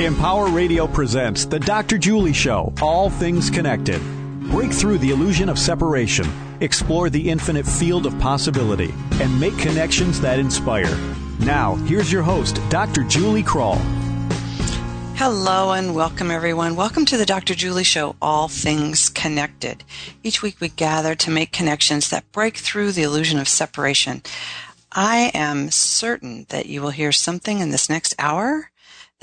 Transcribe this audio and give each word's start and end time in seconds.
Empower 0.00 0.48
Radio 0.48 0.88
presents 0.88 1.44
The 1.44 1.60
Dr. 1.60 1.98
Julie 1.98 2.32
Show, 2.32 2.72
All 2.82 3.08
Things 3.08 3.48
Connected. 3.48 4.02
Break 4.50 4.72
through 4.72 4.98
the 4.98 5.10
illusion 5.10 5.48
of 5.48 5.56
separation, 5.56 6.26
explore 6.60 7.08
the 7.08 7.30
infinite 7.30 7.64
field 7.64 8.04
of 8.04 8.18
possibility, 8.18 8.92
and 9.20 9.38
make 9.38 9.56
connections 9.56 10.20
that 10.20 10.40
inspire. 10.40 10.98
Now, 11.38 11.76
here's 11.86 12.10
your 12.10 12.24
host, 12.24 12.58
Dr. 12.70 13.04
Julie 13.04 13.44
Krull. 13.44 13.76
Hello 15.14 15.70
and 15.70 15.94
welcome 15.94 16.28
everyone. 16.28 16.74
Welcome 16.74 17.04
to 17.04 17.16
the 17.16 17.24
Dr. 17.24 17.54
Julie 17.54 17.84
Show, 17.84 18.16
All 18.20 18.48
Things 18.48 19.08
Connected. 19.08 19.84
Each 20.24 20.42
week 20.42 20.60
we 20.60 20.70
gather 20.70 21.14
to 21.14 21.30
make 21.30 21.52
connections 21.52 22.10
that 22.10 22.32
break 22.32 22.56
through 22.56 22.90
the 22.90 23.04
illusion 23.04 23.38
of 23.38 23.46
separation. 23.46 24.22
I 24.90 25.30
am 25.34 25.70
certain 25.70 26.46
that 26.48 26.66
you 26.66 26.82
will 26.82 26.90
hear 26.90 27.12
something 27.12 27.60
in 27.60 27.70
this 27.70 27.88
next 27.88 28.12
hour 28.18 28.72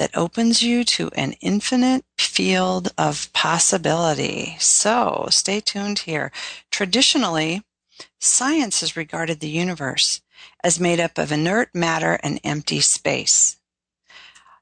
that 0.02 0.18
opens 0.18 0.64
you 0.64 0.84
to 0.84 1.12
an 1.14 1.34
infinite 1.42 2.04
field 2.18 2.92
of 2.98 3.32
possibility. 3.34 4.56
So 4.58 5.28
stay 5.30 5.60
tuned 5.60 6.00
here. 6.00 6.32
Traditionally, 6.72 7.62
science 8.20 8.80
has 8.80 8.98
regarded 8.98 9.42
the 9.42 9.48
universe 9.48 10.22
as 10.64 10.80
made 10.80 11.00
up 11.00 11.20
of 11.20 11.32
inert 11.32 11.70
matter 11.76 12.20
and 12.24 12.40
empty 12.44 12.80
space. 12.80 13.58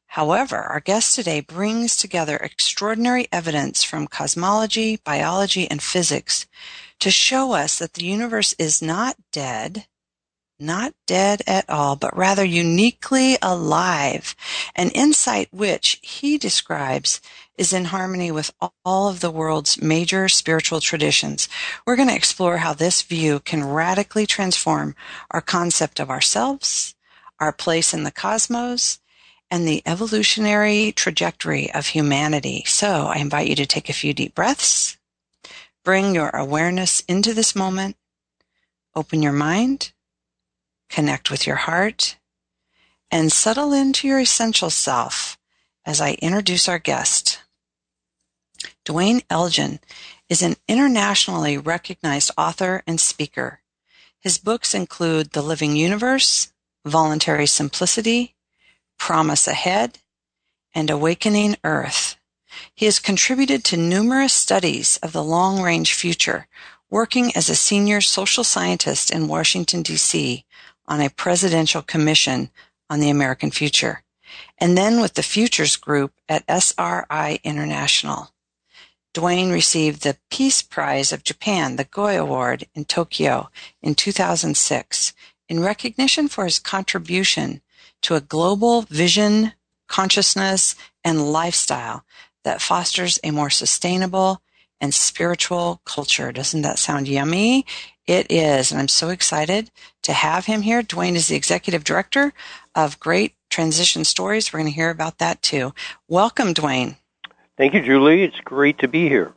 However, 0.08 0.58
our 0.58 0.82
guest 0.82 1.16
today 1.16 1.40
brings 1.40 1.96
together 1.96 2.36
extraordinary 2.36 3.30
evidence 3.32 3.82
from 3.82 4.08
cosmology, 4.08 4.98
biology, 4.98 5.72
and 5.72 5.82
physics 5.82 6.48
to 7.00 7.10
show 7.10 7.54
us 7.54 7.80
that 7.80 7.94
the 7.94 8.04
universe 8.04 8.54
is 8.60 8.82
not 8.82 9.16
dead, 9.32 9.88
not 10.60 10.94
dead 11.08 11.42
at 11.48 11.70
all, 11.70 11.96
but 11.96 12.16
rather 12.16 12.44
uniquely 12.44 13.38
alive, 13.42 14.36
an 14.76 14.90
insight 14.90 15.48
which 15.52 16.00
he 16.02 16.38
describes 16.38 17.22
is 17.58 17.74
in 17.74 17.86
harmony 17.86 18.32
with 18.32 18.52
all 18.86 19.08
of 19.10 19.20
the 19.20 19.32
world's 19.32 19.82
major 19.82 20.30
spiritual 20.30 20.80
traditions. 20.80 21.48
We're 21.86 21.96
going 21.96 22.08
to 22.10 22.16
explore 22.16 22.58
how 22.58 22.74
this 22.74 23.02
view 23.02 23.40
can 23.40 23.64
radically 23.64 24.26
transform 24.26 24.96
our 25.32 25.42
concept 25.42 26.00
of 26.00 26.10
ourselves, 26.10 26.96
our 27.40 27.52
place 27.52 27.94
in 27.94 28.04
the 28.04 28.12
cosmos, 28.12 29.00
and 29.52 29.68
the 29.68 29.82
evolutionary 29.86 30.92
trajectory 30.92 31.74
of 31.74 31.88
humanity. 31.88 32.64
So 32.66 33.08
I 33.08 33.18
invite 33.18 33.48
you 33.48 33.56
to 33.56 33.66
take 33.66 33.90
a 33.90 33.94
few 33.94 34.14
deep 34.14 34.36
breaths, 34.36 34.98
bring 35.84 36.14
your 36.14 36.30
awareness 36.30 37.02
into 37.02 37.34
this 37.34 37.56
moment, 37.56 37.96
open 38.96 39.22
your 39.22 39.34
mind, 39.34 39.92
connect 40.90 41.32
with 41.32 41.48
your 41.48 41.56
heart, 41.56 42.18
and 43.12 43.32
settle 43.32 43.74
into 43.74 44.08
your 44.08 44.20
essential 44.20 44.70
self 44.70 45.38
as 45.86 46.02
I 46.02 46.14
introduce 46.14 46.68
our 46.68 46.80
guest. 46.80 47.42
Duane 48.84 49.22
Elgin 49.30 49.80
is 50.28 50.42
an 50.42 50.56
internationally 50.68 51.58
recognized 51.58 52.32
author 52.38 52.84
and 52.86 53.00
speaker. 53.00 53.62
His 54.20 54.38
books 54.38 54.74
include 54.74 55.32
The 55.32 55.42
Living 55.42 55.76
Universe, 55.76 56.52
Voluntary 56.86 57.48
Simplicity, 57.48 58.36
Promise 58.98 59.48
Ahead, 59.48 60.00
and 60.76 60.90
Awakening 60.90 61.56
Earth. 61.64 62.18
He 62.76 62.86
has 62.86 63.00
contributed 63.00 63.64
to 63.66 63.78
numerous 63.78 64.34
studies 64.34 64.98
of 64.98 65.14
the 65.14 65.24
long 65.24 65.62
range 65.62 65.94
future, 65.94 66.48
working 66.90 67.36
as 67.36 67.50
a 67.50 67.56
senior 67.56 68.02
social 68.02 68.44
scientist 68.44 69.10
in 69.10 69.28
Washington, 69.28 69.82
D.C 69.82 70.46
on 70.90 71.00
a 71.00 71.10
presidential 71.10 71.82
commission 71.82 72.50
on 72.90 73.00
the 73.00 73.10
American 73.10 73.52
future, 73.52 74.04
and 74.58 74.78
then 74.78 75.00
with 75.00 75.14
the 75.14 75.24
Futures 75.24 75.78
Group 75.78 76.12
at 76.28 76.44
SRI 76.50 77.40
International. 77.44 78.32
Duane 79.14 79.52
received 79.52 80.04
the 80.04 80.18
Peace 80.30 80.62
Prize 80.62 81.12
of 81.12 81.24
Japan, 81.24 81.78
the 81.78 81.86
Goi 81.86 82.20
Award, 82.20 82.66
in 82.76 82.86
Tokyo 82.86 83.50
in 83.82 83.96
2006 83.96 85.14
in 85.48 85.60
recognition 85.60 86.28
for 86.28 86.46
his 86.46 86.60
contribution 86.60 87.62
to 88.04 88.16
a 88.16 88.22
global 88.22 88.84
vision, 88.84 89.54
consciousness, 89.88 90.76
and 91.04 91.32
lifestyle 91.32 92.06
that 92.44 92.62
fosters 92.62 93.20
a 93.24 93.32
more 93.32 93.50
sustainable 93.50 94.42
and 94.80 94.94
spiritual 94.94 95.82
culture. 95.86 96.32
Doesn't 96.32 96.62
that 96.62 96.80
sound 96.80 97.08
yummy? 97.08 97.66
It 98.10 98.32
is, 98.32 98.72
and 98.72 98.82
I'm 98.82 98.88
so 98.88 99.10
excited 99.10 99.70
to 100.02 100.14
have 100.14 100.48
him 100.48 100.64
here. 100.64 100.82
Duane 100.82 101.16
is 101.16 101.28
the 101.28 101.36
executive 101.36 101.84
director 101.84 102.34
of 102.74 103.00
Great 103.00 103.36
Transition 103.52 104.04
Stories. 104.04 104.52
We're 104.52 104.62
going 104.62 104.72
to 104.72 104.76
hear 104.76 104.90
about 104.90 105.20
that 105.20 105.44
too. 105.44 105.76
Welcome, 106.08 106.54
Duane. 106.54 106.96
Thank 107.56 107.76
you, 107.76 107.84
Julie. 107.84 108.24
It's 108.24 108.40
great 108.40 108.80
to 108.80 108.88
be 108.88 109.08
here. 109.08 109.34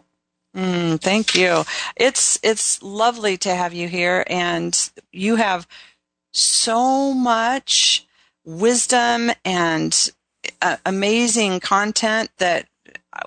Mm, 0.56 0.98
thank 0.98 1.34
you. 1.34 1.64
It's 1.96 2.38
it's 2.42 2.82
lovely 2.82 3.36
to 3.36 3.54
have 3.54 3.74
you 3.74 3.88
here, 3.88 4.24
and 4.26 4.74
you 5.12 5.36
have 5.36 5.66
so 6.32 7.12
much 7.12 8.06
wisdom 8.46 9.32
and 9.44 10.10
uh, 10.62 10.78
amazing 10.86 11.60
content 11.60 12.30
that 12.38 12.68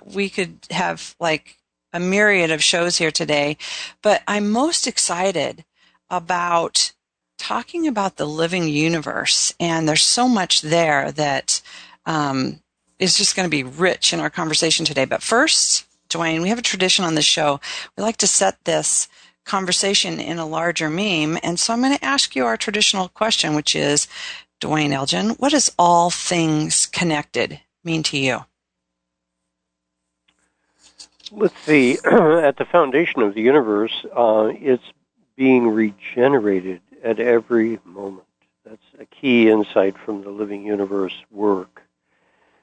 we 0.04 0.28
could 0.28 0.66
have 0.72 1.14
like 1.20 1.56
a 1.96 2.00
myriad 2.00 2.50
of 2.50 2.62
shows 2.62 2.98
here 2.98 3.10
today, 3.10 3.56
but 4.02 4.22
I'm 4.28 4.50
most 4.50 4.86
excited 4.86 5.64
about 6.10 6.92
talking 7.38 7.88
about 7.88 8.16
the 8.16 8.26
living 8.26 8.68
universe. 8.68 9.54
And 9.58 9.88
there's 9.88 10.02
so 10.02 10.28
much 10.28 10.60
there 10.60 11.10
that 11.12 11.62
um, 12.04 12.60
is 12.98 13.16
just 13.16 13.34
going 13.34 13.46
to 13.46 13.50
be 13.50 13.62
rich 13.62 14.12
in 14.12 14.20
our 14.20 14.30
conversation 14.30 14.84
today. 14.84 15.06
But 15.06 15.22
first, 15.22 15.86
Duane, 16.08 16.42
we 16.42 16.50
have 16.50 16.58
a 16.58 16.62
tradition 16.62 17.04
on 17.04 17.14
the 17.14 17.22
show. 17.22 17.60
We 17.96 18.02
like 18.02 18.18
to 18.18 18.26
set 18.26 18.64
this 18.64 19.08
conversation 19.44 20.20
in 20.20 20.38
a 20.38 20.46
larger 20.46 20.90
meme. 20.90 21.38
And 21.42 21.58
so 21.58 21.72
I'm 21.72 21.80
going 21.80 21.96
to 21.96 22.04
ask 22.04 22.36
you 22.36 22.44
our 22.44 22.56
traditional 22.56 23.08
question, 23.08 23.54
which 23.54 23.74
is, 23.74 24.06
Duane 24.60 24.92
Elgin, 24.92 25.30
what 25.30 25.52
does 25.52 25.72
all 25.78 26.10
things 26.10 26.86
connected 26.86 27.60
mean 27.84 28.02
to 28.04 28.18
you? 28.18 28.44
Let's 31.30 31.58
see. 31.64 31.98
at 32.04 32.56
the 32.56 32.66
foundation 32.70 33.22
of 33.22 33.34
the 33.34 33.42
universe, 33.42 33.92
uh, 34.14 34.50
it's 34.52 34.84
being 35.36 35.68
regenerated 35.68 36.80
at 37.02 37.20
every 37.20 37.78
moment. 37.84 38.26
That's 38.64 38.82
a 38.98 39.04
key 39.06 39.48
insight 39.48 39.96
from 39.98 40.22
the 40.22 40.30
living 40.30 40.64
universe 40.64 41.14
work. 41.30 41.82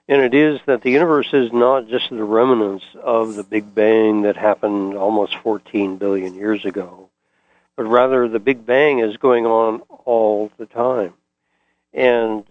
And 0.08 0.22
it 0.22 0.34
is 0.34 0.60
that 0.66 0.82
the 0.82 0.92
universe 0.92 1.30
is 1.32 1.54
not 1.54 1.88
just 1.88 2.10
the 2.10 2.24
remnants 2.24 2.84
of 3.02 3.36
the 3.36 3.44
Big 3.44 3.74
Bang 3.74 4.24
that 4.24 4.36
happened 4.36 4.98
almost 4.98 5.38
14 5.38 5.96
billion 5.98 6.36
years 6.36 6.66
ago, 6.66 7.10
but 7.78 7.84
rather 7.86 8.28
the 8.28 8.40
Big 8.40 8.66
Bang 8.66 9.00
is 9.00 9.16
going 9.16 9.46
on 9.46 9.82
all 10.06 10.52
the 10.58 10.66
time. 10.66 11.14
And 11.94 12.44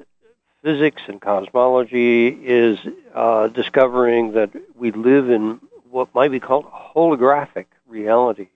physics 0.63 1.03
and 1.09 1.21
cosmology 1.21 2.29
is 2.29 2.79
uh, 3.15 3.49
discovering 3.49 4.33
that 4.33 4.51
we 4.75 4.91
live 4.93 5.29
in 5.29 5.61
what 5.93 6.15
might 6.15 6.31
be 6.31 6.41
called 6.41 6.65
holographic 6.65 7.67
reality. 7.87 8.49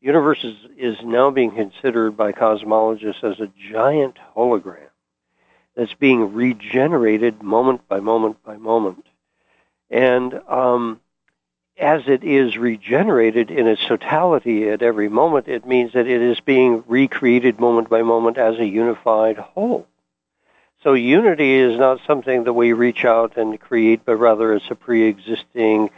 The 0.00 0.06
universe 0.06 0.44
is, 0.44 0.56
is 0.76 0.96
now 1.02 1.30
being 1.30 1.52
considered 1.52 2.16
by 2.16 2.32
cosmologists 2.32 3.24
as 3.24 3.40
a 3.40 3.50
giant 3.72 4.18
hologram 4.36 4.90
that's 5.74 5.94
being 5.94 6.34
regenerated 6.34 7.42
moment 7.42 7.88
by 7.88 8.00
moment 8.00 8.44
by 8.44 8.56
moment. 8.56 9.06
And 9.88 10.34
um, 10.48 11.00
as 11.78 12.02
it 12.06 12.22
is 12.22 12.58
regenerated 12.58 13.50
in 13.50 13.66
its 13.66 13.84
totality 13.86 14.68
at 14.68 14.82
every 14.82 15.08
moment, 15.08 15.48
it 15.48 15.66
means 15.66 15.94
that 15.94 16.06
it 16.06 16.20
is 16.20 16.40
being 16.40 16.84
recreated 16.86 17.58
moment 17.58 17.88
by 17.88 18.02
moment 18.02 18.36
as 18.36 18.58
a 18.58 18.66
unified 18.66 19.38
whole. 19.38 19.86
So 20.82 20.92
unity 20.92 21.54
is 21.54 21.78
not 21.78 22.00
something 22.06 22.44
that 22.44 22.52
we 22.52 22.72
reach 22.72 23.04
out 23.04 23.36
and 23.36 23.60
create, 23.60 24.02
but 24.04 24.16
rather 24.16 24.54
it's 24.54 24.70
a 24.70 24.74
pre-existing 24.74 25.90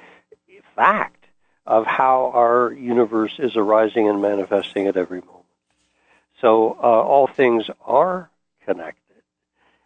fact 0.74 1.26
of 1.66 1.86
how 1.86 2.32
our 2.34 2.72
universe 2.72 3.34
is 3.38 3.56
arising 3.56 4.08
and 4.08 4.20
manifesting 4.20 4.86
at 4.86 4.96
every 4.96 5.20
moment. 5.20 5.44
So 6.40 6.76
uh, 6.82 6.86
all 6.86 7.26
things 7.26 7.70
are 7.84 8.30
connected, 8.66 9.22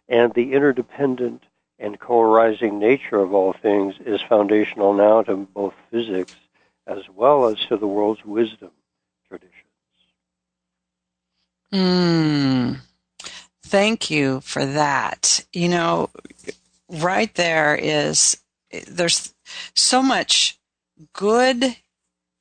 and 0.09 0.33
the 0.33 0.53
interdependent 0.53 1.43
and 1.79 1.99
co-arising 1.99 2.79
nature 2.79 3.19
of 3.19 3.33
all 3.33 3.53
things 3.53 3.95
is 4.03 4.21
foundational 4.21 4.93
now 4.93 5.21
to 5.23 5.35
both 5.35 5.75
physics 5.91 6.35
as 6.87 7.03
well 7.13 7.45
as 7.47 7.59
to 7.67 7.77
the 7.77 7.87
world's 7.87 8.25
wisdom 8.25 8.71
traditions. 9.27 9.53
Mm, 11.71 12.79
thank 13.61 14.09
you 14.09 14.39
for 14.41 14.65
that. 14.65 15.45
You 15.53 15.69
know, 15.69 16.09
right 16.89 17.33
there 17.35 17.75
is 17.75 18.37
there's 18.87 19.33
so 19.75 20.01
much 20.01 20.56
good, 21.13 21.77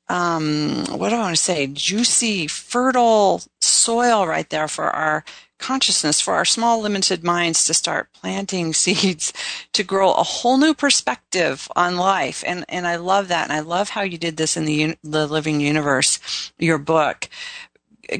um, 0.08 0.84
what 0.90 1.10
do 1.10 1.16
I 1.16 1.20
want 1.20 1.36
to 1.36 1.42
say, 1.42 1.66
juicy, 1.66 2.46
fertile 2.46 3.42
soil 3.60 4.26
right 4.26 4.48
there 4.50 4.68
for 4.68 4.90
our 4.90 5.24
consciousness, 5.58 6.20
for 6.20 6.34
our 6.34 6.44
small 6.44 6.80
limited 6.80 7.24
minds 7.24 7.64
to 7.64 7.74
start 7.74 8.12
planting 8.12 8.72
seeds 8.72 9.32
to 9.72 9.82
grow 9.82 10.12
a 10.12 10.22
whole 10.22 10.58
new 10.58 10.74
perspective 10.74 11.68
on 11.74 11.96
life. 11.96 12.44
And, 12.46 12.64
and 12.68 12.86
I 12.86 12.96
love 12.96 13.28
that. 13.28 13.44
And 13.44 13.52
I 13.52 13.60
love 13.60 13.90
how 13.90 14.02
you 14.02 14.18
did 14.18 14.36
this 14.36 14.56
in 14.56 14.64
the, 14.64 14.96
the 15.02 15.26
Living 15.26 15.60
Universe, 15.60 16.52
your 16.58 16.78
book, 16.78 17.28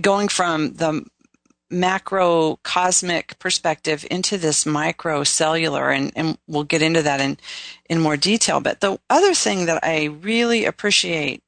going 0.01 0.29
from 0.29 0.75
the 0.75 1.05
macro 1.71 2.59
cosmic 2.63 3.39
perspective 3.39 4.07
into 4.11 4.39
this 4.39 4.65
micro 4.65 5.25
cellular 5.25 5.91
and, 5.91 6.13
and 6.15 6.39
we'll 6.47 6.65
get 6.65 6.83
into 6.83 7.03
that 7.03 7.21
in, 7.21 7.39
in 7.89 8.01
more 8.01 8.17
detail. 8.17 8.61
But 8.61 8.81
the 8.81 8.99
other 9.11 9.35
thing 9.35 9.67
that 9.67 9.83
I 9.83 10.05
really 10.05 10.65
appreciate, 10.65 11.43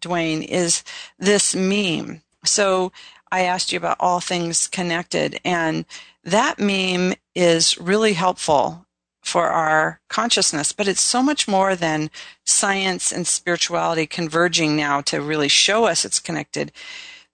Duane, 0.00 0.42
is 0.42 0.82
this 1.18 1.54
meme. 1.54 2.22
So 2.44 2.92
I 3.30 3.42
asked 3.42 3.72
you 3.72 3.78
about 3.78 3.98
all 4.00 4.20
things 4.20 4.66
connected 4.68 5.40
and 5.44 5.84
that 6.24 6.58
meme 6.58 7.14
is 7.34 7.78
really 7.78 8.14
helpful 8.14 8.86
for 9.22 9.48
our 9.48 10.00
consciousness, 10.08 10.72
but 10.72 10.88
it's 10.88 11.00
so 11.00 11.22
much 11.22 11.46
more 11.46 11.76
than 11.76 12.10
science 12.44 13.12
and 13.12 13.26
spirituality 13.26 14.06
converging 14.06 14.74
now 14.74 15.00
to 15.02 15.20
really 15.20 15.48
show 15.48 15.84
us 15.84 16.04
it's 16.04 16.18
connected 16.18 16.72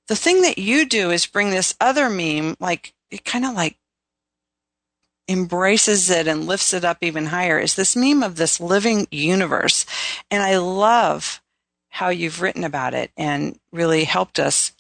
the 0.08 0.16
thing 0.16 0.42
that 0.42 0.58
you 0.58 0.86
do 0.86 1.10
is 1.10 1.26
bring 1.26 1.50
this 1.50 1.74
other 1.80 2.10
meme, 2.10 2.56
like 2.60 2.94
it 3.10 3.24
kind 3.24 3.44
of 3.44 3.54
like 3.54 3.76
embraces 5.28 6.10
it 6.10 6.26
and 6.26 6.46
lifts 6.46 6.74
it 6.74 6.84
up 6.84 6.98
even 7.00 7.26
higher 7.26 7.58
is 7.58 7.74
this 7.74 7.96
meme 7.96 8.22
of 8.22 8.36
this 8.36 8.60
living 8.60 9.06
universe. 9.10 9.86
And 10.30 10.42
I 10.42 10.58
love 10.58 11.40
how 11.88 12.08
you've 12.08 12.42
written 12.42 12.64
about 12.64 12.92
it 12.92 13.10
and 13.16 13.58
really 13.72 14.04
helped 14.04 14.38
us 14.38 14.72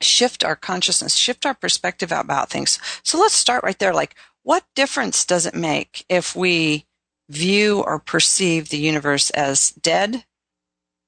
shift 0.00 0.44
our 0.44 0.56
consciousness, 0.56 1.16
shift 1.16 1.44
our 1.44 1.54
perspective 1.54 2.12
about 2.12 2.48
things. 2.50 2.78
So 3.02 3.18
let's 3.18 3.34
start 3.34 3.64
right 3.64 3.78
there. 3.78 3.92
Like, 3.92 4.14
what 4.42 4.64
difference 4.74 5.24
does 5.24 5.44
it 5.46 5.54
make 5.54 6.06
if 6.08 6.36
we 6.36 6.86
view 7.28 7.82
or 7.82 7.98
perceive 7.98 8.68
the 8.68 8.78
universe 8.78 9.30
as 9.30 9.72
dead 9.72 10.24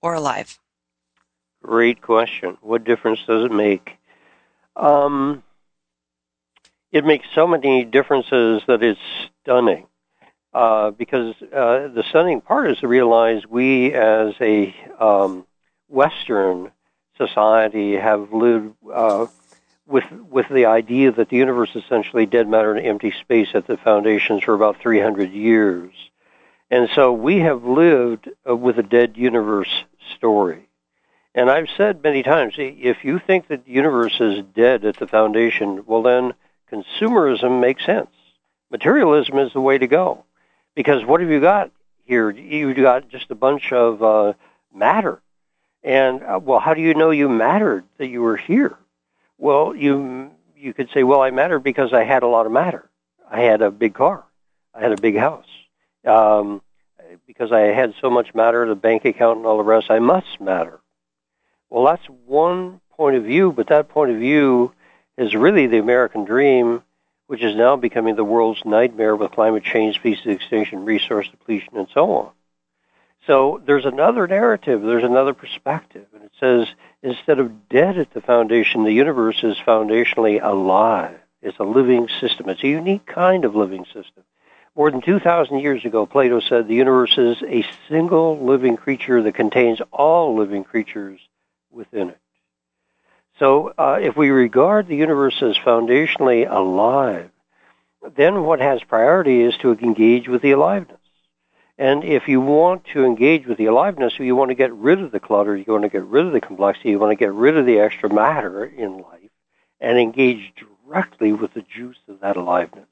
or 0.03 0.15
alive? 0.15 0.59
Great 1.63 2.01
question. 2.03 2.57
What 2.63 2.85
difference 2.85 3.21
does 3.27 3.45
it 3.45 3.53
make? 3.53 3.99
Um, 4.77 5.43
it 6.93 7.05
makes 7.05 7.27
so 7.35 7.47
many 7.47 7.85
differences 7.85 8.63
that 8.67 8.83
it's 8.83 9.01
stunning. 9.43 9.87
Uh, 10.53 10.91
because 10.91 11.37
uh, 11.43 11.87
the 11.95 12.03
stunning 12.09 12.41
part 12.41 12.69
is 12.69 12.79
to 12.79 12.89
realize 12.89 13.47
we, 13.49 13.93
as 13.95 14.35
a 14.41 14.75
um, 14.99 15.47
Western 15.89 16.73
society, 17.17 17.95
have 17.95 18.33
lived 18.33 18.75
uh, 18.93 19.27
with 19.87 20.11
with 20.29 20.47
the 20.49 20.67
idea 20.67 21.13
that 21.13 21.29
the 21.29 21.37
universe 21.37 21.71
is 21.77 21.85
essentially 21.85 22.27
dead 22.27 22.49
matter 22.49 22.75
and 22.75 22.85
empty 22.85 23.13
space 23.21 23.51
at 23.55 23.69
the 23.69 23.77
foundations 23.77 24.43
for 24.43 24.55
about 24.55 24.81
300 24.81 25.31
years, 25.31 25.93
and 26.69 26.89
so 26.97 27.13
we 27.13 27.39
have 27.39 27.63
lived 27.63 28.29
uh, 28.49 28.57
with 28.57 28.77
a 28.77 28.83
dead 28.83 29.17
universe 29.17 29.85
story. 30.17 30.70
And 31.35 31.51
I've 31.51 31.69
said 31.77 32.03
many 32.03 32.23
times, 32.23 32.55
if 32.59 33.05
you 33.05 33.19
think 33.19 33.49
that 33.49 33.65
the 33.65 33.73
universe 33.73 34.21
is 34.21 34.45
dead 34.55 34.85
at 34.85 34.97
the 34.97 35.07
foundation, 35.07 35.85
well 35.87 36.03
then 36.03 36.35
consumerism 36.71 37.61
makes 37.61 37.87
sense. 37.87 38.11
Materialism 38.71 39.39
is 39.39 39.53
the 39.53 39.61
way 39.61 39.79
to 39.79 39.87
go. 39.87 40.25
Because 40.75 41.05
what 41.05 41.21
have 41.21 41.31
you 41.31 41.41
got 41.41 41.71
here? 42.05 42.31
You've 42.31 42.77
got 42.77 43.09
just 43.09 43.31
a 43.31 43.35
bunch 43.35 43.73
of 43.73 44.03
uh, 44.03 44.33
matter. 44.75 45.21
And 45.83 46.23
uh, 46.23 46.41
well, 46.43 46.61
how 46.61 46.75
do 46.75 46.81
you 46.81 46.95
know 46.95 47.11
you 47.11 47.29
mattered 47.29 47.85
that 47.99 48.09
you 48.09 48.23
were 48.23 48.37
here? 48.37 48.77
Well, 49.39 49.75
you 49.75 50.31
you 50.57 50.75
could 50.75 50.91
say, 50.93 51.03
well, 51.05 51.23
I 51.23 51.31
mattered 51.31 51.61
because 51.61 51.93
I 51.93 52.05
had 52.05 52.23
a 52.23 52.27
lot 52.27 52.45
of 52.45 52.53
matter. 52.53 52.89
I 53.31 53.41
had 53.41 53.63
a 53.63 53.71
big 53.71 53.95
car. 53.95 54.25
I 54.75 54.81
had 54.81 54.93
a 54.93 55.01
big 55.01 55.17
house. 55.17 55.47
Um, 56.05 56.61
because 57.27 57.51
I 57.51 57.61
had 57.61 57.95
so 58.01 58.11
much 58.11 58.35
matter, 58.35 58.69
the 58.69 58.75
bank 58.75 59.05
account 59.05 59.39
and 59.39 59.47
all 59.47 59.57
the 59.57 59.65
rest, 59.65 59.91
I 59.91 59.99
must 59.99 60.41
matter. 60.41 60.81
Well, 61.71 61.85
that's 61.85 62.07
one 62.27 62.81
point 62.97 63.17
of 63.17 63.25
view, 63.25 63.53
but 63.53 63.69
that 63.69 63.89
point 63.89 64.11
of 64.11 64.19
view 64.19 64.73
is 65.17 65.35
really 65.35 65.69
the 65.69 65.79
American 65.79 66.25
dream, 66.25 66.83
which 67.29 67.43
is 67.43 67.55
now 67.55 67.77
becoming 67.77 68.17
the 68.17 68.25
world's 68.25 68.65
nightmare 68.65 69.15
with 69.15 69.31
climate 69.31 69.63
change, 69.63 69.95
species 69.95 70.27
extinction, 70.27 70.85
resource 70.85 71.29
depletion, 71.29 71.77
and 71.77 71.87
so 71.95 72.11
on. 72.13 72.31
So 73.27 73.63
there's 73.65 73.85
another 73.85 74.27
narrative, 74.27 74.83
there's 74.83 75.05
another 75.05 75.33
perspective, 75.35 76.07
and 76.13 76.25
it 76.25 76.33
says 76.41 76.67
instead 77.03 77.39
of 77.39 77.69
dead 77.69 77.99
at 77.99 78.13
the 78.13 78.21
foundation, 78.21 78.83
the 78.83 78.93
universe 78.93 79.45
is 79.45 79.57
foundationally 79.59 80.43
alive. 80.43 81.19
It's 81.43 81.59
a 81.59 81.65
living 81.65 82.09
system. 82.21 82.49
It's 82.49 82.65
a 82.65 82.69
unique 82.69 83.07
kind 83.07 83.45
of 83.45 83.55
living 83.55 83.85
system. 83.85 84.25
More 84.75 84.91
than 84.91 85.01
2,000 85.01 85.59
years 85.61 85.85
ago, 85.85 86.07
Plato 86.07 86.41
said 86.41 86.67
the 86.67 86.75
universe 86.75 87.17
is 87.17 87.43
a 87.43 87.65
single 87.89 88.39
living 88.45 88.77
creature 88.77 89.23
that 89.23 89.35
contains 89.35 89.81
all 89.93 90.37
living 90.37 90.65
creatures 90.65 91.21
within 91.71 92.11
it. 92.11 92.19
So 93.39 93.73
uh, 93.79 93.99
if 94.03 94.17
we 94.17 94.31
regard 94.31 94.87
the 94.87 94.97
universe 94.97 95.43
as 95.43 95.57
foundationally 95.57 96.51
alive, 96.51 97.31
then 98.17 98.45
what 98.45 98.61
has 98.61 98.83
priority 98.83 99.43
is 99.43 99.57
to 99.59 99.73
engage 99.73 100.29
with 100.29 100.43
the 100.43 100.53
aliveness. 100.53 100.99
And 101.79 102.05
if 102.05 102.29
you 102.29 102.43
want 102.43 102.85
to 102.93 103.07
engage 103.07 103.47
with 103.47 103.57
the 103.57 103.65
aliveness, 103.67 104.19
you 104.19 104.37
want 104.37 104.51
to 104.51 104.55
get 104.55 104.73
rid 104.75 105.01
of 105.01 105.13
the 105.13 105.21
clutter, 105.21 105.57
you 105.57 105.65
want 105.69 105.85
to 105.85 105.89
get 105.89 106.05
rid 106.05 106.27
of 106.27 106.33
the 106.33 106.41
complexity, 106.41 106.91
you 106.91 106.99
want 106.99 107.13
to 107.13 107.17
get 107.17 107.33
rid 107.33 107.57
of 107.57 107.65
the 107.65 107.79
extra 107.79 108.13
matter 108.13 108.67
in 108.67 108.99
life, 108.99 109.31
and 109.81 109.99
engage 109.99 110.53
directly 110.87 111.33
with 111.33 111.55
the 111.55 111.63
juice 111.63 111.97
of 112.09 112.21
that 112.21 112.37
aliveness. 112.37 112.85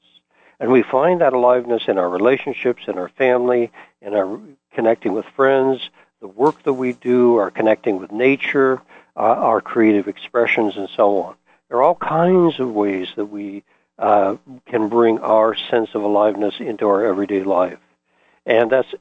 And 0.59 0.71
we 0.71 0.81
find 0.81 1.21
that 1.21 1.33
aliveness 1.33 1.83
in 1.87 1.99
our 1.99 2.09
relationships, 2.09 2.83
in 2.87 2.97
our 2.97 3.09
family, 3.09 3.71
in 4.01 4.15
our 4.15 4.39
connecting 4.73 5.13
with 5.13 5.25
friends, 5.35 5.89
the 6.21 6.27
work 6.27 6.61
that 6.63 6.73
we 6.73 6.93
do, 6.93 7.37
our 7.37 7.51
connecting 7.51 7.99
with 7.99 8.11
nature, 8.11 8.81
uh, 9.15 9.19
our 9.19 9.61
creative 9.61 10.07
expressions, 10.07 10.75
and 10.75 10.89
so 10.95 11.21
on. 11.21 11.35
There 11.69 11.77
are 11.77 11.83
all 11.83 11.95
kinds 11.95 12.59
of 12.59 12.71
ways 12.71 13.07
that 13.15 13.25
we 13.25 13.63
uh, 13.97 14.37
can 14.65 14.89
bring 14.89 15.19
our 15.19 15.55
sense 15.55 15.89
of 15.93 16.03
aliveness 16.03 16.55
into 16.59 16.87
our 16.87 17.05
everyday 17.05 17.43
life. 17.43 17.79
And 18.45 18.71
that's 18.71 18.93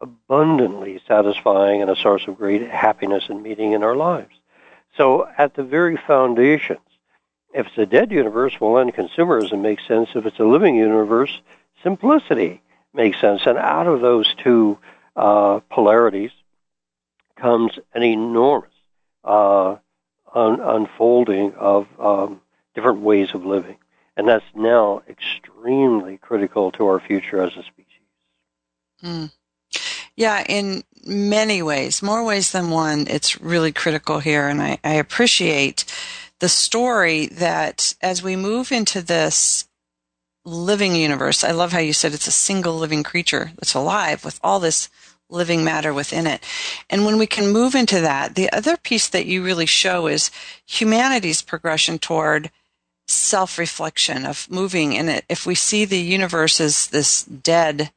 abundantly 0.00 1.00
satisfying 1.06 1.82
and 1.82 1.90
a 1.90 1.96
source 1.96 2.26
of 2.26 2.36
great 2.36 2.68
happiness 2.68 3.24
and 3.28 3.42
meaning 3.42 3.72
in 3.72 3.82
our 3.82 3.96
lives. 3.96 4.34
So, 4.96 5.28
at 5.38 5.54
the 5.54 5.62
very 5.62 5.96
foundations, 5.96 6.80
if 7.54 7.66
it's 7.66 7.78
a 7.78 7.86
dead 7.86 8.10
universe, 8.10 8.60
well, 8.60 8.74
then 8.74 8.92
consumerism 8.92 9.60
makes 9.60 9.86
sense. 9.86 10.10
If 10.14 10.26
it's 10.26 10.38
a 10.38 10.44
living 10.44 10.76
universe, 10.76 11.40
simplicity 11.82 12.60
makes 12.92 13.20
sense. 13.20 13.42
And 13.46 13.58
out 13.58 13.86
of 13.86 14.00
those 14.00 14.34
two 14.42 14.78
uh, 15.16 15.60
polarities, 15.70 16.32
comes 17.40 17.78
an 17.94 18.02
enormous 18.02 18.70
uh, 19.24 19.76
un- 20.34 20.60
unfolding 20.60 21.54
of 21.54 21.86
um, 21.98 22.40
different 22.74 23.00
ways 23.00 23.28
of 23.34 23.44
living. 23.44 23.76
And 24.16 24.28
that's 24.28 24.44
now 24.54 25.02
extremely 25.08 26.18
critical 26.18 26.72
to 26.72 26.86
our 26.86 27.00
future 27.00 27.42
as 27.42 27.56
a 27.56 27.62
species. 27.62 27.86
Mm. 29.02 29.32
Yeah, 30.16 30.44
in 30.46 30.82
many 31.06 31.62
ways, 31.62 32.02
more 32.02 32.24
ways 32.24 32.52
than 32.52 32.70
one, 32.70 33.06
it's 33.08 33.40
really 33.40 33.72
critical 33.72 34.18
here. 34.18 34.48
And 34.48 34.60
I, 34.60 34.78
I 34.84 34.94
appreciate 34.94 35.84
the 36.40 36.48
story 36.48 37.26
that 37.26 37.94
as 38.02 38.22
we 38.22 38.36
move 38.36 38.72
into 38.72 39.00
this 39.00 39.66
living 40.44 40.96
universe, 40.96 41.44
I 41.44 41.52
love 41.52 41.72
how 41.72 41.78
you 41.78 41.92
said 41.92 42.12
it's 42.12 42.26
a 42.26 42.32
single 42.32 42.76
living 42.76 43.02
creature 43.02 43.52
that's 43.56 43.74
alive 43.74 44.24
with 44.24 44.40
all 44.42 44.60
this 44.60 44.88
living 45.30 45.64
matter 45.64 45.92
within 45.94 46.26
it. 46.26 46.44
And 46.88 47.04
when 47.04 47.18
we 47.18 47.26
can 47.26 47.52
move 47.52 47.74
into 47.74 48.00
that, 48.00 48.34
the 48.34 48.50
other 48.52 48.76
piece 48.76 49.08
that 49.08 49.26
you 49.26 49.42
really 49.42 49.66
show 49.66 50.06
is 50.06 50.30
humanity's 50.66 51.42
progression 51.42 51.98
toward 51.98 52.50
self 53.06 53.58
reflection 53.58 54.24
of 54.24 54.50
moving 54.50 54.92
in 54.92 55.08
it. 55.08 55.24
If 55.28 55.46
we 55.46 55.54
see 55.54 55.84
the 55.84 55.98
universe 55.98 56.60
as 56.60 56.88
this 56.88 57.24
dead 57.24 57.90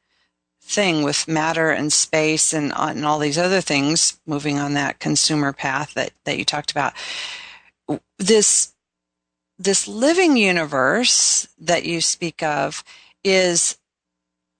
thing 0.60 1.02
with 1.02 1.28
matter 1.28 1.70
and 1.70 1.92
space 1.92 2.52
and, 2.52 2.72
and 2.76 3.04
all 3.04 3.18
these 3.18 3.38
other 3.38 3.60
things 3.60 4.18
moving 4.26 4.58
on 4.58 4.74
that 4.74 4.98
consumer 4.98 5.52
path 5.52 5.94
that, 5.94 6.12
that 6.24 6.38
you 6.38 6.44
talked 6.44 6.70
about, 6.70 6.94
this 8.18 8.70
this 9.56 9.86
living 9.86 10.36
universe 10.36 11.46
that 11.60 11.84
you 11.84 12.00
speak 12.00 12.42
of 12.42 12.82
is 13.22 13.78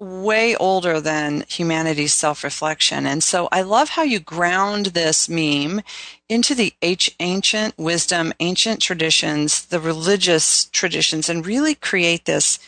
way 0.01 0.57
older 0.57 1.01
than 1.01 1.45
humanity's 1.49 2.13
self-reflection. 2.13 3.07
And 3.07 3.23
so 3.23 3.49
I 3.53 3.63
love 3.63 3.91
how 3.91 4.03
you 4.03 4.21
ground 4.21 4.87
this 4.87 5.29
meme 5.29 5.83
into 6.29 6.55
the 6.55 6.75
ancient 6.83 7.79
wisdom, 7.79 8.33
ancient 8.41 8.81
traditions, 8.81 9.67
the 9.67 9.81
religious 9.81 10.67
traditions, 10.67 11.29
and 11.29 11.47
really 11.47 11.75
create 11.75 12.25
this 12.25 12.59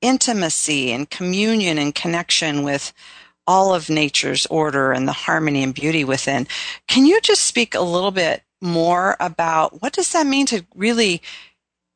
intimacy 0.00 0.92
and 0.92 1.10
communion 1.10 1.78
and 1.78 1.94
connection 1.94 2.62
with 2.62 2.92
all 3.46 3.74
of 3.74 3.88
nature's 3.88 4.46
order 4.46 4.92
and 4.92 5.06
the 5.06 5.12
harmony 5.12 5.62
and 5.62 5.74
beauty 5.74 6.04
within. 6.04 6.46
Can 6.88 7.06
you 7.06 7.20
just 7.20 7.42
speak 7.42 7.74
a 7.74 7.80
little 7.80 8.10
bit 8.10 8.42
more 8.60 9.16
about 9.20 9.82
what 9.82 9.92
does 9.92 10.12
that 10.12 10.26
mean 10.26 10.46
to 10.46 10.66
really 10.74 11.22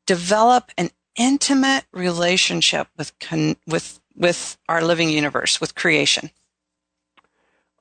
develop 0.06 0.70
an 0.76 0.90
intimate 1.16 1.84
relationship 1.92 2.88
with 2.96 3.18
con- 3.18 3.56
with 3.66 3.99
with 4.20 4.58
our 4.68 4.82
living 4.82 5.08
universe, 5.08 5.60
with 5.60 5.74
creation? 5.74 6.30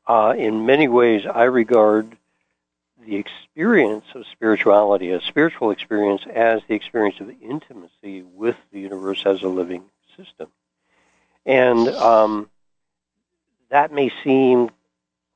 Uh, 0.08 0.34
in 0.36 0.66
many 0.66 0.88
ways, 0.88 1.26
I 1.32 1.44
regard 1.44 2.18
the 3.06 3.18
experience 3.18 4.06
of 4.16 4.24
spirituality, 4.32 5.12
a 5.12 5.22
spiritual 5.22 5.70
experience, 5.70 6.22
as 6.34 6.62
the 6.68 6.74
experience 6.76 7.20
of 7.20 7.30
intimacy 7.42 8.24
with 8.24 8.56
the 8.72 8.80
universe 8.80 9.24
as 9.26 9.44
a 9.44 9.48
living 9.48 9.84
system. 10.18 10.48
And 11.46 11.90
um, 11.90 12.50
that 13.70 13.92
may 13.92 14.12
seem 14.24 14.72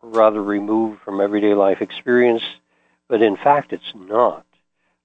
rather 0.01 0.41
removed 0.41 1.01
from 1.01 1.22
everyday 1.22 1.53
life 1.53 1.81
experience, 1.81 2.43
but 3.07 3.22
in 3.22 3.36
fact 3.36 3.74
it's 3.74 3.93
not. 3.95 4.45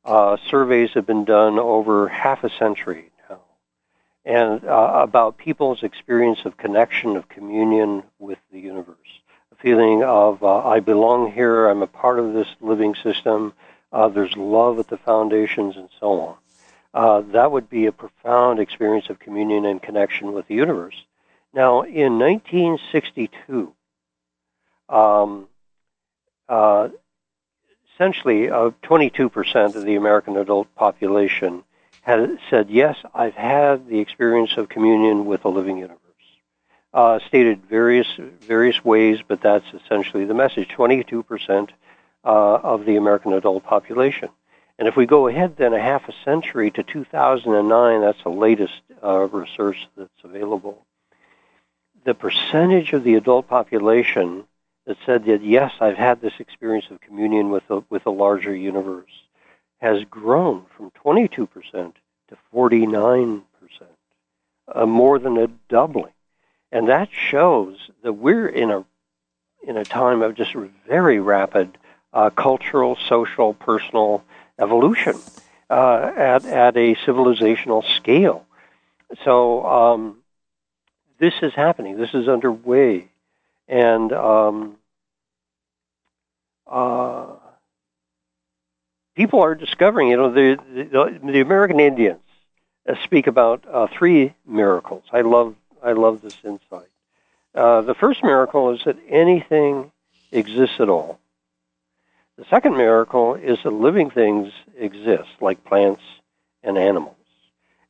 Uh, 0.05 0.37
surveys 0.49 0.91
have 0.95 1.07
been 1.07 1.25
done 1.25 1.59
over 1.59 2.09
half 2.09 2.43
a 2.45 2.51
century 2.51 3.11
and 4.29 4.63
uh, 4.67 4.91
about 5.03 5.39
people's 5.39 5.83
experience 5.83 6.41
of 6.45 6.59
connection, 6.59 7.17
of 7.17 7.31
communion 7.31 8.03
with 8.19 8.39
the 8.53 8.61
universe. 8.61 8.97
A 9.53 9.57
feeling 9.57 10.05
of, 10.05 10.45
uh, 10.45 10.69
I 10.69 10.81
belong 10.81 11.33
here, 11.33 11.67
I'm 11.67 11.83
a 11.83 11.87
part 11.87 12.19
of 12.19 12.35
this 12.35 12.47
living 12.61 12.95
system, 12.95 13.55
uh, 13.91 14.09
there's 14.09 14.37
love 14.37 14.79
at 14.79 14.89
the 14.89 14.99
foundations, 14.99 15.77
and 15.79 15.89
so 15.99 16.21
on. 16.21 16.37
Uh, 16.93 17.21
that 17.33 17.51
would 17.51 17.71
be 17.71 17.87
a 17.87 17.93
profound 17.93 18.61
experience 18.61 19.09
of 19.09 19.19
communion 19.19 19.65
and 19.65 19.81
connection 19.83 20.35
with 20.35 20.47
the 20.47 20.55
universe. 20.55 21.07
Now, 21.55 21.81
in 21.81 22.19
1962, 22.19 23.73
um, 24.91 25.49
uh, 26.51 26.91
essentially, 27.95 28.51
uh, 28.51 28.73
22% 28.83 29.75
of 29.75 29.85
the 29.87 29.95
American 29.95 30.37
adult 30.37 30.75
population 30.75 31.65
had 32.09 32.39
said, 32.49 32.71
"Yes, 32.71 32.97
I've 33.15 33.35
had 33.35 33.87
the 33.87 33.99
experience 33.99 34.57
of 34.57 34.71
communion 34.71 35.27
with 35.27 35.45
a 35.45 35.51
living 35.51 35.77
universe." 35.77 35.99
Uh, 36.95 37.19
stated 37.27 37.67
various 37.67 38.09
various 38.41 38.83
ways, 38.83 39.19
but 39.29 39.43
that's 39.43 39.67
essentially 39.75 40.25
the 40.25 40.33
message. 40.33 40.69
22% 40.69 41.69
uh, 42.25 42.29
of 42.29 42.87
the 42.87 42.97
American 42.97 43.35
adult 43.35 43.63
population. 43.65 44.31
And 44.79 44.89
if 44.89 44.97
we 44.97 45.05
go 45.05 45.29
ahead 45.29 45.57
then 45.57 45.75
a 45.75 45.81
half 45.81 46.09
a 46.09 46.15
century 46.25 46.71
to 46.71 46.83
2009, 46.83 48.01
that's 48.01 48.23
the 48.23 48.31
latest 48.31 48.81
uh, 49.05 49.29
research 49.31 49.87
that's 49.95 50.25
available. 50.25 50.87
The 52.05 52.15
percentage 52.15 52.95
of 52.95 53.05
the 53.05 53.17
adult 53.17 53.49
population 53.49 54.45
that 54.87 54.97
said 55.05 55.27
that 55.27 55.43
yes, 55.45 55.73
I've 55.79 55.99
had 55.99 56.23
this 56.23 56.41
experience 56.41 56.87
of 56.91 57.03
communion 57.03 57.51
with 57.51 57.65
with 57.91 58.07
a 58.07 58.11
larger 58.25 58.55
universe 58.55 59.13
has 59.79 60.05
grown 60.05 60.67
from 60.77 60.91
22% 61.05 61.29
to 62.29 62.37
49%, 62.55 63.43
uh, 64.75 64.87
more 64.87 65.19
than 65.19 65.39
a 65.39 65.47
doubling. 65.69 66.13
And 66.71 66.89
that 66.89 67.09
shows 67.13 67.77
that 68.03 68.13
we're 68.13 68.49
in 68.49 68.71
a 68.71 68.85
in 69.67 69.77
a 69.77 69.85
time 69.85 70.23
of 70.23 70.35
just 70.37 70.55
very 70.87 71.19
rapid 71.19 71.77
uh, 72.13 72.31
cultural, 72.31 72.97
social, 73.09 73.55
personal 73.55 74.23
evolution 74.59 75.15
uh, 75.71 76.13
at 76.17 76.45
at 76.45 76.77
a 76.77 76.95
civilizational 76.97 77.85
scale. 77.97 78.45
So 79.25 79.67
um, 79.67 80.19
this 81.19 81.35
is 81.43 81.55
happening. 81.55 81.97
This 81.97 82.15
is 82.15 82.29
underway, 82.29 83.09
and 83.67 84.13
um, 84.13 84.77
uh, 86.67 87.27
people 89.19 89.43
are 89.43 89.57
discovering. 89.57 90.09
You 90.09 90.17
know, 90.17 90.33
the 90.33 90.59
the, 90.73 91.21
the 91.33 91.41
American 91.41 91.81
Indians 91.81 92.21
uh, 92.89 92.95
speak 93.03 93.27
about 93.27 93.65
uh, 93.71 93.89
three 93.99 94.33
miracles. 94.47 95.03
I 95.13 95.23
love 95.23 95.57
I 95.83 95.93
love 95.93 96.23
this 96.23 96.37
insight. 96.45 96.89
Uh, 97.55 97.81
the 97.83 97.95
first 97.95 98.23
miracle 98.23 98.71
is 98.71 98.81
that 98.85 98.97
anything 99.09 99.91
exists 100.31 100.77
at 100.79 100.89
all. 100.89 101.19
The 102.37 102.45
second 102.45 102.77
miracle 102.77 103.35
is 103.35 103.59
that 103.65 103.73
living 103.73 104.11
things 104.11 104.53
exist, 104.77 105.31
like 105.41 105.65
plants 105.65 106.03
and 106.63 106.79
animals. 106.79 107.17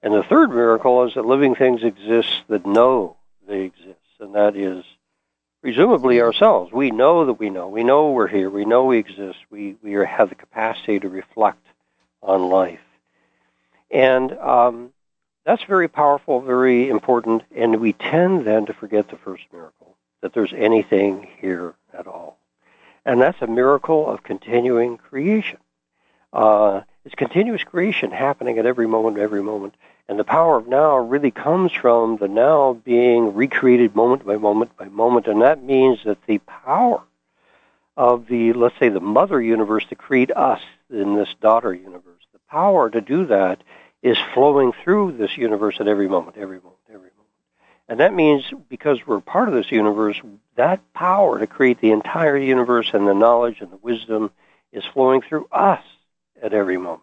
And 0.03 0.15
the 0.15 0.23
third 0.23 0.49
miracle 0.49 1.05
is 1.05 1.15
that 1.15 1.27
living 1.27 1.55
things 1.55 1.83
exist 1.83 2.33
that 2.49 2.65
know 2.65 3.17
they 3.47 3.63
exist, 3.65 4.09
and 4.21 4.35
that 4.35 4.57
is 4.57 4.85
presumably 5.63 6.21
ourselves. 6.21 6.73
We 6.73 6.91
know 6.91 7.27
that 7.27 7.35
we 7.35 7.51
know. 7.51 7.69
We 7.69 7.85
know 7.85 8.11
we're 8.11 8.29
here. 8.29 8.51
We 8.51 8.65
know 8.65 8.85
we 8.85 8.99
exist. 8.99 9.39
We, 9.51 9.77
we 9.83 9.93
have 9.93 10.29
the 10.29 10.35
capacity 10.35 11.01
to 11.01 11.09
reflect 11.09 11.65
on 12.23 12.49
life. 12.49 12.81
And 13.91 14.33
um, 14.33 14.93
that's 15.45 15.65
very 15.65 15.89
powerful, 15.89 16.41
very 16.41 16.89
important, 16.89 17.43
and 17.55 17.81
we 17.81 17.95
tend 17.95 18.45
then 18.45 18.67
to 18.67 18.75
forget 18.75 19.09
the 19.09 19.17
first 19.17 19.45
miracle, 19.53 19.97
that 20.21 20.35
there's 20.35 20.53
anything 20.55 21.29
here 21.41 21.75
at 21.97 22.07
all. 22.07 22.39
And 23.07 23.21
that's 23.21 23.41
a 23.41 23.47
miracle 23.47 24.07
of 24.07 24.23
continuing 24.23 24.99
creation. 24.99 25.59
Uh, 26.33 26.83
it's 27.07 27.15
continuous 27.15 27.65
creation 27.65 28.11
happening 28.11 28.59
at 28.59 28.67
every 28.67 28.87
moment, 28.87 29.17
every 29.17 29.43
moment. 29.43 29.75
And 30.09 30.19
the 30.19 30.25
power 30.25 30.57
of 30.57 30.67
now 30.67 30.97
really 30.97 31.31
comes 31.31 31.71
from 31.71 32.17
the 32.17 32.29
now 32.29 32.73
being 32.73 33.35
recreated 33.35 33.95
moment 33.95 34.25
by 34.25 34.37
moment 34.37 34.75
by 34.77 34.87
moment. 34.87 35.27
And 35.27 35.43
that 35.43 35.63
means 35.63 35.99
that 36.05 36.25
the 36.27 36.39
power 36.39 37.03
of 37.97 38.27
the, 38.27 38.55
let's 38.55 38.79
say, 38.79 38.89
the 38.89 39.01
mother 39.01 39.41
universe 39.41 39.85
to 39.87 39.95
create 39.95 40.31
us 40.31 40.63
in 40.89 41.15
this 41.15 41.29
daughter 41.43 41.75
universe, 41.75 42.23
the 42.33 42.39
power 42.49 42.89
to 42.89 43.03
do 43.03 43.27
that 43.27 43.63
is 44.03 44.17
flowing 44.33 44.73
through 44.73 45.13
this 45.13 45.37
universe 45.37 45.77
at 45.81 45.89
every 45.89 46.09
moment, 46.09 46.37
every 46.39 46.59
moment, 46.59 46.79
every 46.89 47.01
moment. 47.01 47.15
And 47.89 48.01
that 48.01 48.15
means 48.15 48.45
because 48.69 49.07
we're 49.07 49.21
part 49.21 49.49
of 49.49 49.55
this 49.55 49.71
universe, 49.71 50.19
that 50.55 50.81
power 50.95 51.39
to 51.39 51.47
create 51.47 51.81
the 51.81 51.91
entire 51.91 52.39
universe 52.39 52.91
and 52.95 53.07
the 53.07 53.15
knowledge 53.15 53.61
and 53.61 53.71
the 53.71 53.79
wisdom 53.79 54.31
is 54.73 54.85
flowing 54.85 55.21
through 55.21 55.49
us 55.53 55.83
at 56.41 56.55
every 56.55 56.79
moment. 56.79 57.03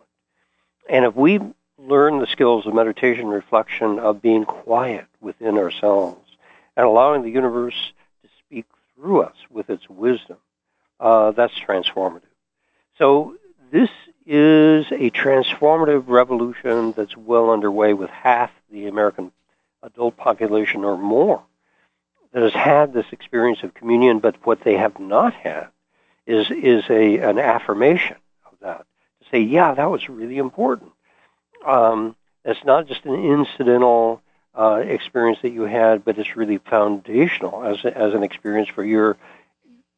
And 0.90 1.06
if 1.06 1.16
we 1.16 1.40
learn 1.78 2.20
the 2.20 2.28
skills 2.28 2.66
of 2.66 2.74
meditation, 2.74 3.28
reflection, 3.28 4.00
of 4.00 4.22
being 4.22 4.46
quiet 4.46 5.06
within 5.22 5.58
ourselves, 5.58 6.38
and 6.76 6.86
allowing 6.86 7.24
the 7.24 7.30
universe 7.30 7.92
to 8.24 8.30
speak 8.40 8.66
through 8.96 9.22
us 9.22 9.36
with 9.50 9.70
its 9.70 9.90
wisdom, 9.90 10.38
uh, 11.00 11.32
that's 11.32 11.54
transformative. 11.60 12.22
So 12.98 13.36
this 13.72 13.90
is 14.26 14.86
a 14.92 15.12
transformative 15.12 16.06
revolution 16.08 16.94
that's 16.96 17.16
well 17.16 17.52
underway 17.52 17.94
with 17.94 18.10
half 18.10 18.52
the 18.72 18.88
American 18.88 19.32
adult 19.84 20.18
population 20.18 20.84
or 20.84 20.98
more 20.98 21.44
that 22.32 22.42
has 22.42 22.54
had 22.54 22.94
this 22.94 23.06
experience 23.12 23.64
of 23.64 23.74
communion, 23.74 24.20
but 24.20 24.36
what 24.46 24.62
they 24.62 24.76
have 24.76 25.00
not 25.00 25.34
had 25.34 25.68
is 26.26 26.50
is 26.50 26.84
a 26.90 27.20
an 27.20 27.38
affirmation 27.38 28.18
of 28.46 28.54
that 28.62 28.86
to 29.22 29.30
say, 29.30 29.40
yeah, 29.40 29.74
that 29.74 29.90
was 29.90 30.10
really 30.10 30.38
important. 30.38 30.92
Um, 31.66 32.16
it's 32.44 32.64
not 32.64 32.88
just 32.88 33.06
an 33.06 33.16
incidental 33.16 34.22
uh, 34.58 34.76
experience 34.76 35.40
that 35.42 35.52
you 35.52 35.64
had, 35.64 36.06
but 36.06 36.18
it's 36.18 36.36
really 36.36 36.60
foundational 36.60 37.64
as 37.64 37.84
as 37.84 38.14
an 38.14 38.24
experience 38.24 38.70
for 38.70 38.84
your 38.84 39.18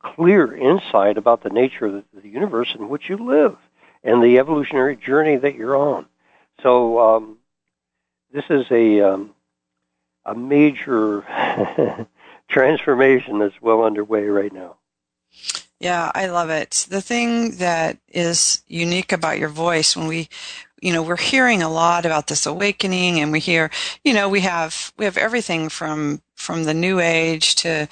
clear 0.02 0.56
insight 0.56 1.18
about 1.18 1.44
the 1.44 1.50
nature 1.50 1.86
of 1.88 1.94
the, 1.94 2.22
the 2.22 2.30
universe 2.30 2.74
in 2.78 2.90
which 2.90 3.10
you 3.10 3.18
live 3.18 3.58
and 4.04 4.24
the 4.24 4.40
evolutionary 4.40 4.96
journey 4.96 5.36
that 5.36 5.56
you're 5.56 5.76
on. 5.76 6.06
So 6.64 7.00
um, 7.00 7.38
this 8.32 8.46
is 8.50 8.66
a 8.72 9.02
um, 9.02 9.36
a 10.26 10.36
major 10.36 12.08
transformation 12.50 13.40
that's 13.40 13.62
well 13.62 13.84
underway 13.84 14.26
right 14.26 14.54
now. 14.54 14.78
Yeah, 15.80 16.12
I 16.16 16.26
love 16.28 16.50
it. 16.50 16.88
The 16.90 17.02
thing 17.02 17.58
that 17.58 17.98
is 18.08 18.64
unique 18.68 19.12
about 19.12 19.38
your 19.38 19.50
voice 19.50 19.96
when 19.96 20.08
we 20.08 20.28
you 20.82 20.94
know, 20.94 21.02
we're 21.02 21.18
hearing 21.18 21.64
a 21.64 21.70
lot 21.70 22.06
about 22.06 22.28
this 22.28 22.46
awakening 22.46 23.20
and 23.20 23.32
we 23.32 23.40
hear, 23.40 23.70
you 24.04 24.14
know, 24.14 24.30
we 24.30 24.42
have 24.42 24.94
we 24.98 25.06
have 25.06 25.18
everything 25.18 25.70
from 25.70 26.22
from 26.36 26.64
the 26.64 26.74
new 26.74 27.00
age 27.00 27.56
to 27.56 27.88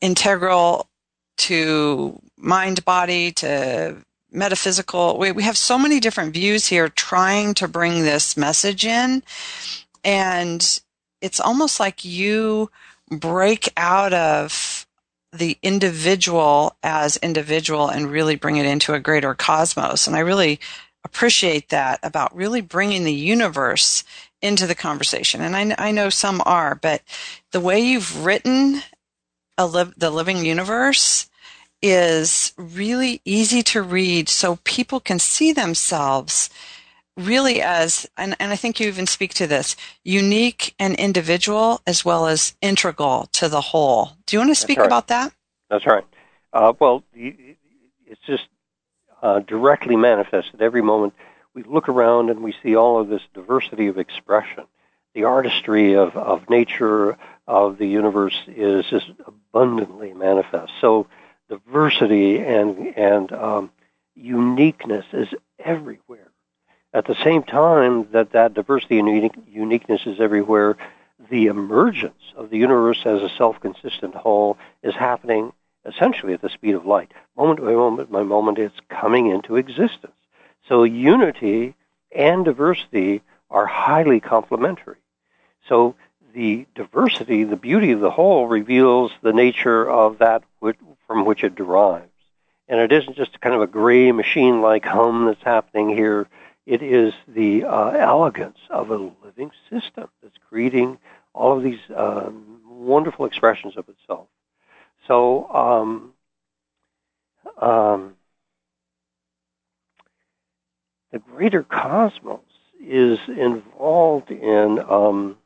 integral 0.00 0.88
to 1.38 2.20
mind 2.36 2.84
body 2.84 3.32
to 3.32 3.96
metaphysical. 4.32 5.18
We 5.18 5.32
we 5.32 5.42
have 5.42 5.56
so 5.56 5.78
many 5.78 6.00
different 6.00 6.32
views 6.32 6.66
here 6.66 6.88
trying 6.88 7.54
to 7.54 7.68
bring 7.68 8.02
this 8.02 8.36
message 8.36 8.84
in 8.84 9.22
and 10.04 10.80
it's 11.20 11.40
almost 11.40 11.80
like 11.80 12.04
you 12.04 12.70
break 13.10 13.72
out 13.76 14.12
of 14.14 14.86
the 15.32 15.58
individual 15.62 16.76
as 16.82 17.16
individual 17.18 17.88
and 17.88 18.10
really 18.10 18.36
bring 18.36 18.56
it 18.56 18.66
into 18.66 18.94
a 18.94 19.00
greater 19.00 19.34
cosmos. 19.34 20.06
And 20.06 20.16
I 20.16 20.20
really 20.20 20.58
appreciate 21.04 21.68
that 21.70 22.00
about 22.02 22.34
really 22.34 22.60
bringing 22.60 23.04
the 23.04 23.12
universe 23.12 24.04
into 24.42 24.66
the 24.66 24.74
conversation. 24.74 25.40
And 25.40 25.56
I, 25.56 25.88
I 25.88 25.90
know 25.92 26.10
some 26.10 26.42
are, 26.46 26.74
but 26.74 27.02
the 27.52 27.60
way 27.60 27.80
you've 27.80 28.24
written 28.24 28.82
li- 29.58 29.92
the 29.96 30.10
living 30.10 30.44
universe 30.44 31.28
is 31.82 32.52
really 32.56 33.20
easy 33.24 33.62
to 33.62 33.82
read 33.82 34.28
so 34.28 34.58
people 34.64 35.00
can 35.00 35.18
see 35.18 35.52
themselves 35.52 36.50
really 37.16 37.60
as, 37.60 38.08
and, 38.16 38.36
and 38.38 38.52
I 38.52 38.56
think 38.56 38.80
you 38.80 38.88
even 38.88 39.06
speak 39.06 39.34
to 39.34 39.46
this, 39.46 39.76
unique 40.04 40.74
and 40.78 40.94
individual 40.96 41.80
as 41.86 42.04
well 42.04 42.26
as 42.26 42.54
integral 42.62 43.28
to 43.32 43.48
the 43.48 43.60
whole. 43.60 44.12
Do 44.26 44.36
you 44.36 44.40
want 44.40 44.50
to 44.50 44.54
speak 44.54 44.78
right. 44.78 44.86
about 44.86 45.08
that? 45.08 45.32
That's 45.68 45.86
right. 45.86 46.04
Uh, 46.52 46.72
well, 46.78 47.04
it's 47.14 48.20
just 48.26 48.44
uh, 49.22 49.40
directly 49.40 49.96
manifested 49.96 50.62
every 50.62 50.82
moment. 50.82 51.14
We 51.54 51.62
look 51.62 51.88
around 51.88 52.30
and 52.30 52.42
we 52.42 52.54
see 52.62 52.76
all 52.76 53.00
of 53.00 53.08
this 53.08 53.22
diversity 53.34 53.88
of 53.88 53.98
expression. 53.98 54.64
The 55.14 55.24
artistry 55.24 55.94
of, 55.94 56.16
of 56.16 56.48
nature, 56.48 57.18
of 57.46 57.78
the 57.78 57.86
universe 57.86 58.38
is 58.46 58.86
just 58.86 59.10
abundantly 59.26 60.12
manifest. 60.12 60.72
So 60.80 61.08
diversity 61.48 62.38
and, 62.38 62.96
and 62.96 63.32
um, 63.32 63.70
uniqueness 64.14 65.04
is 65.12 65.28
everywhere. 65.58 66.30
At 66.92 67.06
the 67.06 67.16
same 67.22 67.42
time 67.42 68.08
that 68.12 68.32
that 68.32 68.54
diversity 68.54 68.98
and 68.98 69.30
uniqueness 69.48 70.02
is 70.06 70.20
everywhere, 70.20 70.76
the 71.28 71.46
emergence 71.46 72.22
of 72.36 72.50
the 72.50 72.56
universe 72.56 73.02
as 73.04 73.22
a 73.22 73.28
self-consistent 73.36 74.14
whole 74.14 74.56
is 74.82 74.94
happening 74.94 75.52
essentially 75.84 76.32
at 76.32 76.42
the 76.42 76.48
speed 76.48 76.74
of 76.74 76.86
light. 76.86 77.12
Moment 77.36 77.60
by 77.60 77.72
moment 77.72 78.10
by 78.10 78.22
moment, 78.22 78.58
it's 78.58 78.78
coming 78.88 79.28
into 79.28 79.56
existence. 79.56 80.12
So 80.68 80.84
unity 80.84 81.74
and 82.14 82.44
diversity 82.44 83.22
are 83.50 83.66
highly 83.66 84.20
complementary. 84.20 84.98
So 85.68 85.94
the 86.34 86.66
diversity, 86.74 87.44
the 87.44 87.56
beauty 87.56 87.92
of 87.92 88.00
the 88.00 88.10
whole, 88.10 88.46
reveals 88.46 89.12
the 89.22 89.32
nature 89.32 89.88
of 89.88 90.18
that 90.18 90.42
from 91.06 91.24
which 91.24 91.42
it 91.42 91.54
derives. 91.54 92.06
And 92.68 92.78
it 92.80 92.92
isn't 92.92 93.16
just 93.16 93.40
kind 93.40 93.54
of 93.54 93.62
a 93.62 93.66
gray 93.66 94.12
machine 94.12 94.62
like 94.62 94.84
hum 94.84 95.26
that's 95.26 95.42
happening 95.42 95.88
here 95.88 96.28
it 96.70 96.82
is 96.82 97.12
the 97.26 97.64
uh, 97.64 97.90
elegance 97.90 98.58
of 98.70 98.90
a 98.90 99.10
living 99.24 99.50
system 99.68 100.08
that's 100.22 100.36
creating 100.48 100.98
all 101.34 101.56
of 101.56 101.64
these 101.64 101.80
um, 101.96 102.60
wonderful 102.68 103.26
expressions 103.26 103.76
of 103.76 103.88
itself. 103.88 104.28
So, 105.06 105.48
um, 105.48 106.12
um, 107.60 108.14
the 111.12 111.18
greater 111.18 111.62
cosmos 111.62 112.40
is 112.80 113.18
involved 113.28 114.30
in 114.30 114.78
um, 114.78 115.36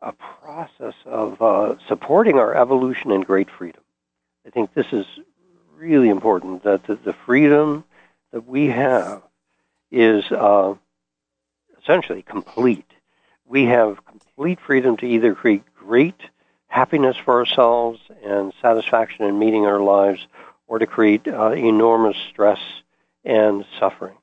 a 0.00 0.12
process 0.12 0.94
of 1.04 1.42
uh, 1.42 1.74
supporting 1.88 2.38
our 2.38 2.54
evolution 2.54 3.10
and 3.10 3.26
great 3.26 3.48
freedom. 3.50 3.82
I 4.46 4.50
think 4.50 4.72
this 4.74 4.86
is 4.92 5.06
really 5.76 6.08
important 6.08 6.62
that 6.64 6.86
the, 6.86 6.96
the 6.96 7.14
freedom 7.26 7.84
that 8.32 8.46
we 8.46 8.66
have 8.68 9.22
is 9.90 10.24
uh, 10.30 10.74
essentially 11.82 12.22
complete. 12.22 12.90
We 13.44 13.64
have 13.66 14.04
complete 14.04 14.58
freedom 14.60 14.96
to 14.98 15.06
either 15.06 15.34
create 15.34 15.64
great 15.74 16.20
happiness 16.76 17.16
for 17.16 17.38
ourselves 17.38 17.98
and 18.22 18.52
satisfaction 18.60 19.24
in 19.24 19.38
meeting 19.38 19.64
our 19.64 19.80
lives, 19.80 20.20
or 20.66 20.78
to 20.78 20.86
create 20.86 21.26
uh, 21.26 21.52
enormous 21.52 22.16
stress 22.30 22.60
and 23.24 23.64
suffering. 23.80 24.18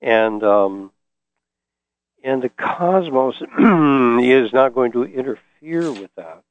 And 0.00 0.42
um, 0.42 0.90
and 2.24 2.42
the 2.42 2.48
cosmos 2.48 3.36
is 3.40 4.52
not 4.52 4.74
going 4.74 4.92
to 4.92 5.04
interfere 5.04 5.92
with 5.92 6.10
that. 6.16 6.42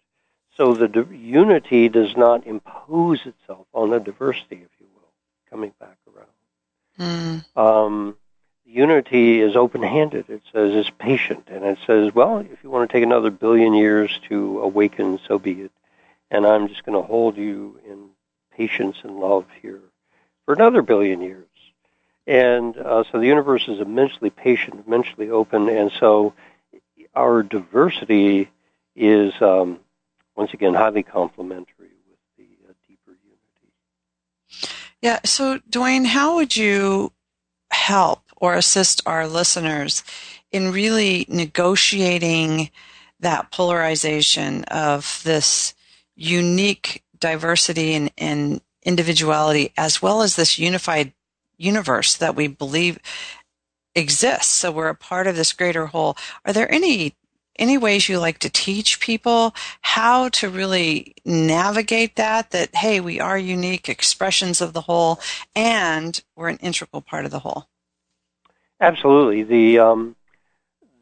So 0.55 0.73
the 0.73 0.87
di- 0.87 1.17
unity 1.17 1.89
does 1.89 2.15
not 2.15 2.47
impose 2.47 3.19
itself 3.25 3.67
on 3.73 3.89
the 3.89 3.99
diversity, 3.99 4.61
if 4.63 4.71
you 4.79 4.87
will, 4.95 5.11
coming 5.49 5.73
back 5.81 5.97
around. 6.07 7.43
Mm. 7.55 7.57
Um, 7.57 8.17
unity 8.71 9.41
is 9.41 9.55
open-handed. 9.55 10.29
It 10.29 10.41
says 10.53 10.73
it's 10.73 10.89
patient, 10.97 11.47
and 11.49 11.63
it 11.65 11.77
says, 11.85 12.15
well, 12.15 12.39
if 12.39 12.63
you 12.63 12.69
want 12.69 12.89
to 12.89 12.93
take 12.93 13.03
another 13.03 13.29
billion 13.29 13.73
years 13.73 14.19
to 14.29 14.61
awaken, 14.61 15.19
so 15.27 15.37
be 15.37 15.61
it. 15.61 15.71
And 16.29 16.45
I'm 16.45 16.67
just 16.69 16.85
going 16.85 16.99
to 16.99 17.05
hold 17.05 17.37
you 17.37 17.79
in 17.85 18.09
patience 18.55 18.97
and 19.03 19.19
love 19.19 19.45
here 19.61 19.81
for 20.45 20.53
another 20.53 20.81
billion 20.81 21.21
years. 21.21 21.47
And 22.25 22.77
uh, 22.77 23.03
so 23.11 23.19
the 23.19 23.27
universe 23.27 23.67
is 23.67 23.79
immensely 23.79 24.29
patient, 24.29 24.83
immensely 24.85 25.29
open, 25.29 25.67
and 25.67 25.91
so 25.99 26.33
our 27.13 27.43
diversity 27.43 28.49
is 28.95 29.33
um, 29.41 29.79
once 30.35 30.53
again 30.53 30.73
highly 30.73 31.03
complementary 31.03 31.89
with 32.09 32.19
the 32.37 32.69
uh, 32.69 32.73
deeper 32.87 33.11
unity. 33.11 33.73
Yeah. 35.01 35.19
So, 35.25 35.59
Duane, 35.69 36.05
how 36.05 36.35
would 36.35 36.55
you 36.55 37.11
help 37.71 38.21
or 38.41 38.55
assist 38.55 39.01
our 39.05 39.27
listeners 39.27 40.03
in 40.51 40.71
really 40.71 41.25
negotiating 41.29 42.69
that 43.21 43.51
polarization 43.51 44.65
of 44.65 45.21
this 45.23 45.73
unique 46.15 47.03
diversity 47.19 47.93
and, 47.93 48.11
and 48.17 48.59
individuality 48.83 49.71
as 49.77 50.01
well 50.01 50.23
as 50.23 50.35
this 50.35 50.59
unified 50.59 51.13
universe 51.57 52.17
that 52.17 52.35
we 52.35 52.47
believe 52.47 52.97
exists. 53.93 54.47
So 54.47 54.71
we're 54.71 54.89
a 54.89 54.95
part 54.95 55.27
of 55.27 55.35
this 55.35 55.53
greater 55.53 55.85
whole. 55.85 56.17
Are 56.43 56.51
there 56.51 56.71
any 56.71 57.15
any 57.59 57.77
ways 57.77 58.07
you 58.09 58.17
like 58.17 58.39
to 58.39 58.49
teach 58.49 58.99
people 58.99 59.53
how 59.81 60.29
to 60.29 60.49
really 60.49 61.13
navigate 61.25 62.15
that 62.15 62.49
that 62.51 62.73
hey 62.73 62.99
we 62.99 63.19
are 63.19 63.37
unique 63.37 63.89
expressions 63.89 64.61
of 64.61 64.71
the 64.71 64.81
whole 64.81 65.19
and 65.53 66.23
we're 66.35 66.47
an 66.47 66.57
integral 66.57 67.01
part 67.01 67.25
of 67.25 67.29
the 67.29 67.39
whole 67.39 67.67
Absolutely. 68.81 69.43
The 69.43 69.79
um, 69.79 70.15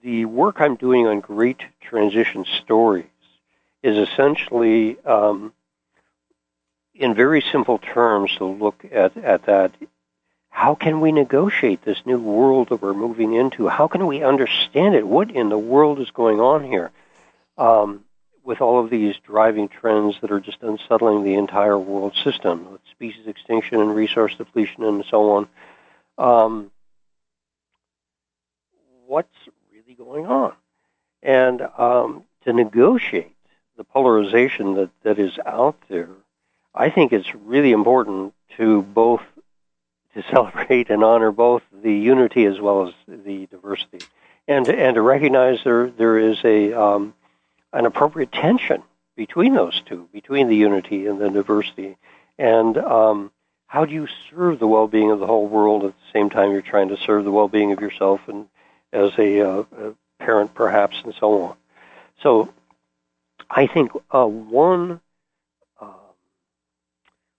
the 0.03 0.25
work 0.25 0.57
I'm 0.59 0.75
doing 0.75 1.07
on 1.07 1.21
great 1.21 1.61
transition 1.81 2.45
stories 2.61 3.05
is 3.81 3.97
essentially, 3.97 4.97
um, 5.05 5.53
in 6.93 7.15
very 7.15 7.41
simple 7.41 7.77
terms, 7.77 8.35
to 8.37 8.45
look 8.45 8.85
at, 8.91 9.15
at 9.17 9.45
that. 9.45 9.71
How 10.49 10.75
can 10.75 10.99
we 10.99 11.13
negotiate 11.13 11.83
this 11.83 12.05
new 12.05 12.19
world 12.19 12.69
that 12.69 12.81
we're 12.81 12.93
moving 12.93 13.33
into? 13.33 13.69
How 13.69 13.87
can 13.87 14.07
we 14.07 14.23
understand 14.23 14.95
it? 14.95 15.07
What 15.07 15.31
in 15.31 15.47
the 15.47 15.57
world 15.57 15.99
is 15.99 16.11
going 16.11 16.41
on 16.41 16.65
here? 16.65 16.91
Um, 17.57 18.03
with 18.43 18.59
all 18.59 18.83
of 18.83 18.89
these 18.89 19.15
driving 19.25 19.69
trends 19.69 20.15
that 20.19 20.31
are 20.31 20.39
just 20.39 20.61
unsettling 20.61 21.23
the 21.23 21.35
entire 21.35 21.77
world 21.77 22.13
system, 22.23 22.71
with 22.71 22.81
species 22.91 23.27
extinction 23.27 23.79
and 23.79 23.95
resource 23.95 24.35
depletion 24.35 24.83
and 24.83 25.05
so 25.09 25.31
on. 25.31 25.47
Um, 26.17 26.71
what's 29.09 29.33
really 29.73 29.95
going 29.95 30.27
on, 30.27 30.53
and 31.23 31.61
um, 31.77 32.23
to 32.43 32.53
negotiate 32.53 33.35
the 33.75 33.83
polarization 33.83 34.75
that, 34.75 34.91
that 35.03 35.17
is 35.17 35.31
out 35.45 35.75
there. 35.89 36.09
I 36.75 36.91
think 36.91 37.11
it's 37.11 37.33
really 37.33 37.71
important 37.71 38.33
to 38.57 38.83
both 38.83 39.23
to 40.13 40.23
celebrate 40.31 40.91
and 40.91 41.03
honor 41.03 41.31
both 41.31 41.63
the 41.83 41.93
unity 41.93 42.45
as 42.45 42.61
well 42.61 42.87
as 42.87 42.93
the 43.07 43.47
diversity, 43.47 44.05
and 44.47 44.65
to, 44.67 44.77
and 44.77 44.93
to 44.93 45.01
recognize 45.01 45.59
there 45.63 45.89
there 45.89 46.19
is 46.19 46.37
a 46.43 46.73
um, 46.73 47.15
an 47.73 47.87
appropriate 47.87 48.31
tension 48.31 48.83
between 49.15 49.55
those 49.55 49.81
two, 49.87 50.07
between 50.13 50.47
the 50.47 50.55
unity 50.55 51.07
and 51.07 51.19
the 51.19 51.29
diversity, 51.29 51.97
and 52.37 52.77
um, 52.77 53.31
how 53.65 53.85
do 53.85 53.93
you 53.93 54.07
serve 54.29 54.59
the 54.59 54.67
well-being 54.67 55.09
of 55.09 55.19
the 55.19 55.27
whole 55.27 55.47
world 55.47 55.83
at 55.83 55.93
the 55.93 56.11
same 56.13 56.29
time 56.29 56.51
you're 56.51 56.61
trying 56.61 56.89
to 56.89 56.97
serve 56.97 57.23
the 57.23 57.31
well-being 57.31 57.71
of 57.71 57.81
yourself 57.81 58.21
and 58.27 58.47
as 58.91 59.11
a, 59.17 59.41
uh, 59.41 59.63
a 59.77 59.93
parent, 60.19 60.53
perhaps, 60.53 60.97
and 61.03 61.13
so 61.19 61.41
on. 61.43 61.55
So 62.21 62.53
I 63.49 63.67
think 63.67 63.91
uh, 64.11 64.25
one 64.25 65.01
uh, 65.79 65.87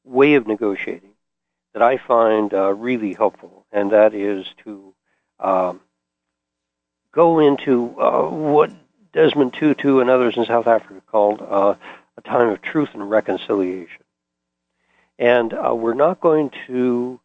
way 0.04 0.34
of 0.34 0.46
negotiating 0.46 1.10
that 1.72 1.82
I 1.82 1.98
find 1.98 2.52
uh, 2.52 2.72
really 2.72 3.14
helpful, 3.14 3.64
and 3.70 3.92
that 3.92 4.14
is 4.14 4.46
to 4.64 4.94
um, 5.38 5.80
go 7.12 7.38
into 7.38 7.94
uh, 8.00 8.28
what 8.28 8.70
Desmond 9.12 9.54
Tutu 9.54 10.00
and 10.00 10.10
others 10.10 10.36
in 10.36 10.44
South 10.46 10.66
Africa 10.66 11.02
called 11.06 11.40
uh, 11.42 11.74
a 12.16 12.20
time 12.22 12.48
of 12.48 12.62
truth 12.62 12.90
and 12.94 13.08
reconciliation. 13.08 14.02
And 15.18 15.52
uh, 15.52 15.74
we're 15.74 15.94
not 15.94 16.20
going 16.20 16.50
to 16.66 17.20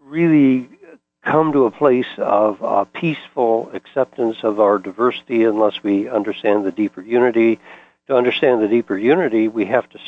really 0.00 0.68
come 1.24 1.52
to 1.52 1.66
a 1.66 1.70
place 1.70 2.06
of 2.18 2.62
uh, 2.62 2.84
peaceful 2.84 3.70
acceptance 3.72 4.38
of 4.42 4.60
our 4.60 4.78
diversity 4.78 5.44
unless 5.44 5.82
we 5.82 6.08
understand 6.08 6.64
the 6.64 6.72
deeper 6.72 7.00
unity. 7.00 7.60
To 8.08 8.16
understand 8.16 8.60
the 8.60 8.68
deeper 8.68 8.98
unity, 8.98 9.46
we 9.46 9.66
have 9.66 9.88
to 9.90 9.98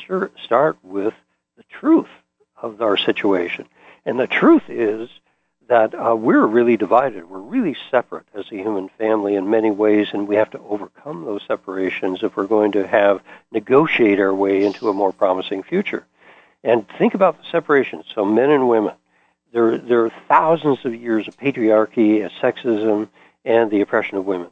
start 0.44 0.78
with 0.82 1.14
the 1.56 1.62
truth 1.70 2.08
of 2.60 2.82
our 2.82 2.96
situation. 2.96 3.66
And 4.04 4.18
the 4.18 4.26
truth 4.26 4.64
is 4.68 5.08
that 5.68 5.94
uh, 5.94 6.14
we're 6.14 6.44
really 6.44 6.76
divided. 6.76 7.30
We're 7.30 7.38
really 7.38 7.76
separate 7.90 8.26
as 8.34 8.46
a 8.50 8.56
human 8.56 8.88
family 8.98 9.36
in 9.36 9.48
many 9.48 9.70
ways, 9.70 10.08
and 10.12 10.28
we 10.28 10.36
have 10.36 10.50
to 10.50 10.58
overcome 10.58 11.24
those 11.24 11.42
separations 11.46 12.22
if 12.22 12.36
we're 12.36 12.46
going 12.46 12.72
to 12.72 12.86
have 12.86 13.22
negotiate 13.52 14.18
our 14.18 14.34
way 14.34 14.64
into 14.64 14.88
a 14.88 14.92
more 14.92 15.12
promising 15.12 15.62
future. 15.62 16.04
And 16.62 16.86
think 16.98 17.14
about 17.14 17.38
the 17.38 17.48
separation. 17.50 18.02
So 18.14 18.24
men 18.24 18.50
and 18.50 18.68
women 18.68 18.94
There, 19.54 19.78
there 19.78 20.04
are 20.04 20.12
thousands 20.26 20.84
of 20.84 20.92
years 20.96 21.28
of 21.28 21.36
patriarchy, 21.36 22.26
of 22.26 22.32
sexism, 22.32 23.08
and 23.44 23.70
the 23.70 23.82
oppression 23.82 24.18
of 24.18 24.24
women. 24.24 24.50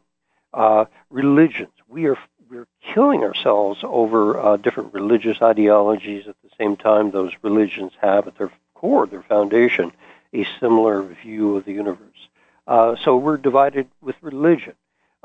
Uh, 0.54 0.84
religions. 1.10 1.72
We 1.88 2.06
are 2.06 2.16
we're 2.48 2.68
killing 2.94 3.22
ourselves 3.22 3.80
over 3.82 4.38
uh, 4.38 4.56
different 4.58 4.94
religious 4.94 5.42
ideologies. 5.42 6.28
At 6.28 6.36
the 6.44 6.50
same 6.56 6.76
time, 6.76 7.10
those 7.10 7.32
religions 7.42 7.92
have 8.00 8.28
at 8.28 8.38
their 8.38 8.52
core, 8.74 9.08
their 9.08 9.22
foundation, 9.22 9.90
a 10.32 10.46
similar 10.60 11.02
view 11.02 11.56
of 11.56 11.64
the 11.64 11.72
universe. 11.72 12.28
Uh, 12.68 12.94
so 13.02 13.16
we're 13.16 13.38
divided 13.38 13.88
with 14.00 14.14
religion. 14.20 14.74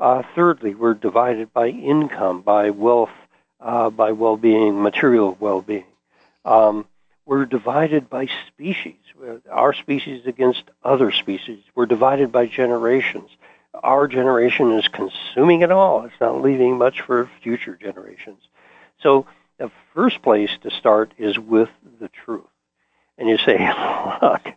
Uh, 0.00 0.22
thirdly, 0.34 0.74
we're 0.74 0.94
divided 0.94 1.52
by 1.52 1.68
income, 1.68 2.40
by 2.40 2.70
wealth, 2.70 3.10
uh, 3.60 3.90
by 3.90 4.10
well-being, 4.10 4.82
material 4.82 5.36
well-being. 5.38 5.84
Um, 6.44 6.86
we're 7.28 7.44
divided 7.44 8.08
by 8.08 8.26
species, 8.46 8.96
our 9.50 9.74
species 9.74 10.26
against 10.26 10.62
other 10.82 11.12
species. 11.12 11.62
We're 11.74 11.84
divided 11.84 12.32
by 12.32 12.46
generations. 12.46 13.28
Our 13.74 14.08
generation 14.08 14.72
is 14.72 14.88
consuming 14.88 15.60
it 15.60 15.70
all. 15.70 16.06
It's 16.06 16.20
not 16.22 16.40
leaving 16.40 16.78
much 16.78 17.02
for 17.02 17.30
future 17.42 17.76
generations. 17.76 18.40
So 19.02 19.26
the 19.58 19.70
first 19.94 20.22
place 20.22 20.50
to 20.62 20.70
start 20.70 21.12
is 21.18 21.38
with 21.38 21.68
the 22.00 22.08
truth. 22.08 22.46
And 23.18 23.28
you 23.28 23.36
say, 23.36 23.58
look, 24.22 24.48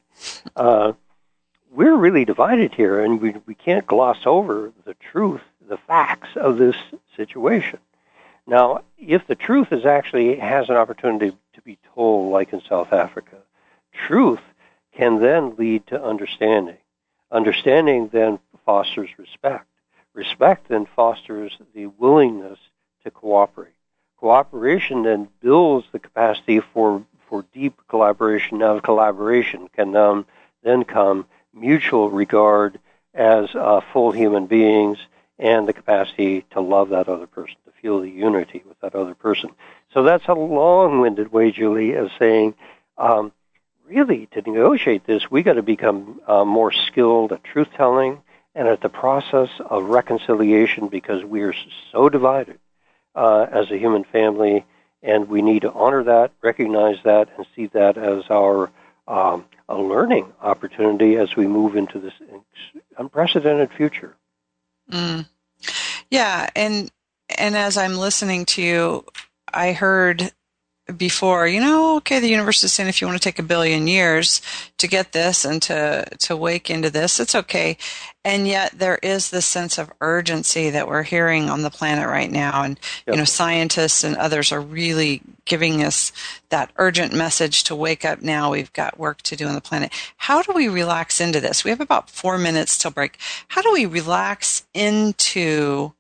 uh, 0.56 0.94
we're 1.74 1.98
really 1.98 2.24
divided 2.24 2.74
here, 2.74 3.04
and 3.04 3.20
we, 3.20 3.36
we 3.46 3.54
can't 3.54 3.86
gloss 3.86 4.20
over 4.26 4.72
the 4.86 4.94
truth, 4.94 5.42
the 5.68 5.78
facts 5.88 6.30
of 6.38 6.58
this 6.58 6.78
situation. 7.18 7.80
Now, 8.52 8.84
if 8.98 9.26
the 9.28 9.36
truth 9.36 9.72
is 9.72 9.86
actually 9.86 10.36
has 10.36 10.68
an 10.68 10.76
opportunity 10.76 11.38
to 11.54 11.62
be 11.62 11.78
told, 11.96 12.34
like 12.34 12.52
in 12.52 12.62
South 12.68 12.92
Africa, 12.92 13.38
truth 13.94 14.42
can 14.92 15.22
then 15.22 15.56
lead 15.56 15.88
to 15.88 16.04
understanding. 16.04 16.76
Understanding 17.32 18.10
then 18.10 18.40
fosters 18.66 19.10
respect. 19.18 19.68
Respect 20.14 20.68
then 20.68 20.86
fosters 20.86 21.58
the 21.74 21.86
willingness 21.86 22.60
to 23.06 23.10
cooperate. 23.10 23.72
Cooperation 24.18 25.04
then 25.04 25.30
builds 25.40 25.88
the 25.94 26.00
capacity 26.00 26.60
for, 26.60 27.06
for 27.30 27.46
deep 27.54 27.80
collaboration. 27.88 28.58
Now, 28.58 28.82
collaboration 28.82 29.70
can 29.74 29.96
um, 29.96 30.26
then 30.62 30.84
come 30.84 31.26
mutual 31.54 32.10
regard 32.10 32.82
as 33.14 33.56
uh, 33.56 33.80
full 33.94 34.12
human 34.12 34.48
beings 34.48 34.98
and 35.42 35.68
the 35.68 35.74
capacity 35.74 36.46
to 36.52 36.62
love 36.62 36.90
that 36.90 37.10
other 37.10 37.26
person, 37.26 37.56
to 37.66 37.72
feel 37.82 38.00
the 38.00 38.10
unity 38.10 38.64
with 38.68 38.80
that 38.80 38.94
other 38.94 39.16
person. 39.16 39.50
So 39.92 40.04
that's 40.04 40.28
a 40.28 40.34
long-winded 40.34 41.34
way, 41.34 41.52
Julie, 41.52 41.96
of 41.96 42.12
saying, 42.20 42.54
um, 42.98 43.32
really, 43.88 44.28
to 44.28 44.42
negotiate 44.42 45.06
this, 45.06 45.32
we 45.32 45.42
got 45.42 45.54
to 45.54 45.64
become 45.64 46.22
uh, 46.28 46.46
more 46.46 46.72
skilled 46.72 47.34
at 47.34 47.44
truth-telling 47.44 48.22
and 48.54 48.68
at 48.68 48.82
the 48.82 48.90
process 48.90 49.50
of 49.60 49.86
reconciliation 49.86 50.90
because 50.90 51.24
we 51.24 51.42
are 51.42 51.56
so 51.92 52.08
divided 52.08 52.60
uh, 53.16 53.48
as 53.52 53.72
a 53.72 53.78
human 53.80 54.04
family, 54.04 54.64
and 55.02 55.28
we 55.28 55.42
need 55.42 55.64
to 55.64 55.74
honor 55.74 56.04
that, 56.04 56.32
recognize 56.44 56.98
that, 57.04 57.30
and 57.36 57.48
see 57.56 57.66
that 57.68 57.98
as 57.98 58.24
our 58.30 58.70
um, 59.08 59.46
a 59.68 59.76
learning 59.76 60.32
opportunity 60.42 61.16
as 61.16 61.36
we 61.36 61.48
move 61.48 61.76
into 61.76 62.00
this 62.00 62.14
unprecedented 62.98 63.72
future. 63.72 64.16
Mm. 64.92 65.26
Yeah, 66.10 66.50
and 66.56 66.92
and 67.38 67.56
as 67.56 67.78
I'm 67.78 67.98
listening 67.98 68.46
to 68.48 68.62
you, 68.62 69.06
I 69.54 69.74
heard 69.74 70.32
before, 70.98 71.48
you 71.48 71.60
know, 71.60 71.98
okay, 71.98 72.20
the 72.20 72.28
universe 72.28 72.64
is 72.64 72.74
saying 72.74 72.90
if 72.90 73.02
you 73.02 73.08
want 73.08 73.18
to 73.18 73.24
take 73.24 73.40
a 73.40 73.44
billion 73.44 73.88
years 73.88 74.42
to 74.78 74.88
get 74.88 75.12
this 75.12 75.46
and 75.46 75.62
to 75.62 76.06
to 76.20 76.36
wake 76.36 76.70
into 76.70 76.90
this, 76.90 77.20
it's 77.20 77.36
okay. 77.36 77.78
And 78.26 78.48
yet 78.48 78.74
there 78.78 79.00
is 79.02 79.30
this 79.30 79.46
sense 79.46 79.78
of 79.78 79.92
urgency 80.02 80.70
that 80.70 80.88
we're 80.88 81.04
hearing 81.04 81.50
on 81.50 81.62
the 81.62 81.70
planet 81.70 82.08
right 82.08 82.32
now 82.32 82.64
and 82.64 82.80
yep. 83.06 83.16
you 83.16 83.20
know, 83.20 83.26
scientists 83.26 84.04
and 84.04 84.16
others 84.16 84.52
are 84.52 84.62
really 84.62 85.22
giving 85.46 85.84
us 85.84 86.12
that 86.50 86.72
urgent 86.78 87.14
message 87.14 87.64
to 87.66 87.76
wake 87.76 88.04
up 88.04 88.22
now. 88.22 88.52
We've 88.52 88.74
got 88.74 89.00
work 89.00 89.22
to 89.24 89.36
do 89.36 89.48
on 89.48 89.56
the 89.56 89.62
planet. 89.62 89.92
How 90.18 90.42
do 90.42 90.52
we 90.54 90.68
relax 90.68 91.22
into 91.22 91.40
this? 91.40 91.64
We 91.64 91.70
have 91.70 91.82
about 91.82 92.10
4 92.10 92.38
minutes 92.38 92.78
till 92.78 92.92
break. 92.92 93.18
How 93.50 93.62
do 93.62 93.72
we 93.72 93.86
relax 93.86 94.66
into 94.74 95.94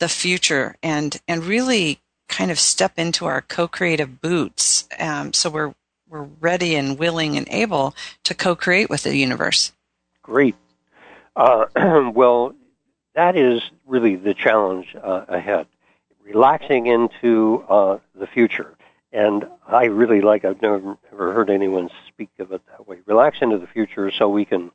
the 0.00 0.08
future 0.08 0.76
and 0.82 1.20
and 1.28 1.44
really 1.44 2.00
kind 2.36 2.50
of 2.50 2.58
step 2.58 2.98
into 2.98 3.26
our 3.26 3.42
co-creative 3.42 4.20
boots, 4.20 4.88
um, 4.98 5.32
so 5.32 5.50
we're 5.50 5.74
we're 6.08 6.28
ready 6.40 6.76
and 6.76 6.98
willing 6.98 7.36
and 7.36 7.48
able 7.50 7.94
to 8.22 8.34
co-create 8.34 8.88
with 8.88 9.02
the 9.02 9.16
universe. 9.16 9.72
Great. 10.22 10.54
Uh, 11.34 11.66
well, 12.14 12.54
that 13.14 13.36
is 13.36 13.62
really 13.86 14.16
the 14.16 14.34
challenge 14.34 14.94
uh, 15.02 15.24
ahead. 15.28 15.66
Relaxing 16.22 16.86
into 16.86 17.64
uh, 17.68 17.98
the 18.14 18.26
future. 18.26 18.76
And 19.12 19.46
I 19.66 19.84
really 19.86 20.20
like, 20.20 20.44
I've 20.44 20.62
never, 20.62 20.96
never 21.10 21.32
heard 21.32 21.50
anyone 21.50 21.90
speak 22.08 22.30
of 22.38 22.52
it 22.52 22.62
that 22.68 22.86
way. 22.86 22.98
Relax 23.06 23.38
into 23.40 23.58
the 23.58 23.66
future 23.66 24.10
so 24.10 24.28
we 24.28 24.44
can, 24.44 24.70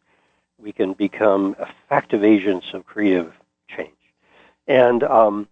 we 0.58 0.72
can 0.72 0.94
become 0.94 1.56
effective 1.60 2.24
agents 2.24 2.68
of 2.74 2.86
creative 2.86 3.34
change. 3.68 3.92
And 4.68 5.04
um, 5.04 5.48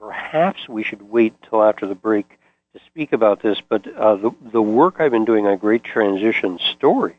perhaps 0.00 0.68
we 0.68 0.82
should 0.82 1.02
wait 1.02 1.34
until 1.42 1.62
after 1.62 1.86
the 1.86 1.94
break 1.94 2.38
to 2.74 2.80
speak 2.86 3.12
about 3.12 3.42
this, 3.42 3.60
but 3.68 3.86
uh, 3.94 4.16
the, 4.16 4.30
the 4.52 4.62
work 4.62 4.96
I've 4.98 5.10
been 5.10 5.24
doing 5.24 5.46
on 5.46 5.58
Great 5.58 5.84
Transition 5.84 6.58
Stories 6.76 7.16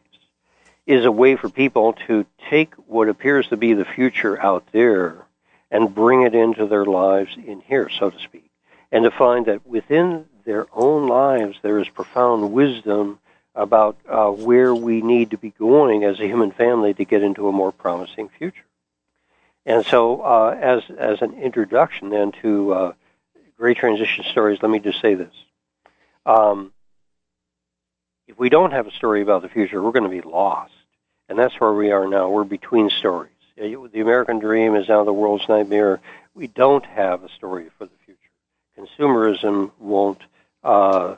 is 0.86 1.06
a 1.06 1.12
way 1.12 1.36
for 1.36 1.50
people 1.50 1.94
to 2.08 2.26
take 2.50 2.74
what 2.88 3.10
appears 3.10 3.48
to 3.48 3.58
be 3.58 3.74
the 3.74 3.86
future 3.86 4.42
out 4.42 4.65
there 4.72 5.26
and 5.72 5.94
bring 5.94 6.24
it 6.24 6.34
into 6.34 6.65
their 6.65 6.86
lives 6.86 7.36
in 7.36 7.62
here, 7.62 7.89
so 7.89 8.10
to 8.10 8.20
speak, 8.20 8.50
and 8.92 9.04
to 9.04 9.12
find 9.12 9.46
that 9.46 9.68
within 9.68 10.26
their 10.46 10.65
own 10.74 11.08
lives 11.08 11.58
there 11.62 11.80
is 11.80 11.88
profound 11.89 12.52
wisdom 12.52 13.20
about 13.54 13.98
uh, 14.08 14.30
where 14.30 14.74
we 14.74 15.02
need 15.02 15.32
to 15.32 15.38
be 15.38 15.52
going 15.52 16.04
as 16.04 16.20
a 16.20 16.26
human 16.26 16.52
family 16.52 16.94
to 16.94 17.06
get 17.06 17.22
into 17.22 17.48
a 17.48 17.52
more 17.52 17.72
promising 17.72 18.30
future. 18.30 18.63
And 19.65 19.86
so, 19.86 20.22
uh, 20.22 20.58
as 20.60 20.84
as 20.98 21.22
an 21.22 21.34
introduction 21.41 22.10
then 22.10 22.32
to 22.41 22.74
uh, 22.74 22.93
great 23.58 23.78
transition 23.78 24.24
stories, 24.32 24.60
let 24.62 24.72
me 24.72 24.80
just 24.80 25.02
say 25.02 25.15
this: 25.15 25.34
um, 26.26 26.72
if 28.28 28.38
we 28.39 28.50
don't 28.50 28.72
have 28.72 28.88
a 28.88 28.91
story 28.91 29.22
about 29.22 29.41
the 29.41 29.50
future, 29.50 29.82
we're 29.82 29.91
going 29.91 30.04
to 30.04 30.10
be 30.10 30.22
lost, 30.22 30.74
and 31.28 31.38
that's 31.38 31.60
where 31.60 31.74
we 31.74 31.91
are 31.91 32.08
now. 32.08 32.30
We're 32.30 32.43
between 32.43 32.89
stories. 32.89 33.34
The 33.58 34.00
American 34.00 34.39
dream 34.39 34.76
is 34.76 34.88
now 34.88 35.04
the 35.04 35.12
world's 35.12 35.50
nightmare. 35.50 36.00
We 36.34 36.48
don't 36.48 36.86
have 36.86 37.24
a 37.24 37.30
story 37.30 37.69
for 37.78 37.86
the 37.86 37.91
future. 38.06 38.19
Consumerism 38.78 39.72
won't 39.80 40.22
uh, 40.63 41.15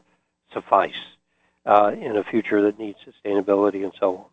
suffice 0.51 0.95
uh, 1.65 1.91
in 1.99 2.17
a 2.17 2.23
future 2.23 2.63
that 2.63 2.80
needs 2.80 2.97
sustainability 3.06 3.84
and 3.84 3.93
so 3.99 4.17
on. 4.17 4.25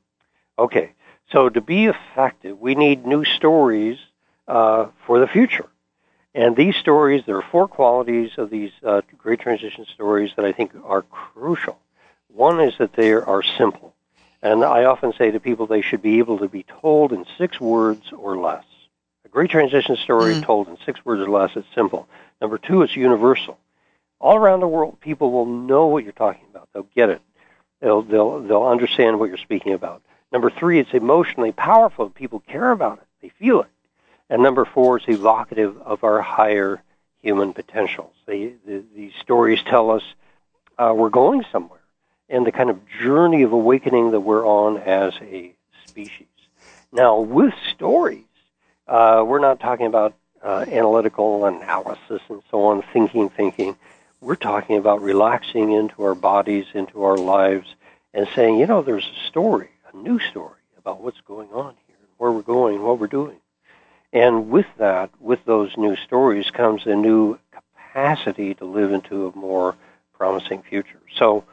Okay, 0.65 0.93
so 1.31 1.49
to 1.49 1.61
be 1.61 1.87
effective, 1.87 2.59
we 2.59 2.75
need 2.75 3.07
new 3.07 3.25
stories 3.25 3.99
uh, 4.47 4.87
for 5.07 5.21
the 5.21 5.27
future. 5.27 5.67
And 6.35 6.57
these 6.57 6.77
stories, 6.77 7.25
there 7.27 7.37
are 7.37 7.45
four 7.51 7.69
qualities 7.69 8.31
of 8.39 8.51
these 8.51 8.71
uh, 8.85 9.03
great 9.17 9.41
transition 9.41 9.87
stories 9.93 10.31
that 10.37 10.45
I 10.45 10.53
think 10.53 10.73
are 10.85 11.03
crucial. 11.03 11.79
One 12.29 12.61
is 12.61 12.75
that 12.79 12.93
they 12.93 13.13
are 13.13 13.43
simple. 13.43 13.95
And 14.43 14.63
I 14.63 14.85
often 14.85 15.13
say 15.15 15.31
to 15.31 15.41
people 15.41 15.67
they 15.67 15.83
should 15.83 16.03
be 16.03 16.19
able 16.19 16.39
to 16.39 16.49
be 16.49 16.63
told 16.63 17.13
in 17.13 17.27
six 17.37 17.61
words 17.61 18.13
or 18.13 18.39
less. 18.39 18.65
A 19.25 19.29
great 19.29 19.51
transition 19.51 19.97
story 19.97 20.35
mm. 20.35 20.45
told 20.45 20.69
in 20.69 20.79
six 20.87 21.05
words 21.05 21.21
or 21.21 21.29
less 21.29 21.57
is 21.57 21.65
simple. 21.75 22.09
Number 22.41 22.57
two, 22.57 22.83
it's 22.83 22.95
universal. 22.95 23.59
All 24.21 24.37
around 24.37 24.61
the 24.61 24.69
world, 24.69 25.01
people 25.01 25.33
will 25.33 25.47
know 25.47 25.87
what 25.87 26.05
you're 26.05 26.13
talking 26.13 26.45
about. 26.51 26.69
They'll 26.73 26.89
get 26.95 27.11
it. 27.11 27.21
They'll, 27.81 28.03
they'll, 28.03 28.41
they'll 28.41 28.67
understand 28.67 29.19
what 29.19 29.29
you're 29.29 29.39
speaking 29.39 29.73
about. 29.73 30.03
Number 30.33 30.51
three, 30.51 30.79
it's 30.79 30.93
emotionally 30.93 31.53
powerful. 31.53 32.11
People 32.11 32.41
care 32.41 32.71
about 32.71 32.99
it. 32.99 33.07
They 33.23 33.31
feel 33.31 33.63
it. 33.63 33.69
And 34.31 34.43
number 34.43 34.65
four 34.65 34.99
is 34.99 35.05
evocative 35.09 35.81
of 35.81 36.05
our 36.05 36.21
higher 36.21 36.83
human 37.23 37.53
potentials. 37.55 38.13
They, 38.27 38.53
the, 38.67 38.85
these 38.95 39.13
stories 39.21 39.63
tell 39.63 39.91
us 39.91 40.03
uh, 40.79 40.93
we're 40.95 41.09
going 41.09 41.45
somewhere 41.51 41.81
and 42.29 42.47
the 42.47 42.53
kind 42.53 42.71
of 42.71 42.79
journey 43.01 43.43
of 43.43 43.53
awakening 43.53 44.11
that 44.11 44.21
we're 44.21 44.47
on 44.47 44.77
as 44.79 45.15
a 45.23 45.55
species. 45.87 46.27
Now, 46.93 47.21
with 47.21 47.55
stories, 47.73 48.25
uh, 48.87 49.25
we're 49.27 49.39
not 49.41 49.61
talking 49.61 49.87
about 49.87 50.15
uh, 50.43 50.65
analytical 50.69 51.47
analysis 51.47 52.21
and 52.29 52.43
so 52.51 52.65
on, 52.65 52.83
thinking, 52.93 53.31
thinking. 53.31 53.77
We're 54.21 54.37
talking 54.37 54.77
about 54.77 55.01
relaxing 55.01 55.73
into 55.73 56.03
our 56.03 56.15
bodies, 56.15 56.67
into 56.75 57.03
our 57.05 57.17
lives, 57.17 57.75
and 58.13 58.29
saying, 58.35 58.59
you 58.59 58.67
know, 58.67 58.83
there's 58.83 59.07
a 59.07 59.29
story 59.29 59.71
a 59.93 59.97
new 59.97 60.19
story 60.19 60.61
about 60.79 61.01
what's 61.01 61.21
going 61.23 61.51
on 61.51 61.75
here, 61.87 61.97
where 62.17 62.31
we're 62.31 62.43
going, 62.43 62.83
what 62.83 62.99
we're 62.99 63.07
doing. 63.07 63.37
And 64.13 64.51
with 64.51 64.67
that, 64.79 65.11
with 65.21 65.45
those 65.45 65.77
new 65.77 65.97
stories, 65.97 66.51
comes 66.51 66.87
a 66.87 66.95
new 66.95 67.39
capacity 67.53 68.55
to 68.55 68.65
live 68.65 68.93
into 68.93 69.27
a 69.27 69.37
more 69.37 69.77
promising 70.15 70.63
future. 70.63 71.01
So, 71.17 71.45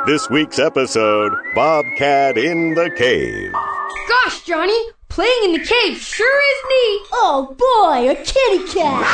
This 0.09 0.31
week's 0.31 0.59
episode 0.59 1.35
Bobcat 1.55 2.39
in 2.39 2.73
the 2.73 2.89
Cave. 2.97 3.53
Gosh, 3.53 4.43
Johnny, 4.43 4.87
playing 5.11 5.39
in 5.45 5.53
the 5.53 5.59
cave 5.59 5.99
sure 5.99 6.41
is 6.51 6.63
neat. 6.65 7.09
Oh 7.13 7.55
boy, 7.59 8.09
a 8.09 8.15
kitty 8.15 8.73
cat! 8.73 9.05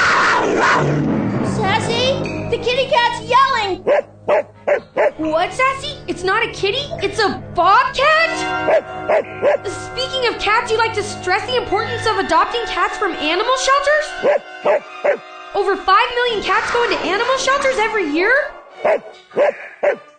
Sassy, 1.57 2.13
the 2.49 2.63
kitty 2.63 2.89
cat's 2.89 3.27
yelling! 3.27 3.83
What, 5.19 5.53
Sassy? 5.53 5.99
It's 6.07 6.23
not 6.23 6.49
a 6.49 6.53
kitty, 6.53 6.87
it's 7.05 7.19
a 7.19 7.43
bobcat? 7.57 8.31
Speaking 9.67 10.33
of 10.33 10.41
cats, 10.41 10.71
you 10.71 10.79
like 10.79 10.95
to 10.95 11.03
stress 11.03 11.45
the 11.51 11.57
importance 11.57 12.07
of 12.07 12.19
adopting 12.19 12.63
cats 12.67 12.97
from 12.97 13.15
animal 13.15 13.57
shelters? 13.57 15.19
Over 15.57 15.75
5 15.75 15.87
million 16.15 16.45
cats 16.45 16.71
go 16.73 16.85
into 16.85 16.99
animal 16.99 17.37
shelters 17.39 17.79
every 17.79 18.11
year? 18.11 18.33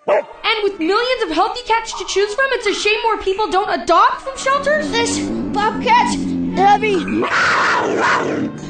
And 0.07 0.63
with 0.63 0.79
millions 0.79 1.23
of 1.23 1.31
healthy 1.31 1.61
cats 1.63 1.97
to 1.97 2.05
choose 2.05 2.33
from, 2.35 2.45
it's 2.51 2.67
a 2.67 2.73
shame 2.73 3.01
more 3.03 3.17
people 3.17 3.49
don't 3.49 3.81
adopt 3.81 4.21
from 4.21 4.37
shelters? 4.37 4.91
This 4.91 5.19
bobcat's 5.51 6.15
heavy! 6.55 6.99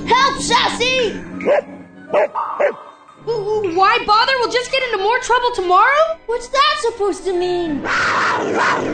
Help, 0.08 0.42
Sassy! 0.42 1.12
Why 3.76 4.00
bother? 4.06 4.34
We'll 4.40 4.52
just 4.52 4.72
get 4.72 4.82
into 4.84 5.00
more 5.04 5.20
trouble 5.20 5.52
tomorrow? 5.54 6.20
What's 6.28 6.48
that 6.48 6.76
supposed 6.80 7.26
to 7.26 7.34
mean? 7.34 7.82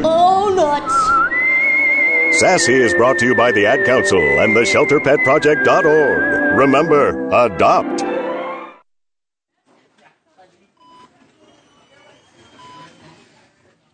Oh, 0.04 0.52
nuts! 0.56 2.40
Sassy 2.40 2.74
is 2.74 2.94
brought 2.96 3.20
to 3.20 3.26
you 3.26 3.36
by 3.36 3.52
the 3.52 3.68
Ad 3.68 3.86
Council 3.86 4.18
and 4.18 4.56
the 4.56 4.62
ShelterPetProject.org. 4.62 6.58
Remember, 6.58 7.30
adopt. 7.32 8.02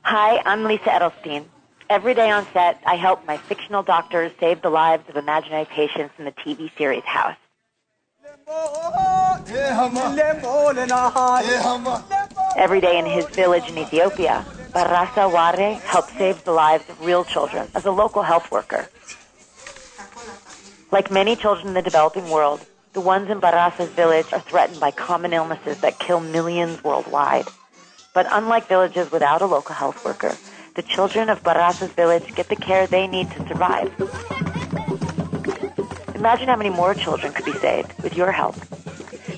Hi, 0.09 0.41
I'm 0.45 0.63
Lisa 0.63 0.85
Edelstein. 0.85 1.43
Every 1.89 2.13
day 2.13 2.31
on 2.31 2.47
set, 2.53 2.81
I 2.85 2.95
help 2.95 3.27
my 3.27 3.35
fictional 3.35 3.83
doctors 3.83 4.31
save 4.39 4.61
the 4.61 4.69
lives 4.69 5.03
of 5.09 5.17
imaginary 5.17 5.65
patients 5.65 6.13
in 6.17 6.23
the 6.23 6.31
TV 6.31 6.71
series 6.77 7.03
House. 7.03 7.35
Every 12.55 12.79
day 12.79 12.97
in 12.97 13.05
his 13.05 13.25
village 13.35 13.67
in 13.67 13.77
Ethiopia, 13.77 14.45
Barasa 14.71 15.29
Ware 15.29 15.73
helps 15.79 16.13
save 16.13 16.41
the 16.45 16.53
lives 16.53 16.89
of 16.89 17.01
real 17.03 17.25
children 17.25 17.67
as 17.75 17.83
a 17.83 17.91
local 17.91 18.23
health 18.23 18.49
worker. 18.49 18.87
Like 20.89 21.11
many 21.11 21.35
children 21.35 21.67
in 21.67 21.73
the 21.73 21.81
developing 21.81 22.29
world, 22.29 22.65
the 22.93 23.01
ones 23.01 23.29
in 23.29 23.41
Barasa's 23.41 23.89
village 23.89 24.31
are 24.31 24.39
threatened 24.39 24.79
by 24.79 24.91
common 24.91 25.33
illnesses 25.33 25.81
that 25.81 25.99
kill 25.99 26.21
millions 26.21 26.81
worldwide. 26.81 27.47
But 28.17 28.25
unlike 28.31 28.67
villages 28.67 29.11
without 29.11 29.43
a 29.43 29.45
local 29.45 29.75
health 29.75 30.03
worker, 30.03 30.35
the 30.73 30.81
children 30.81 31.29
of 31.29 31.43
Barasa's 31.43 31.91
village 31.91 32.33
get 32.33 32.49
the 32.49 32.55
care 32.55 32.87
they 32.87 33.05
need 33.05 33.29
to 33.29 33.47
survive. 33.47 33.93
Imagine 36.15 36.47
how 36.47 36.55
many 36.55 36.71
more 36.71 36.95
children 36.95 37.31
could 37.31 37.45
be 37.45 37.53
saved 37.53 37.93
with 38.01 38.17
your 38.17 38.31
help. 38.31 38.55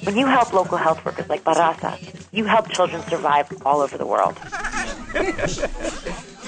When 0.06 0.16
you 0.16 0.28
help 0.28 0.54
local 0.54 0.78
health 0.78 1.04
workers 1.04 1.28
like 1.28 1.44
Barasa, 1.44 2.00
you 2.32 2.46
help 2.46 2.70
children 2.70 3.02
survive 3.10 3.52
all 3.66 3.82
over 3.82 3.98
the 3.98 4.08
world. 4.08 4.38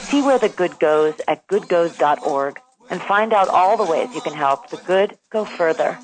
See 0.08 0.22
where 0.22 0.39
the 0.39 0.48
good 0.48 0.80
goes 0.80 1.15
at 1.28 1.46
goodgoes.org 1.50 2.62
and 2.89 3.02
find 3.02 3.34
out 3.34 3.50
all 3.50 3.76
the 3.76 3.91
ways 3.91 4.15
you 4.15 4.22
can 4.22 4.36
help 4.36 4.70
the 4.70 4.78
good 4.78 5.17
go 5.32 5.44
further. 5.44 6.00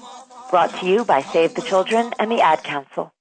Brought 0.49 0.77
to 0.81 0.85
you 0.85 1.05
by 1.05 1.21
Save 1.21 1.55
the 1.55 1.61
Children 1.61 2.11
and 2.19 2.29
the 2.29 2.41
Ad 2.41 2.65
Council. 2.65 3.13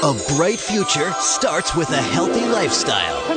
A 0.00 0.14
bright 0.36 0.60
future 0.60 1.12
starts 1.18 1.74
with 1.74 1.90
a 1.90 2.00
healthy 2.00 2.46
lifestyle. 2.46 3.27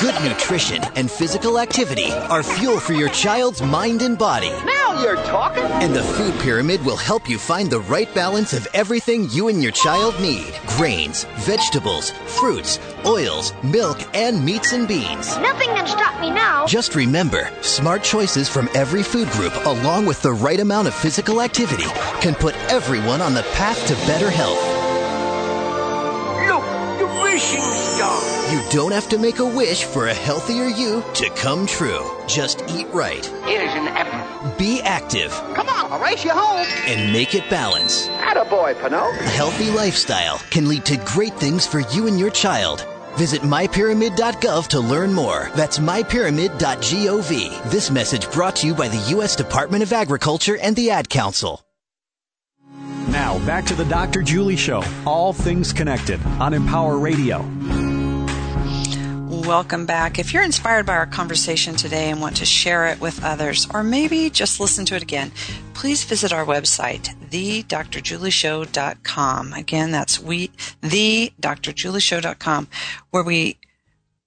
Good 0.00 0.14
nutrition 0.24 0.82
and 0.96 1.10
physical 1.10 1.58
activity 1.58 2.10
are 2.10 2.42
fuel 2.42 2.80
for 2.80 2.94
your 2.94 3.10
child's 3.10 3.60
mind 3.60 4.00
and 4.00 4.16
body. 4.16 4.48
Now 4.64 5.02
you're 5.02 5.22
talking! 5.24 5.62
And 5.62 5.94
the 5.94 6.02
food 6.02 6.32
pyramid 6.40 6.82
will 6.86 6.96
help 6.96 7.28
you 7.28 7.36
find 7.36 7.68
the 7.70 7.80
right 7.80 8.12
balance 8.14 8.54
of 8.54 8.66
everything 8.72 9.28
you 9.28 9.48
and 9.48 9.62
your 9.62 9.72
child 9.72 10.18
need 10.18 10.54
grains, 10.66 11.24
vegetables, 11.40 12.12
fruits, 12.24 12.78
oils, 13.04 13.52
milk, 13.62 13.98
and 14.16 14.42
meats 14.42 14.72
and 14.72 14.88
beans. 14.88 15.36
Nothing 15.36 15.68
can 15.68 15.86
stop 15.86 16.18
me 16.18 16.30
now! 16.30 16.64
Just 16.66 16.94
remember, 16.94 17.50
smart 17.60 18.02
choices 18.02 18.48
from 18.48 18.70
every 18.74 19.02
food 19.02 19.28
group, 19.32 19.54
along 19.66 20.06
with 20.06 20.22
the 20.22 20.32
right 20.32 20.60
amount 20.60 20.88
of 20.88 20.94
physical 20.94 21.42
activity, 21.42 21.90
can 22.22 22.34
put 22.34 22.56
everyone 22.70 23.20
on 23.20 23.34
the 23.34 23.42
path 23.52 23.86
to 23.86 23.94
better 24.06 24.30
health. 24.30 24.79
Wishing 27.22 27.60
star. 27.62 28.52
You 28.52 28.60
don't 28.70 28.92
have 28.92 29.08
to 29.10 29.18
make 29.18 29.38
a 29.38 29.44
wish 29.44 29.84
for 29.84 30.08
a 30.08 30.14
healthier 30.14 30.64
you 30.66 31.02
to 31.14 31.30
come 31.30 31.66
true. 31.66 32.08
Just 32.26 32.62
eat 32.70 32.86
right, 32.92 33.24
Here's 33.44 33.72
an 33.74 33.88
apple. 33.88 34.50
be 34.58 34.80
active, 34.82 35.30
Come 35.54 35.68
on, 35.68 35.92
I'll 35.92 36.00
race 36.00 36.24
you 36.24 36.30
home. 36.32 36.66
and 36.86 37.12
make 37.12 37.34
it 37.34 37.48
balance. 37.50 38.08
Attaboy, 38.08 38.80
Pinot. 38.80 39.20
A 39.20 39.28
healthy 39.30 39.70
lifestyle 39.70 40.38
can 40.50 40.68
lead 40.68 40.84
to 40.86 40.96
great 41.04 41.34
things 41.34 41.66
for 41.66 41.80
you 41.92 42.06
and 42.06 42.18
your 42.18 42.30
child. 42.30 42.86
Visit 43.16 43.42
mypyramid.gov 43.42 44.68
to 44.68 44.80
learn 44.80 45.12
more. 45.12 45.50
That's 45.56 45.78
mypyramid.gov. 45.80 47.70
This 47.70 47.90
message 47.90 48.30
brought 48.30 48.56
to 48.56 48.66
you 48.66 48.74
by 48.74 48.88
the 48.88 49.04
U.S. 49.10 49.34
Department 49.36 49.82
of 49.82 49.92
Agriculture 49.92 50.56
and 50.62 50.76
the 50.76 50.90
Ad 50.90 51.08
Council. 51.08 51.60
Now, 53.10 53.44
back 53.44 53.66
to 53.66 53.74
the 53.74 53.84
Dr. 53.86 54.22
Julie 54.22 54.56
Show. 54.56 54.84
All 55.04 55.32
things 55.32 55.72
connected 55.72 56.24
on 56.38 56.54
Empower 56.54 56.96
Radio. 56.96 57.40
Welcome 59.28 59.84
back. 59.84 60.20
If 60.20 60.32
you're 60.32 60.44
inspired 60.44 60.86
by 60.86 60.94
our 60.94 61.06
conversation 61.06 61.74
today 61.74 62.10
and 62.10 62.20
want 62.20 62.36
to 62.36 62.44
share 62.44 62.86
it 62.86 63.00
with 63.00 63.24
others, 63.24 63.66
or 63.74 63.82
maybe 63.82 64.30
just 64.30 64.60
listen 64.60 64.84
to 64.86 64.94
it 64.94 65.02
again, 65.02 65.32
please 65.74 66.04
visit 66.04 66.32
our 66.32 66.44
website, 66.44 67.12
thedrjulieshow.com. 67.30 69.52
Again, 69.54 69.90
that's 69.90 70.20
we, 70.20 70.48
thedrjulieshow.com, 70.82 72.68
where 73.10 73.24
we 73.24 73.58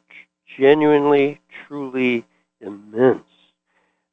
genuinely, 0.57 1.40
truly 1.66 2.24
immense. 2.61 3.24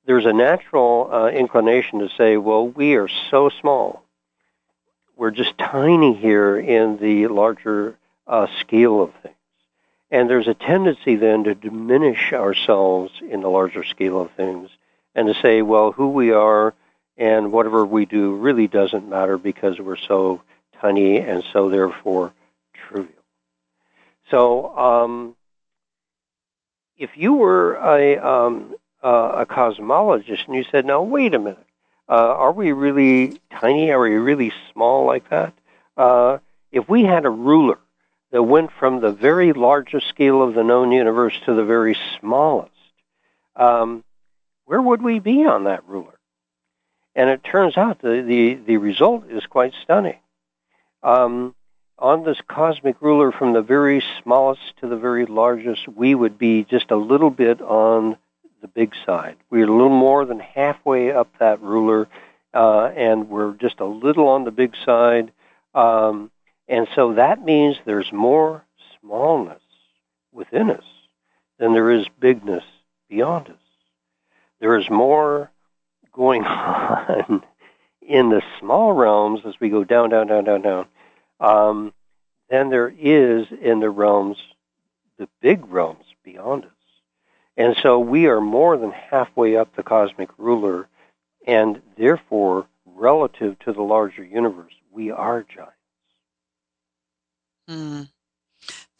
There's 0.05 0.25
a 0.25 0.33
natural 0.33 1.09
uh, 1.11 1.27
inclination 1.27 1.99
to 1.99 2.09
say, 2.17 2.37
well, 2.37 2.67
we 2.67 2.95
are 2.95 3.07
so 3.29 3.49
small. 3.49 4.03
We're 5.15 5.29
just 5.29 5.55
tiny 5.59 6.15
here 6.15 6.57
in 6.57 6.97
the 6.97 7.27
larger 7.27 7.99
uh, 8.25 8.47
scale 8.59 9.03
of 9.03 9.13
things. 9.21 9.35
And 10.11 10.29
there's 10.29 10.49
a 10.49 10.53
tendency 10.53 11.15
then 11.15 11.45
to 11.45 11.55
diminish 11.55 12.33
ourselves 12.33 13.13
in 13.21 13.41
the 13.41 13.49
larger 13.49 13.85
scale 13.85 14.21
of 14.21 14.31
things 14.31 14.69
and 15.15 15.27
to 15.27 15.41
say, 15.41 15.61
well, 15.61 15.93
who 15.93 16.09
we 16.09 16.31
are 16.31 16.73
and 17.17 17.51
whatever 17.51 17.85
we 17.85 18.05
do 18.05 18.35
really 18.35 18.67
doesn't 18.67 19.07
matter 19.07 19.37
because 19.37 19.79
we're 19.79 19.95
so 19.95 20.41
tiny 20.81 21.17
and 21.17 21.43
so 21.53 21.69
therefore 21.69 22.33
trivial. 22.73 23.23
So, 24.29 24.77
um, 24.77 25.35
if 26.97 27.11
you 27.15 27.33
were 27.33 27.75
a 27.75 28.17
um, 28.17 28.75
uh, 29.03 29.31
a 29.39 29.45
cosmologist 29.45 30.45
and 30.45 30.55
you 30.55 30.63
said, 30.71 30.85
"Now 30.85 31.01
wait 31.01 31.33
a 31.33 31.39
minute, 31.39 31.65
uh, 32.07 32.13
are 32.13 32.51
we 32.51 32.71
really 32.71 33.39
tiny? 33.51 33.91
Are 33.91 33.99
we 33.99 34.15
really 34.15 34.53
small 34.71 35.05
like 35.05 35.29
that?" 35.29 35.53
Uh, 35.97 36.37
if 36.71 36.87
we 36.87 37.03
had 37.03 37.25
a 37.25 37.29
ruler 37.29 37.79
that 38.31 38.43
went 38.43 38.71
from 38.79 38.99
the 38.99 39.11
very 39.11 39.53
largest 39.53 40.07
scale 40.07 40.41
of 40.41 40.53
the 40.53 40.63
known 40.63 40.91
universe 40.91 41.33
to 41.45 41.53
the 41.53 41.65
very 41.65 41.97
smallest, 42.19 42.71
um, 43.55 44.03
where 44.65 44.81
would 44.81 45.01
we 45.01 45.19
be 45.19 45.45
on 45.45 45.65
that 45.65 45.87
ruler? 45.87 46.17
And 47.13 47.29
it 47.29 47.43
turns 47.43 47.77
out 47.77 48.01
the 48.01 48.23
the, 48.25 48.55
the 48.55 48.77
result 48.77 49.29
is 49.29 49.45
quite 49.45 49.73
stunning. 49.83 50.19
Um, 51.03 51.55
on 51.99 52.23
this 52.23 52.39
cosmic 52.47 53.01
ruler 53.01 53.31
from 53.31 53.53
the 53.53 53.61
very 53.61 54.03
smallest 54.23 54.61
to 54.79 54.87
the 54.87 54.97
very 54.97 55.25
largest, 55.25 55.87
we 55.87 56.15
would 56.15 56.37
be 56.37 56.63
just 56.63 56.89
a 56.89 56.95
little 56.95 57.29
bit 57.29 57.61
on 57.61 58.17
the 58.61 58.67
big 58.67 58.93
side. 59.05 59.37
We're 59.49 59.67
a 59.67 59.71
little 59.71 59.89
more 59.89 60.25
than 60.25 60.39
halfway 60.39 61.11
up 61.11 61.27
that 61.39 61.61
ruler, 61.61 62.07
uh, 62.53 62.85
and 62.95 63.29
we're 63.29 63.53
just 63.53 63.79
a 63.79 63.85
little 63.85 64.27
on 64.29 64.45
the 64.45 64.51
big 64.51 64.73
side. 64.85 65.31
Um, 65.75 66.31
and 66.71 66.87
so 66.95 67.15
that 67.15 67.43
means 67.43 67.75
there's 67.85 68.13
more 68.13 68.63
smallness 69.01 69.61
within 70.31 70.71
us 70.71 70.85
than 71.59 71.73
there 71.73 71.91
is 71.91 72.05
bigness 72.17 72.63
beyond 73.09 73.49
us. 73.49 73.55
There 74.61 74.77
is 74.77 74.89
more 74.89 75.51
going 76.13 76.43
on 76.45 77.43
in 78.01 78.29
the 78.29 78.41
small 78.57 78.93
realms 78.93 79.41
as 79.45 79.55
we 79.59 79.67
go 79.67 79.83
down, 79.83 80.11
down, 80.11 80.27
down, 80.27 80.45
down, 80.45 80.61
down 80.61 80.85
um, 81.41 81.93
than 82.49 82.69
there 82.69 82.87
is 82.87 83.47
in 83.61 83.81
the 83.81 83.89
realms, 83.89 84.37
the 85.17 85.27
big 85.41 85.67
realms 85.67 86.05
beyond 86.23 86.63
us. 86.63 86.71
And 87.57 87.75
so 87.83 87.99
we 87.99 88.27
are 88.27 88.39
more 88.39 88.77
than 88.77 88.91
halfway 88.91 89.57
up 89.57 89.75
the 89.75 89.83
cosmic 89.83 90.29
ruler, 90.37 90.87
and 91.45 91.81
therefore, 91.97 92.65
relative 92.85 93.59
to 93.59 93.73
the 93.73 93.81
larger 93.81 94.23
universe, 94.23 94.73
we 94.89 95.11
are 95.11 95.43
giants. 95.43 95.75
Mm. 97.71 98.09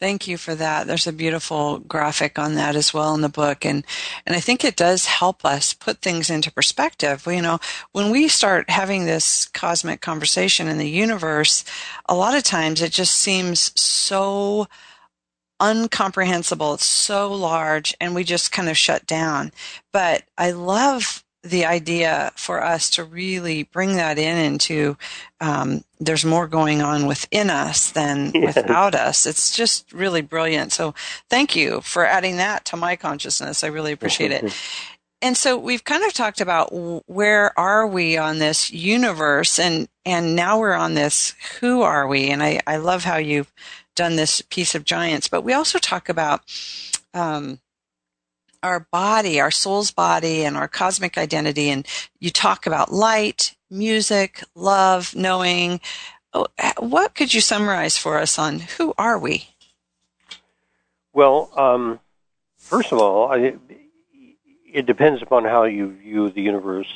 Thank 0.00 0.26
you 0.26 0.36
for 0.36 0.56
that. 0.56 0.88
There's 0.88 1.06
a 1.06 1.12
beautiful 1.12 1.78
graphic 1.78 2.36
on 2.38 2.56
that 2.56 2.74
as 2.74 2.92
well 2.92 3.14
in 3.14 3.20
the 3.20 3.28
book. 3.28 3.64
And, 3.64 3.84
and 4.26 4.34
I 4.34 4.40
think 4.40 4.64
it 4.64 4.74
does 4.74 5.06
help 5.06 5.44
us 5.44 5.74
put 5.74 5.98
things 5.98 6.28
into 6.28 6.50
perspective. 6.50 7.24
You 7.26 7.42
know, 7.42 7.60
when 7.92 8.10
we 8.10 8.26
start 8.26 8.68
having 8.68 9.04
this 9.04 9.46
cosmic 9.46 10.00
conversation 10.00 10.66
in 10.66 10.78
the 10.78 10.90
universe, 10.90 11.64
a 12.08 12.16
lot 12.16 12.36
of 12.36 12.42
times 12.42 12.82
it 12.82 12.90
just 12.90 13.14
seems 13.14 13.78
so 13.80 14.66
uncomprehensible. 15.60 16.74
It's 16.74 16.84
so 16.84 17.32
large 17.32 17.94
and 18.00 18.14
we 18.14 18.24
just 18.24 18.50
kind 18.50 18.68
of 18.68 18.76
shut 18.76 19.06
down. 19.06 19.52
But 19.92 20.24
I 20.36 20.50
love 20.50 21.21
the 21.42 21.64
idea 21.64 22.32
for 22.36 22.62
us 22.62 22.88
to 22.90 23.04
really 23.04 23.64
bring 23.64 23.96
that 23.96 24.18
in 24.18 24.38
into 24.38 24.96
um, 25.40 25.84
there's 25.98 26.24
more 26.24 26.46
going 26.46 26.80
on 26.80 27.06
within 27.06 27.50
us 27.50 27.90
than 27.90 28.30
yes. 28.34 28.54
without 28.54 28.94
us. 28.94 29.26
It's 29.26 29.54
just 29.54 29.92
really 29.92 30.22
brilliant. 30.22 30.72
So 30.72 30.94
thank 31.28 31.56
you 31.56 31.80
for 31.80 32.06
adding 32.06 32.36
that 32.36 32.64
to 32.66 32.76
my 32.76 32.94
consciousness. 32.94 33.64
I 33.64 33.68
really 33.68 33.92
appreciate 33.92 34.30
it. 34.30 34.54
And 35.24 35.36
so 35.36 35.56
we've 35.56 35.84
kind 35.84 36.02
of 36.02 36.12
talked 36.12 36.40
about 36.40 36.70
where 37.06 37.56
are 37.56 37.86
we 37.86 38.16
on 38.16 38.40
this 38.40 38.72
universe 38.72 39.56
and, 39.60 39.86
and 40.04 40.34
now 40.34 40.58
we're 40.58 40.74
on 40.74 40.94
this 40.94 41.36
who 41.60 41.82
are 41.82 42.08
we? 42.08 42.28
And 42.28 42.42
I, 42.42 42.60
I 42.66 42.78
love 42.78 43.04
how 43.04 43.18
you've 43.18 43.52
done 43.94 44.16
this 44.16 44.42
piece 44.42 44.74
of 44.74 44.84
giants, 44.84 45.28
but 45.28 45.42
we 45.42 45.52
also 45.52 45.78
talk 45.78 46.08
about, 46.08 46.40
um, 47.14 47.60
our 48.62 48.86
body, 48.90 49.40
our 49.40 49.50
soul's 49.50 49.90
body, 49.90 50.44
and 50.44 50.56
our 50.56 50.68
cosmic 50.68 51.18
identity. 51.18 51.70
And 51.70 51.86
you 52.20 52.30
talk 52.30 52.66
about 52.66 52.92
light, 52.92 53.56
music, 53.70 54.42
love, 54.54 55.14
knowing. 55.14 55.80
Oh, 56.32 56.46
what 56.78 57.14
could 57.14 57.34
you 57.34 57.40
summarize 57.40 57.96
for 57.96 58.18
us 58.18 58.38
on 58.38 58.60
who 58.60 58.94
are 58.96 59.18
we? 59.18 59.48
Well, 61.12 61.50
um, 61.56 62.00
first 62.56 62.92
of 62.92 62.98
all, 62.98 63.30
I, 63.30 63.54
it 64.72 64.86
depends 64.86 65.20
upon 65.20 65.44
how 65.44 65.64
you 65.64 65.92
view 65.92 66.30
the 66.30 66.40
universe 66.40 66.88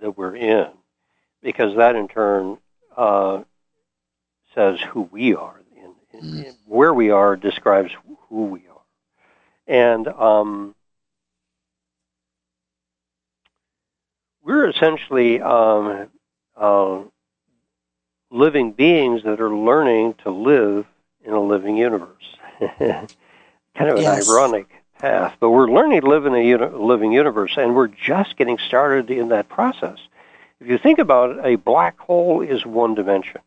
that 0.00 0.16
we're 0.16 0.36
in, 0.36 0.68
because 1.42 1.76
that 1.76 1.96
in 1.96 2.06
turn 2.06 2.58
uh, 2.96 3.42
says 4.54 4.78
who 4.80 5.02
we 5.10 5.34
are. 5.34 5.60
In, 5.76 5.94
in, 6.12 6.44
mm. 6.44 6.56
where 6.66 6.94
we 6.94 7.10
are 7.10 7.34
describes 7.34 7.90
who 8.28 8.44
we 8.44 8.60
are. 8.60 8.82
And 9.66 10.06
um, 10.06 10.76
we're 14.48 14.70
essentially 14.70 15.42
um, 15.42 16.08
uh, 16.56 17.00
living 18.30 18.72
beings 18.72 19.22
that 19.24 19.42
are 19.42 19.54
learning 19.54 20.14
to 20.24 20.30
live 20.30 20.86
in 21.22 21.34
a 21.34 21.40
living 21.40 21.76
universe. 21.76 22.24
kind 22.58 23.10
of 23.78 23.96
an 23.96 24.02
yes. 24.02 24.26
ironic 24.26 24.70
path, 24.98 25.36
but 25.38 25.50
we're 25.50 25.70
learning 25.70 26.00
to 26.00 26.06
live 26.06 26.24
in 26.24 26.34
a 26.34 26.42
uni- 26.42 26.66
living 26.66 27.12
universe, 27.12 27.58
and 27.58 27.76
we're 27.76 27.88
just 27.88 28.38
getting 28.38 28.56
started 28.56 29.10
in 29.10 29.28
that 29.28 29.50
process. 29.50 29.98
If 30.60 30.66
you 30.66 30.78
think 30.78 30.98
about 30.98 31.36
it, 31.36 31.44
a 31.44 31.56
black 31.56 31.98
hole 31.98 32.40
is 32.40 32.64
one 32.64 32.94
dimension. 32.94 33.42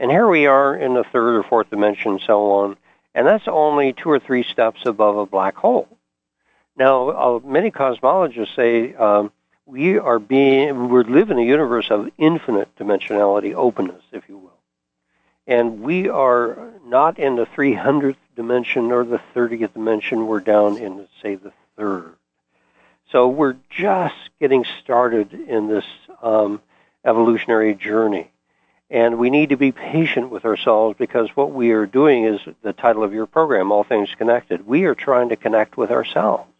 And 0.00 0.10
here 0.10 0.26
we 0.26 0.46
are 0.46 0.74
in 0.74 0.94
the 0.94 1.04
third 1.04 1.36
or 1.36 1.44
fourth 1.44 1.70
dimension, 1.70 2.18
so 2.26 2.50
on, 2.50 2.76
and 3.14 3.24
that's 3.24 3.46
only 3.46 3.92
two 3.92 4.10
or 4.10 4.18
three 4.18 4.42
steps 4.42 4.84
above 4.84 5.16
a 5.16 5.26
black 5.26 5.54
hole. 5.54 5.86
Now, 6.76 7.10
uh, 7.10 7.40
many 7.44 7.70
cosmologists 7.70 8.56
say 8.56 8.94
um, 8.94 9.30
we 9.66 9.98
are 9.98 10.18
being, 10.18 10.88
we 10.88 11.04
live 11.04 11.30
in 11.30 11.38
a 11.38 11.44
universe 11.44 11.90
of 11.90 12.10
infinite 12.18 12.68
dimensionality, 12.76 13.54
openness, 13.54 14.02
if 14.12 14.28
you 14.28 14.38
will. 14.38 14.50
And 15.46 15.80
we 15.80 16.08
are 16.08 16.72
not 16.86 17.18
in 17.18 17.36
the 17.36 17.46
300th 17.46 18.16
dimension 18.36 18.92
or 18.92 19.04
the 19.04 19.20
30th 19.34 19.72
dimension, 19.74 20.26
we're 20.26 20.40
down 20.40 20.76
in, 20.76 21.06
say, 21.22 21.34
the 21.36 21.52
third. 21.76 22.14
So 23.10 23.28
we're 23.28 23.56
just 23.70 24.14
getting 24.40 24.64
started 24.82 25.32
in 25.32 25.68
this 25.68 25.84
um, 26.22 26.60
evolutionary 27.04 27.74
journey. 27.74 28.30
And 28.90 29.18
we 29.18 29.30
need 29.30 29.48
to 29.50 29.56
be 29.56 29.72
patient 29.72 30.30
with 30.30 30.44
ourselves 30.44 30.96
because 30.98 31.28
what 31.34 31.52
we 31.52 31.70
are 31.72 31.86
doing 31.86 32.24
is 32.24 32.40
the 32.62 32.72
title 32.72 33.02
of 33.02 33.12
your 33.12 33.26
program, 33.26 33.72
All 33.72 33.84
Things 33.84 34.14
Connected. 34.16 34.66
We 34.66 34.84
are 34.84 34.94
trying 34.94 35.30
to 35.30 35.36
connect 35.36 35.76
with 35.76 35.90
ourselves. 35.90 36.53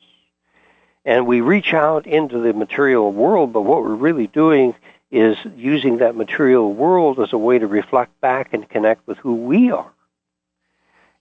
And 1.05 1.27
we 1.27 1.41
reach 1.41 1.75
out 1.75 2.07
into 2.07 2.39
the 2.39 2.53
material 2.53 3.13
world, 3.13 3.53
but 3.53 3.63
what 3.63 3.83
we're 3.83 3.95
really 3.95 4.27
doing 4.27 4.75
is 5.11 5.37
using 5.57 5.99
that 5.99 6.17
material 6.17 6.73
world 6.73 7.21
as 7.21 7.33
a 7.33 7.39
way 7.39 7.59
to 7.59 7.67
reflect 7.67 8.21
back 8.21 8.53
and 8.53 8.69
connect 8.69 9.07
with 9.07 9.19
who 9.19 9.35
we 9.35 9.71
are. 9.71 9.93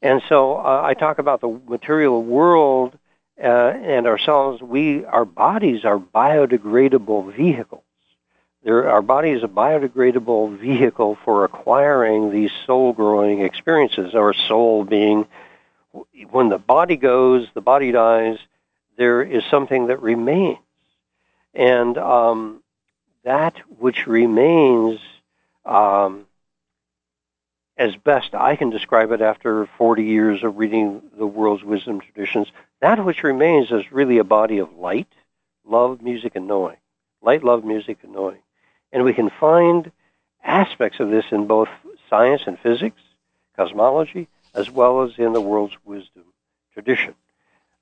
And 0.02 0.22
so 0.28 0.56
uh, 0.58 0.82
I 0.84 0.94
talk 0.96 1.20
about 1.20 1.42
the 1.42 1.60
material 1.68 2.24
world 2.24 2.98
uh, 3.42 3.48
and 3.48 4.08
ourselves. 4.08 4.62
We, 4.62 5.06
our 5.06 5.26
bodies 5.26 5.86
are 5.86 6.00
biodegradable 6.00 7.36
vehicles. 7.36 7.84
Our 8.66 9.02
body 9.02 9.32
is 9.32 9.44
a 9.44 9.48
biodegradable 9.48 10.58
vehicle 10.58 11.18
for 11.26 11.44
acquiring 11.44 12.32
these 12.32 12.52
soul 12.66 12.94
growing 12.94 13.42
experiences. 13.42 14.16
Our 14.16 14.34
soul 14.34 14.86
being, 14.86 15.28
when 16.32 16.48
the 16.48 16.58
body 16.58 16.96
goes, 16.96 17.46
the 17.54 17.62
body 17.62 17.92
dies, 17.92 18.38
there 18.98 19.22
is 19.22 19.44
something 19.50 19.88
that 19.88 20.02
remains. 20.02 20.58
And 21.54 21.98
um, 21.98 22.64
that 23.24 23.56
which 23.80 24.08
remains, 24.08 25.00
um, 25.66 26.26
as 27.78 27.96
best 27.96 28.34
I 28.34 28.56
can 28.56 28.70
describe 28.70 29.12
it 29.12 29.22
after 29.22 29.68
40 29.78 30.04
years 30.04 30.44
of 30.44 30.58
reading 30.58 31.02
the 31.18 31.28
world's 31.28 31.64
wisdom 31.64 32.00
traditions, 32.02 32.48
that 32.82 33.04
which 33.04 33.24
remains 33.24 33.72
is 33.72 33.92
really 33.92 34.18
a 34.18 34.24
body 34.24 34.60
of 34.60 34.76
light, 34.76 35.08
love, 35.66 36.02
music, 36.02 36.36
and 36.36 36.48
knowing. 36.48 36.78
Light, 37.22 37.44
love, 37.44 37.64
music, 37.64 38.00
and 38.04 38.14
knowing. 38.14 38.40
And 38.92 39.04
we 39.04 39.14
can 39.14 39.30
find 39.30 39.92
aspects 40.44 41.00
of 41.00 41.10
this 41.10 41.26
in 41.32 41.48
both 41.48 41.70
science 42.10 42.44
and 42.46 42.60
physics, 42.60 43.02
cosmology, 43.56 44.28
as 44.54 44.70
well 44.70 45.02
as 45.02 45.12
in 45.18 45.34
the 45.34 45.42
world's 45.42 45.78
wisdom 45.86 46.26
tradition. 46.74 47.16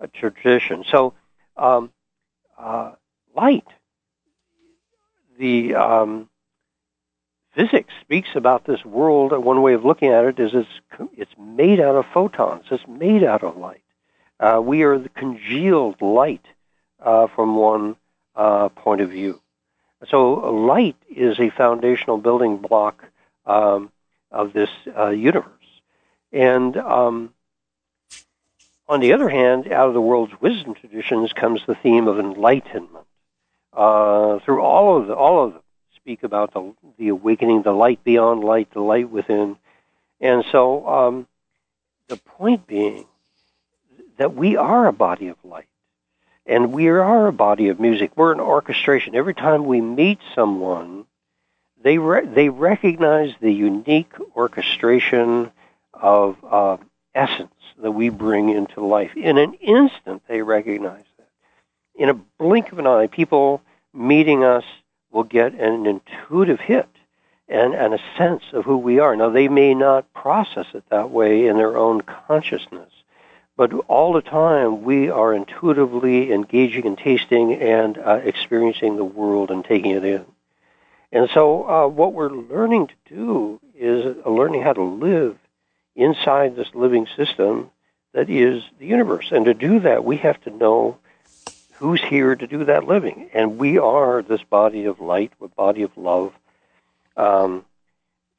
A 0.02 0.08
tradition. 0.08 0.84
So, 0.90 1.14
um, 1.56 1.92
uh, 2.58 2.94
light, 3.36 3.68
the 5.38 5.76
um, 5.76 6.30
physics 7.54 7.94
speaks 8.02 8.30
about 8.36 8.66
this 8.66 8.84
world. 8.84 9.32
One 9.32 9.62
way 9.62 9.74
of 9.74 9.86
looking 9.86 10.10
at 10.10 10.26
it 10.26 10.40
is 10.40 10.52
it's 10.54 11.10
it's 11.16 11.32
made 11.38 11.80
out 11.80 11.96
of 11.96 12.06
photons. 12.14 12.66
It's 12.72 12.88
made 12.88 13.24
out 13.24 13.44
of 13.44 13.58
light. 13.58 13.84
Uh, 14.40 14.60
we 14.64 14.82
are 14.84 14.98
the 14.98 15.10
congealed 15.10 16.02
light 16.02 16.46
uh, 17.00 17.28
from 17.28 17.56
one 17.56 17.96
uh, 18.36 18.70
point 18.70 19.02
of 19.02 19.12
view. 19.12 19.40
So 20.08 20.34
light 20.52 20.96
is 21.16 21.40
a 21.40 21.52
foundational 21.52 22.18
building 22.18 22.58
block 22.58 23.06
um, 23.46 23.92
of 24.32 24.54
this 24.54 24.70
uh, 24.98 25.10
universe. 25.10 25.48
And 26.32 26.76
um, 26.78 27.34
on 28.88 29.00
the 29.00 29.14
other 29.14 29.30
hand, 29.30 29.72
out 29.72 29.88
of 29.88 29.94
the 29.94 30.02
world's 30.02 30.34
wisdom 30.42 30.74
traditions 30.74 31.34
comes 31.34 31.62
the 31.66 31.76
theme 31.76 32.08
of 32.08 32.20
enlightenment. 32.20 33.06
Uh, 33.74 34.40
through 34.40 34.62
all 34.62 34.98
of 34.98 35.08
the, 35.08 35.16
all 35.16 35.46
of 35.46 35.54
them 35.54 35.62
speak 35.96 36.24
about 36.24 36.54
the, 36.54 36.74
the 36.98 37.08
awakening, 37.08 37.62
the 37.62 37.72
light 37.72 38.04
beyond 38.04 38.44
light, 38.44 38.70
the 38.74 38.82
light 38.82 39.10
within. 39.10 39.56
And 40.20 40.44
so 40.52 40.88
um, 40.88 41.28
the 42.10 42.18
point 42.18 42.68
being 42.68 43.06
that 44.18 44.36
we 44.36 44.58
are 44.58 44.88
a 44.88 44.94
body 44.94 45.30
of 45.30 45.38
light. 45.44 45.68
And 46.46 46.74
we 46.74 46.88
are 46.88 47.28
a 47.28 47.34
body 47.34 47.70
of 47.70 47.80
music. 47.80 48.12
We're 48.16 48.34
an 48.34 48.40
orchestration. 48.40 49.16
Every 49.16 49.34
time 49.34 49.66
we 49.66 49.80
meet 49.80 50.20
someone, 50.36 51.06
they 51.82 51.98
re- 51.98 52.26
they 52.26 52.50
recognize 52.50 53.34
the 53.40 53.52
unique 53.52 54.14
orchestration 54.36 55.52
of 55.94 56.38
uh, 56.44 56.78
essence 57.16 57.54
that 57.82 57.92
we 57.92 58.10
bring 58.10 58.50
into 58.50 58.86
life. 58.86 59.16
In 59.16 59.38
an 59.38 59.54
instant, 59.56 60.24
they 60.28 60.42
recognize 60.42 61.04
that. 61.18 61.28
In 61.96 62.10
a 62.10 62.14
blink 62.14 62.72
of 62.72 62.80
an 62.80 62.88
eye, 62.88 63.08
people 63.08 63.62
meeting 63.94 64.44
us 64.44 64.64
will 65.12 65.24
get 65.24 65.54
an 65.54 65.86
intuitive 65.86 66.60
hit 66.60 66.88
and, 67.48 67.74
and 67.74 67.94
a 67.94 68.00
sense 68.18 68.44
of 68.54 68.64
who 68.64 68.78
we 68.78 69.00
are. 69.00 69.16
Now, 69.16 69.30
they 69.30 69.48
may 69.48 69.74
not 69.74 70.12
process 70.14 70.68
it 70.74 70.84
that 70.90 71.10
way 71.12 71.48
in 71.48 71.58
their 71.58 71.76
own 71.76 72.02
consciousness, 72.02 72.90
but 73.58 73.74
all 73.90 74.14
the 74.14 74.22
time, 74.22 74.84
we 74.84 75.10
are 75.10 75.34
intuitively 75.34 76.32
engaging 76.32 76.88
and 76.88 76.98
tasting 76.98 77.54
and 77.54 77.98
uh, 77.98 78.22
experiencing 78.24 78.96
the 78.96 79.04
world 79.04 79.52
and 79.52 79.66
taking 79.66 79.92
it 79.92 80.06
in. 80.06 80.26
And 81.12 81.30
so, 81.34 81.70
uh, 81.70 81.88
what 81.88 82.14
we're 82.14 82.32
learning 82.32 82.88
to 82.88 82.94
do 83.14 83.60
is 83.76 84.16
uh, 84.26 84.30
learning 84.30 84.62
how 84.62 84.74
to 84.74 84.82
live 84.82 85.38
inside 85.96 86.56
this 86.56 86.74
living 86.74 87.08
system 87.16 87.72
that 88.14 88.30
is 88.30 88.64
the 88.80 88.86
universe. 88.86 89.32
And 89.32 89.46
to 89.46 89.54
do 89.54 89.80
that, 89.82 90.04
we 90.04 90.18
have 90.18 90.40
to 90.42 90.50
know 90.50 90.98
who's 91.74 92.02
here 92.02 92.36
to 92.36 92.48
do 92.48 92.66
that 92.66 92.86
living. 92.86 93.30
And 93.34 93.58
we 93.58 93.78
are 93.78 94.22
this 94.22 94.44
body 94.44 94.86
of 94.86 95.00
light, 95.00 95.32
a 95.42 95.48
body 95.48 95.82
of 95.84 95.96
love 95.98 96.34
um, 97.18 97.66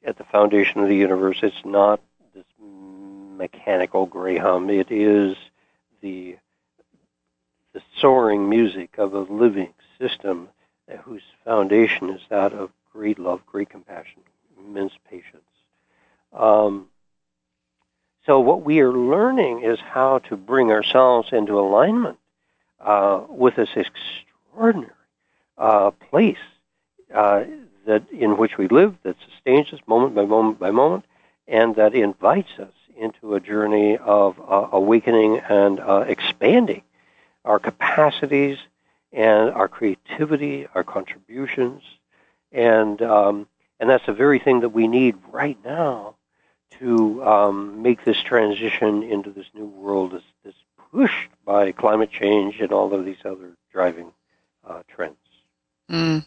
at 0.03 0.17
the 0.17 0.23
foundation 0.23 0.81
of 0.81 0.87
the 0.87 0.95
universe. 0.95 1.39
It's 1.41 1.65
not 1.65 2.01
this 2.33 2.45
mechanical 2.59 4.05
Graham. 4.05 4.69
It 4.69 4.91
is 4.91 5.35
the 6.01 6.37
the 7.73 7.81
soaring 7.97 8.49
music 8.49 8.99
of 8.99 9.15
a 9.15 9.21
living 9.21 9.73
system 9.97 10.47
whose 11.01 11.23
foundation 11.43 12.11
is 12.11 12.21
that 12.29 12.53
of 12.53 12.69
great 12.91 13.17
love, 13.17 13.43
great 13.47 13.69
compassion, 13.69 14.21
immense 14.59 14.93
patience. 15.09 15.41
Um, 16.31 16.87
so 18.25 18.39
what 18.39 18.63
we 18.63 18.79
are 18.79 18.93
learning 18.93 19.63
is 19.63 19.79
how 19.79 20.19
to 20.19 20.37
bring 20.37 20.71
ourselves 20.71 21.29
into 21.31 21.59
alignment 21.59 22.17
uh, 22.79 23.21
with 23.27 23.55
this 23.55 23.69
extraordinary 23.75 24.91
uh, 25.57 25.91
place 25.91 26.37
uh, 27.13 27.43
that 27.85 28.09
in 28.11 28.37
which 28.37 28.57
we 28.57 28.67
live, 28.69 28.95
that 29.03 29.17
sustains 29.29 29.73
us 29.73 29.79
moment 29.87 30.15
by 30.15 30.25
moment 30.25 30.57
by 30.57 30.71
moment, 30.71 31.05
and 31.47 31.75
that 31.75 31.93
invites 31.93 32.59
us 32.59 32.71
into 32.97 33.35
a 33.35 33.39
journey 33.39 33.97
of 33.97 34.39
uh, 34.39 34.69
awakening 34.71 35.39
and 35.49 35.79
uh, 35.79 36.05
expanding 36.07 36.81
our 37.43 37.59
capacities 37.59 38.57
and 39.11 39.49
our 39.49 39.67
creativity, 39.67 40.67
our 40.73 40.83
contributions, 40.83 41.81
and 42.53 43.01
um, 43.01 43.47
and 43.79 43.89
that's 43.89 44.05
the 44.05 44.13
very 44.13 44.39
thing 44.39 44.61
that 44.61 44.69
we 44.69 44.87
need 44.87 45.15
right 45.29 45.57
now 45.65 46.15
to 46.79 47.23
um, 47.23 47.81
make 47.81 48.03
this 48.03 48.21
transition 48.21 49.03
into 49.03 49.31
this 49.31 49.47
new 49.53 49.65
world 49.65 50.11
that's, 50.13 50.57
pushed 50.91 51.29
by 51.43 51.71
climate 51.71 52.11
change 52.11 52.59
and 52.59 52.71
all 52.71 52.93
of 52.93 53.03
these 53.03 53.17
other 53.25 53.57
driving 53.71 54.11
uh, 54.63 54.83
trends. 54.87 55.15
Mm. 55.89 56.23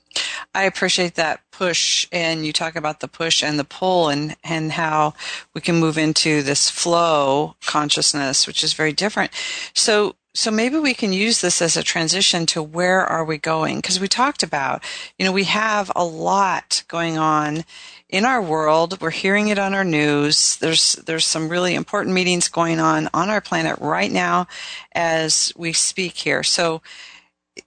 I 0.54 0.64
appreciate 0.64 1.14
that 1.14 1.40
push, 1.52 2.08
and 2.10 2.44
you 2.44 2.52
talk 2.52 2.74
about 2.76 3.00
the 3.00 3.06
push 3.06 3.44
and 3.44 3.58
the 3.58 3.64
pull, 3.64 4.08
and 4.08 4.34
and 4.42 4.72
how 4.72 5.14
we 5.54 5.60
can 5.60 5.76
move 5.76 5.98
into 5.98 6.42
this 6.42 6.68
flow 6.68 7.54
consciousness, 7.64 8.46
which 8.46 8.64
is 8.64 8.72
very 8.72 8.92
different. 8.92 9.30
So 9.72 10.16
so 10.36 10.50
maybe 10.50 10.78
we 10.78 10.92
can 10.92 11.12
use 11.12 11.40
this 11.40 11.62
as 11.62 11.76
a 11.76 11.82
transition 11.82 12.44
to 12.46 12.62
where 12.62 13.00
are 13.00 13.24
we 13.24 13.38
going? 13.38 13.76
Because 13.76 13.98
we 13.98 14.08
talked 14.08 14.42
about 14.42 14.84
you 15.18 15.24
know 15.24 15.32
we 15.32 15.44
have 15.44 15.90
a 15.96 16.04
lot 16.04 16.84
going 16.88 17.16
on 17.16 17.64
in 18.08 18.24
our 18.24 18.42
world. 18.42 19.00
We're 19.00 19.10
hearing 19.10 19.48
it 19.48 19.58
on 19.58 19.74
our 19.74 19.84
news. 19.84 20.56
There's 20.56 20.92
there's 21.06 21.24
some 21.24 21.48
really 21.48 21.74
important 21.74 22.14
meetings 22.14 22.48
going 22.48 22.80
on 22.80 23.08
on 23.14 23.30
our 23.30 23.40
planet 23.40 23.78
right 23.80 24.12
now 24.12 24.46
as 24.92 25.52
we 25.56 25.72
speak 25.72 26.18
here. 26.18 26.42
So 26.42 26.82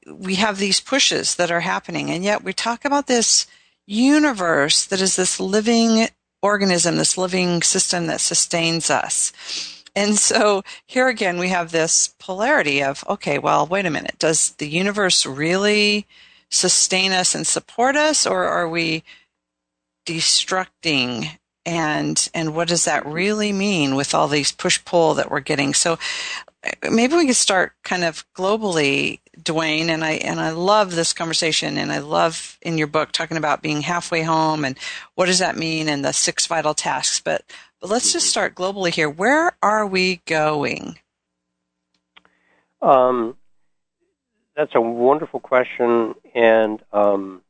we 0.08 0.36
have 0.36 0.58
these 0.58 0.80
pushes 0.80 1.36
that 1.36 1.52
are 1.52 1.62
happening, 1.62 2.10
and 2.12 2.24
yet 2.24 2.44
we 2.44 2.54
talk 2.54 2.86
about 2.86 3.08
this 3.08 3.48
universe 3.88 4.86
that 4.86 5.02
is 5.02 5.16
this 5.16 5.40
living 5.40 6.08
organism, 6.42 6.98
this 6.98 7.18
living 7.18 7.62
system 7.62 8.08
that 8.08 8.22
sustains 8.22 8.90
us. 8.90 9.34
And 9.96 10.18
so 10.18 10.64
here 10.86 11.08
again, 11.08 11.40
we 11.40 11.50
have 11.50 11.72
this 11.72 12.14
polarity 12.20 12.82
of, 12.84 13.04
okay, 13.08 13.40
well, 13.40 13.66
wait 13.66 13.86
a 13.86 13.90
minute. 13.90 14.16
Does 14.20 14.52
the 14.52 14.68
universe 14.68 15.26
really 15.26 16.06
sustain 16.50 17.12
us 17.12 17.36
and 17.36 17.46
support 17.46 17.96
us, 17.96 18.26
or 18.26 18.46
are 18.46 18.68
we 18.68 19.04
destructing? 20.06 21.38
And, 21.66 22.30
and 22.34 22.56
what 22.56 22.68
does 22.68 22.86
that 22.86 23.06
really 23.06 23.52
mean 23.52 23.96
with 23.96 24.16
all 24.16 24.28
these 24.28 24.52
push 24.52 24.84
pull 24.86 25.14
that 25.16 25.30
we're 25.30 25.40
getting? 25.42 25.74
So 25.74 26.00
uh, 26.64 26.90
maybe 26.90 27.16
we 27.16 27.28
could 27.28 27.36
start 27.36 27.74
kind 27.84 28.04
of 28.04 28.26
globally, 28.34 29.20
Duane. 29.42 29.90
And 29.90 30.04
I 30.04 30.14
and 30.14 30.40
I 30.40 30.52
love 30.52 30.96
this 30.96 31.14
conversation, 31.14 31.78
and 31.78 31.92
I 31.92 32.00
love 32.00 32.58
in 32.62 32.78
your 32.78 32.88
book 32.88 33.12
talking 33.12 33.38
about 33.38 33.62
being 33.62 33.82
halfway 33.82 34.24
home 34.24 34.66
and 34.66 34.78
what 35.16 35.28
does 35.28 35.40
that 35.40 35.58
mean, 35.58 35.88
and 35.88 36.04
the 36.04 36.12
six 36.12 36.48
vital 36.48 36.74
tasks. 36.74 37.20
But 37.20 37.44
but 37.80 37.90
let's 37.90 38.14
just 38.14 38.28
start 38.28 38.56
globally 38.56 38.94
here. 38.94 39.10
Where 39.10 39.56
are 39.62 39.86
we 39.86 40.18
going? 40.26 41.00
Um, 42.82 43.36
that's 44.56 44.76
a 44.76 44.82
wonderful 44.82 45.40
question, 45.40 46.16
and 46.34 46.82
um, 46.92 47.42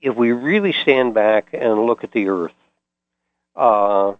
if 0.00 0.14
we 0.14 0.32
really 0.32 0.72
stand 0.72 1.14
back 1.14 1.50
and 1.52 1.86
look 1.86 2.04
at 2.04 2.12
the 2.12 2.28
Earth. 2.28 2.52
Uh, 3.56 4.14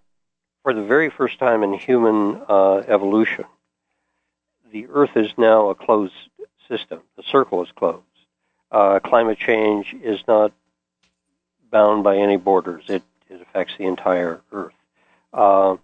for 0.62 0.72
the 0.72 0.82
very 0.82 1.11
first 1.11 1.39
time 1.39 1.62
in 1.62 1.74
human 1.74 2.41
uh, 2.49 2.76
evolution, 2.89 3.45
the 4.72 4.87
Earth 4.89 5.14
is 5.14 5.30
now 5.37 5.68
a 5.68 5.74
closed 5.74 6.14
system. 6.68 7.01
The 7.16 7.22
circle 7.22 7.62
is 7.62 7.70
closed. 7.76 8.03
Uh, 8.70 8.99
climate 8.99 9.39
change 9.39 9.95
is 10.03 10.20
not 10.26 10.53
bound 11.70 12.03
by 12.03 12.16
any 12.16 12.39
borders. 12.39 12.85
It, 12.89 13.03
it 13.29 13.41
affects 13.41 13.75
the 13.79 13.85
entire 13.85 14.41
Earth. 14.53 14.75
Uh, 15.33 15.77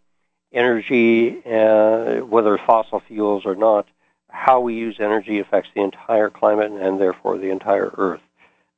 energy, 0.52 1.42
uh, 1.46 2.16
whether 2.24 2.58
fossil 2.58 3.00
fuels 3.00 3.44
or 3.46 3.54
not, 3.54 3.86
how 4.28 4.60
we 4.60 4.74
use 4.74 4.96
energy 5.00 5.38
affects 5.38 5.70
the 5.74 5.82
entire 5.82 6.30
climate 6.30 6.70
and 6.70 7.00
therefore 7.00 7.38
the 7.38 7.50
entire 7.50 7.90
Earth. 7.96 8.22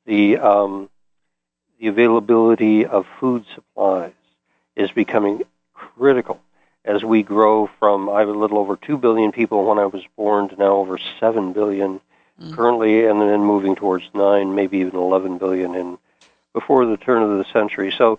The 0.07 0.39
um, 0.39 0.89
the 1.79 1.89
availability 1.89 2.87
of 2.87 3.07
food 3.19 3.45
supplies 3.55 4.13
is 4.77 4.91
becoming 4.93 5.43
critical 5.75 6.41
as 6.85 7.05
we 7.05 7.23
grow 7.23 7.69
from 7.79 8.09
I 8.09 8.25
was 8.25 8.35
a 8.35 8.39
little 8.39 8.59
over 8.59 8.77
2 8.77 8.97
billion 8.99 9.33
people 9.33 9.65
when 9.65 9.79
I 9.79 9.87
was 9.87 10.03
born 10.17 10.49
to 10.49 10.57
now 10.57 10.77
over 10.77 10.99
7 11.21 11.53
billion 11.53 12.01
mm. 12.41 12.55
currently 12.55 13.07
and 13.07 13.21
then 13.21 13.45
moving 13.45 13.75
towards 13.75 14.05
9 14.15 14.55
maybe 14.55 14.79
even 14.79 14.97
11 14.97 15.39
billion 15.39 15.75
in 15.75 15.99
before 16.53 16.87
the 16.87 16.97
turn 16.97 17.23
of 17.23 17.39
the 17.39 17.45
century 17.53 17.93
so 17.97 18.19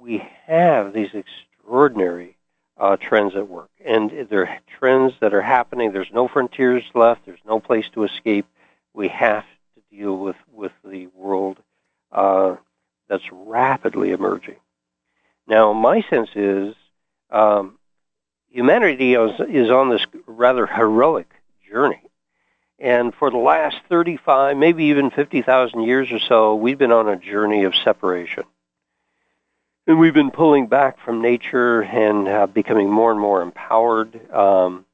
we 0.00 0.26
have 0.46 0.92
these 0.92 1.10
extraordinary 1.12 2.36
uh, 2.78 2.96
trends 2.96 3.36
at 3.36 3.48
work. 3.48 3.70
And 3.84 4.26
they're 4.30 4.60
trends 4.78 5.12
that 5.20 5.34
are 5.34 5.42
happening. 5.42 5.92
There's 5.92 6.12
no 6.12 6.26
frontiers 6.26 6.84
left. 6.94 7.26
There's 7.26 7.38
no 7.46 7.60
place 7.60 7.84
to 7.92 8.04
escape. 8.04 8.46
We 8.94 9.08
have 9.08 9.44
to 9.74 9.96
deal 9.96 10.16
with 10.16 10.36
with 10.52 10.72
the 10.84 11.08
world 11.08 11.58
uh, 12.10 12.56
that's 13.08 13.30
rapidly 13.30 14.10
emerging. 14.10 14.56
Now 15.46 15.72
my 15.72 16.02
sense 16.08 16.30
is 16.34 16.74
um, 17.30 17.78
humanity 18.48 19.14
is, 19.14 19.32
is 19.48 19.70
on 19.70 19.90
this 19.90 20.04
rather 20.26 20.66
heroic 20.66 21.30
journey. 21.70 22.02
And 22.78 23.14
for 23.14 23.30
the 23.30 23.36
last 23.36 23.76
35, 23.90 24.56
maybe 24.56 24.84
even 24.84 25.10
50,000 25.10 25.82
years 25.82 26.10
or 26.10 26.18
so, 26.18 26.54
we've 26.54 26.78
been 26.78 26.92
on 26.92 27.08
a 27.08 27.16
journey 27.16 27.64
of 27.64 27.74
separation. 27.76 28.44
And 29.90 29.98
we've 29.98 30.14
been 30.14 30.30
pulling 30.30 30.68
back 30.68 31.00
from 31.04 31.20
nature 31.20 31.82
and 31.82 32.28
uh, 32.28 32.46
becoming 32.46 32.88
more 32.88 33.10
and 33.10 33.18
more 33.18 33.42
empowered. 33.42 34.30
Um, 34.32 34.86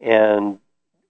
and 0.00 0.60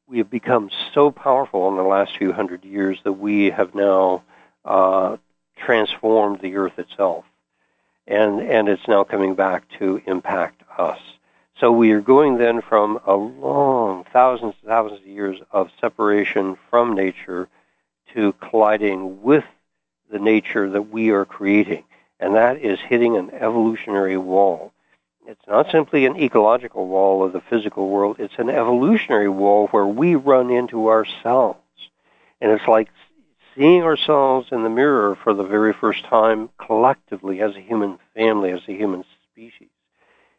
we 0.07 0.17
have 0.17 0.31
become 0.31 0.71
so 0.95 1.11
powerful 1.11 1.69
in 1.69 1.77
the 1.77 1.83
last 1.83 2.17
few 2.17 2.33
hundred 2.33 2.65
years 2.65 2.99
that 3.05 3.13
we 3.13 3.51
have 3.51 3.75
now 3.75 4.23
uh, 4.65 5.19
transformed 5.59 6.41
the 6.41 6.57
earth 6.57 6.79
itself 6.79 7.27
and 8.07 8.41
and 8.41 8.67
it's 8.67 8.89
now 8.89 9.05
coming 9.05 9.35
back 9.35 9.65
to 9.79 10.01
impact 10.07 10.63
us. 10.79 10.99
So 11.61 11.71
we 11.71 11.91
are 11.91 12.01
going 12.01 12.39
then 12.39 12.63
from 12.63 12.99
a 13.07 13.15
long 13.15 14.05
thousands 14.11 14.55
and 14.63 14.71
thousands 14.71 15.03
of 15.03 15.07
years 15.07 15.39
of 15.51 15.69
separation 15.83 16.57
from 16.71 16.95
nature 16.95 17.47
to 18.15 18.33
colliding 18.41 19.21
with 19.21 19.45
the 20.11 20.19
nature 20.19 20.71
that 20.71 20.89
we 20.89 21.11
are 21.11 21.27
creating, 21.27 21.85
and 22.21 22.35
that 22.35 22.59
is 22.59 22.79
hitting 22.81 23.17
an 23.17 23.31
evolutionary 23.31 24.17
wall. 24.17 24.73
It's 25.27 25.47
not 25.47 25.71
simply 25.71 26.07
an 26.07 26.17
ecological 26.17 26.87
wall 26.89 27.25
of 27.25 27.33
the 27.33 27.43
physical 27.43 27.89
world, 27.89 28.17
it's 28.19 28.39
an 28.39 28.49
evolutionary 28.49 29.29
wall 29.29 29.69
where 29.69 29.87
we 29.87 30.15
run 30.15 30.51
into 30.51 30.89
ourselves. 30.89 31.59
And 32.41 32.53
it's 32.53 32.67
like 32.69 32.89
seeing 33.55 33.83
ourselves 33.83 34.49
in 34.53 34.63
the 34.63 34.71
mirror 34.71 35.17
for 35.17 35.35
the 35.35 35.43
very 35.43 35.73
first 35.73 36.05
time 36.05 36.49
collectively 36.59 37.41
as 37.43 37.57
a 37.57 37.61
human 37.61 37.99
family, 38.15 38.53
as 38.53 38.61
a 38.69 38.73
human 38.73 39.05
species. 39.33 39.69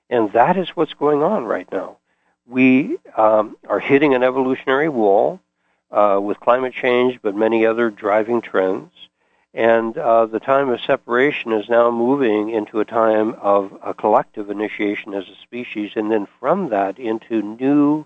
And 0.09 0.31
that 0.33 0.57
is 0.57 0.69
what's 0.69 0.93
going 0.93 1.21
on 1.21 1.45
right 1.45 1.71
now. 1.71 1.97
We 2.47 2.97
um, 3.15 3.57
are 3.67 3.79
hitting 3.79 4.15
an 4.15 4.23
evolutionary 4.23 4.89
wall 4.89 5.39
uh, 5.91 6.19
with 6.21 6.39
climate 6.39 6.73
change, 6.73 7.19
but 7.21 7.35
many 7.35 7.65
other 7.65 7.91
driving 7.91 8.41
trends. 8.41 8.91
And 9.53 9.97
uh, 9.97 10.27
the 10.27 10.39
time 10.39 10.69
of 10.69 10.79
separation 10.81 11.51
is 11.53 11.69
now 11.69 11.89
moving 11.89 12.49
into 12.51 12.79
a 12.79 12.85
time 12.85 13.35
of 13.41 13.73
a 13.83 13.93
collective 13.93 14.49
initiation 14.49 15.13
as 15.13 15.27
a 15.27 15.35
species, 15.41 15.93
and 15.95 16.11
then 16.11 16.27
from 16.39 16.69
that 16.69 16.99
into 16.99 17.41
new 17.41 18.05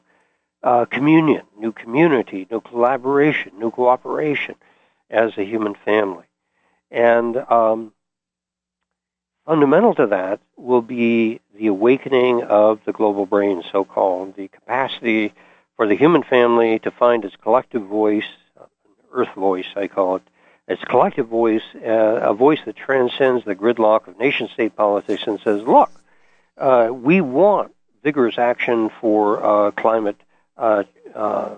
uh, 0.64 0.86
communion, 0.86 1.44
new 1.60 1.74
community, 1.74 2.48
new 2.50 2.62
collaboration, 2.62 3.52
new 3.60 3.72
cooperation 3.72 4.56
as 5.10 5.38
a 5.38 5.44
human 5.44 5.76
family. 5.76 6.26
And 6.90 7.36
um, 7.36 7.92
fundamental 9.46 9.94
to 9.96 10.08
that 10.08 10.40
will 10.56 10.82
be 10.82 11.42
the 11.56 11.68
awakening 11.68 12.44
of 12.44 12.80
the 12.86 12.94
global 12.94 13.26
brain, 13.26 13.64
so 13.70 13.84
called, 13.84 14.36
the 14.38 14.48
capacity 14.48 15.34
for 15.76 15.88
the 15.88 15.96
human 15.96 16.24
family 16.24 16.80
to 16.80 16.92
find 16.92 17.26
its 17.26 17.36
collective 17.36 17.84
voice, 17.84 18.30
earth 19.12 19.34
voice, 19.36 19.68
I 19.76 19.88
call 19.88 20.18
it, 20.18 20.24
its 20.68 20.84
collective 20.86 21.28
voice, 21.28 21.64
uh, 21.76 22.20
a 22.22 22.34
voice 22.34 22.60
that 22.66 22.76
transcends 22.76 23.44
the 23.46 23.56
gridlock 23.56 24.08
of 24.08 24.18
nation 24.20 24.50
state 24.54 24.76
politics 24.76 25.24
and 25.28 25.40
says, 25.42 25.62
look, 25.64 25.92
uh, 26.58 26.90
we 26.92 27.22
want 27.22 27.74
vigorous 28.04 28.38
action 28.38 28.90
for 29.02 29.44
uh, 29.44 29.72
climate 29.72 30.20
uh, 30.58 30.84
uh, 31.14 31.56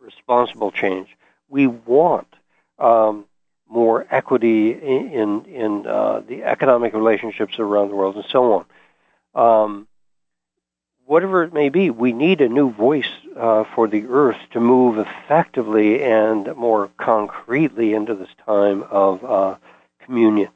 responsible 0.00 0.70
change. 0.70 1.08
We 1.48 1.66
want 1.66 2.28
um, 2.78 3.24
more 3.68 4.06
equity 4.10 4.72
in 4.72 5.44
in 5.44 5.86
uh, 5.86 6.20
the 6.26 6.44
economic 6.44 6.94
relationships 6.94 7.58
around 7.58 7.88
the 7.88 7.96
world 7.96 8.16
and 8.16 8.24
so 8.28 8.64
on. 9.34 9.62
Um, 9.64 9.87
whatever 11.08 11.42
it 11.42 11.54
may 11.54 11.70
be, 11.70 11.88
we 11.88 12.12
need 12.12 12.40
a 12.40 12.48
new 12.48 12.70
voice 12.70 13.08
uh, 13.34 13.64
for 13.74 13.88
the 13.88 14.04
earth 14.08 14.36
to 14.52 14.60
move 14.60 14.98
effectively 14.98 16.02
and 16.02 16.54
more 16.54 16.90
concretely 16.98 17.94
into 17.94 18.14
this 18.14 18.28
time 18.44 18.84
of 18.90 19.24
uh, 19.24 19.56
communion. 20.04 20.50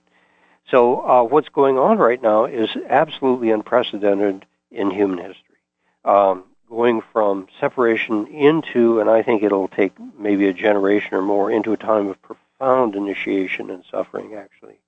So, 0.71 1.01
uh, 1.01 1.23
what's 1.25 1.49
going 1.49 1.79
on 1.79 1.99
right 1.99 2.23
now 2.23 2.45
is 2.45 2.69
absolutely 2.89 3.51
unprecedented 3.51 4.45
in 4.71 4.91
human 4.91 5.19
history. 5.19 5.57
Um, 6.05 6.45
going 6.69 7.03
from 7.13 7.49
separation 7.59 8.27
into, 8.27 9.01
and 9.01 9.09
I 9.09 9.23
think 9.23 9.43
it'll 9.43 9.69
take 9.69 9.93
maybe 10.19 10.49
a 10.49 10.53
generation 10.53 11.15
or 11.15 11.23
more, 11.23 11.51
into 11.51 11.73
a 11.73 11.77
time 11.77 12.09
of 12.09 12.21
profound 12.23 12.95
initiation 12.95 13.71
and 13.71 13.85
suffering, 13.91 14.35
actually. 14.35 14.79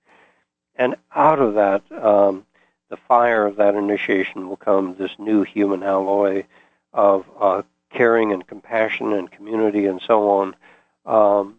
And 0.77 0.97
out 1.15 1.41
of 1.41 1.55
that, 1.55 1.83
um, 1.93 2.47
the 2.95 3.01
fire 3.09 3.45
of 3.45 3.57
that 3.57 3.75
initiation 3.75 4.49
will 4.49 4.57
come 4.57 4.95
this 4.95 5.11
new 5.19 5.43
human 5.43 5.83
alloy 5.83 6.45
of 6.93 7.25
uh, 7.41 7.63
caring 7.93 8.31
and 8.31 8.47
compassion 8.47 9.13
and 9.13 9.33
community 9.33 9.87
and 9.87 10.01
so 10.01 10.31
on. 10.31 10.57
Um, 11.05 11.57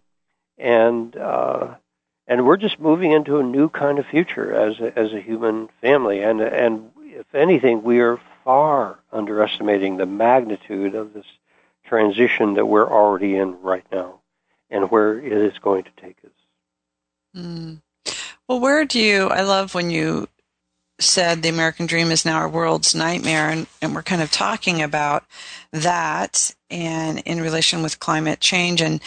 and 0.58 1.14
uh, 1.18 1.76
and 2.26 2.46
we're 2.46 2.56
just 2.56 2.80
moving 2.80 3.12
into 3.12 3.40
a 3.40 3.44
new 3.44 3.68
kind 3.68 4.00
of 4.00 4.06
future 4.06 4.54
as 4.54 4.80
a, 4.80 4.98
as 4.98 5.12
a 5.12 5.20
human 5.20 5.68
family. 5.82 6.22
And 6.22 6.40
and 6.40 6.92
if 7.04 7.36
anything, 7.36 7.84
we 7.84 8.00
are 8.00 8.22
far 8.46 9.00
underestimating 9.12 9.98
the 9.98 10.06
magnitude 10.06 10.96
of 10.96 11.14
this 11.14 11.26
transition 11.86 12.54
that 12.54 12.66
we're 12.66 12.90
already 12.90 13.36
in 13.36 13.62
right 13.62 13.86
now 13.92 14.22
and 14.70 14.90
where 14.90 15.20
it 15.20 15.34
is 15.34 15.60
going 15.60 15.84
to 15.84 15.92
take 16.02 16.16
us. 16.24 16.32
Mm. 17.36 17.82
Well, 18.48 18.62
where 18.62 18.86
do 18.86 19.00
you, 19.00 19.28
I 19.28 19.42
love 19.42 19.76
when 19.76 19.90
you 19.90 20.30
said 21.00 21.41
the 21.41 21.50
American 21.50 21.86
dream 21.86 22.12
is 22.12 22.26
now 22.26 22.38
our 22.38 22.50
world's 22.50 22.96
nightmare, 22.96 23.50
and, 23.50 23.68
and 23.82 23.93
we're 23.93 24.04
kind 24.04 24.22
of 24.22 24.32
talking 24.32 24.82
about 24.82 25.26
that 25.72 26.54
and 26.70 27.20
in 27.20 27.41
relation 27.41 27.84
with 27.84 28.00
climate 28.00 28.39
change. 28.39 28.82
And 28.82 29.02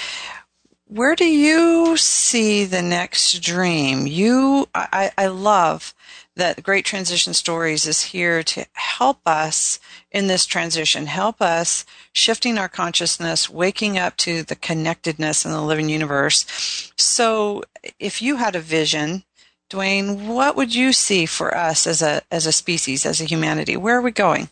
where 0.86 1.14
do 1.14 1.26
you 1.26 1.97
see 1.97 2.64
the 2.64 2.82
next 2.82 3.41
dream? 3.41 4.07
You, 4.07 4.68
I, 4.74 5.11
I 5.16 5.26
love 5.26 5.95
that 6.39 6.62
Great 6.62 6.84
Transition 6.84 7.34
Stories 7.34 7.86
is 7.86 8.03
here 8.03 8.43
to 8.45 8.64
help 8.72 9.18
us 9.26 9.80
in 10.11 10.28
this 10.28 10.47
transition, 10.47 11.07
help 11.07 11.43
us 11.43 11.84
shifting 12.12 12.57
our 12.57 12.68
consciousness, 12.68 13.51
waking 13.51 13.99
up 13.99 14.16
to 14.18 14.45
the 14.45 14.57
connectedness 14.57 15.45
in 15.45 15.51
the 15.51 15.61
living 15.61 15.89
universe. 15.89 16.93
So, 16.97 17.64
if 17.99 18.22
you 18.22 18.36
had 18.36 18.55
a 18.55 18.61
vision, 18.61 19.24
Duane, 19.69 20.29
what 20.29 20.57
would 20.57 20.75
you 20.75 20.93
see 20.93 21.27
for 21.27 21.55
us 21.55 21.87
as 21.87 22.01
a 22.01 22.23
as 22.31 22.47
a 22.47 22.53
species, 22.53 23.05
as 23.05 23.21
a 23.21 23.25
humanity? 23.25 23.77
Where 23.77 23.99
are 23.99 24.03
we 24.03 24.12
going? 24.12 24.49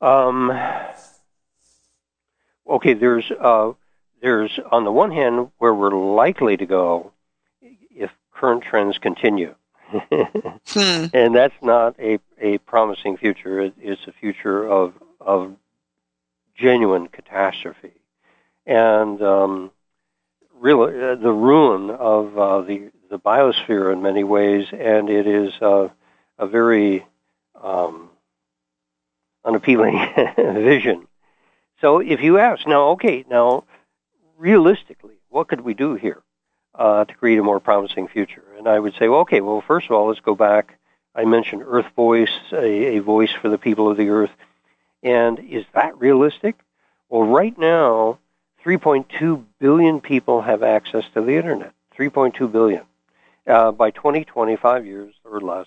Um, 0.00 0.50
okay, 2.66 2.94
there's 2.94 3.30
uh, 3.30 3.72
there's 4.22 4.58
on 4.70 4.84
the 4.84 4.92
one 4.92 5.10
hand 5.10 5.50
where 5.58 5.74
we're 5.74 5.90
likely 5.90 6.56
to 6.56 6.64
go 6.64 7.12
if 7.90 8.10
current 8.32 8.64
trends 8.64 8.96
continue, 8.96 9.54
hmm. 9.90 11.06
and 11.12 11.34
that's 11.34 11.54
not 11.60 11.94
a 12.00 12.18
a 12.40 12.56
promising 12.58 13.18
future. 13.18 13.60
It, 13.60 13.74
it's 13.78 14.06
a 14.06 14.12
future 14.12 14.66
of 14.66 14.94
of 15.20 15.56
genuine 16.56 17.08
catastrophe, 17.08 17.92
and 18.64 19.20
um, 19.20 19.70
really 20.60 21.02
uh, 21.02 21.14
the 21.16 21.32
ruin 21.32 21.90
of 21.90 22.38
uh, 22.38 22.60
the 22.62 22.90
the 23.10 23.18
biosphere 23.18 23.92
in 23.92 24.02
many 24.02 24.22
ways, 24.22 24.68
and 24.72 25.10
it 25.10 25.26
is 25.26 25.52
uh, 25.60 25.88
a 26.38 26.46
very 26.46 27.04
um, 27.60 28.08
unappealing 29.44 29.98
vision. 30.36 31.08
So 31.80 31.98
if 31.98 32.20
you 32.20 32.38
ask 32.38 32.66
now, 32.66 32.90
okay, 32.90 33.24
now 33.28 33.64
realistically, 34.38 35.16
what 35.28 35.48
could 35.48 35.62
we 35.62 35.74
do 35.74 35.94
here 35.94 36.22
uh, 36.74 37.04
to 37.04 37.14
create 37.14 37.38
a 37.38 37.42
more 37.42 37.58
promising 37.58 38.06
future? 38.06 38.44
And 38.56 38.68
I 38.68 38.78
would 38.78 38.94
say, 38.94 39.08
well, 39.08 39.20
okay, 39.20 39.40
well, 39.40 39.62
first 39.66 39.86
of 39.86 39.92
all, 39.92 40.08
let's 40.08 40.20
go 40.20 40.34
back. 40.34 40.78
I 41.14 41.24
mentioned 41.24 41.64
Earth 41.66 41.90
Voice, 41.96 42.30
a, 42.52 42.96
a 42.96 42.98
voice 43.00 43.32
for 43.42 43.48
the 43.48 43.58
people 43.58 43.90
of 43.90 43.96
the 43.96 44.10
Earth. 44.10 44.30
And 45.02 45.38
is 45.38 45.64
that 45.74 45.98
realistic? 45.98 46.56
Well, 47.08 47.24
right 47.24 47.56
now, 47.58 48.18
3.2 48.64 49.44
billion 49.58 50.00
people 50.00 50.42
have 50.42 50.62
access 50.62 51.04
to 51.14 51.22
the 51.22 51.36
internet. 51.36 51.72
3.2 51.98 52.50
billion. 52.50 52.82
Uh, 53.46 53.72
by 53.72 53.90
2025 53.90 54.86
years 54.86 55.14
or 55.24 55.40
less, 55.40 55.66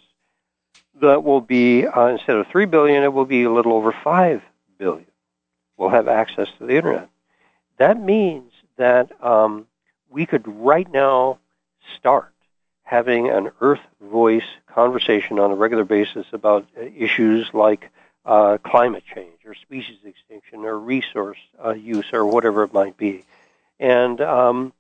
that 1.02 1.24
will 1.24 1.42
be 1.42 1.86
uh, 1.86 2.08
instead 2.08 2.36
of 2.36 2.48
three 2.48 2.66
billion, 2.66 3.04
it 3.04 3.12
will 3.12 3.26
be 3.26 3.44
a 3.44 3.52
little 3.52 3.74
over 3.74 3.94
five 4.04 4.42
billion. 4.78 5.08
Will 5.78 5.90
have 5.90 6.08
access 6.08 6.48
to 6.60 6.66
the 6.66 6.76
internet. 6.76 7.10
That 7.78 8.00
means 8.00 8.52
that 8.78 9.12
um, 9.24 9.66
we 10.10 10.26
could 10.26 10.48
right 10.48 10.90
now 10.92 11.40
start 11.98 12.34
having 12.84 13.30
an 13.30 13.52
Earth 13.60 13.82
voice 14.02 14.46
conversation 14.68 15.40
on 15.40 15.52
a 15.52 15.56
regular 15.56 15.84
basis 15.84 16.28
about 16.32 16.68
issues 16.78 17.50
like 17.54 17.90
uh, 18.26 18.58
climate 18.64 19.04
change 19.14 19.46
or 19.46 19.54
species 19.56 19.98
extinction 20.06 20.60
or 20.66 20.78
resource 20.80 21.40
uh, 21.64 21.72
use 21.72 22.06
or 22.14 22.26
whatever 22.26 22.64
it 22.64 22.74
might 22.74 22.98
be. 22.98 23.24
And 23.80 24.22
um, 24.22 24.74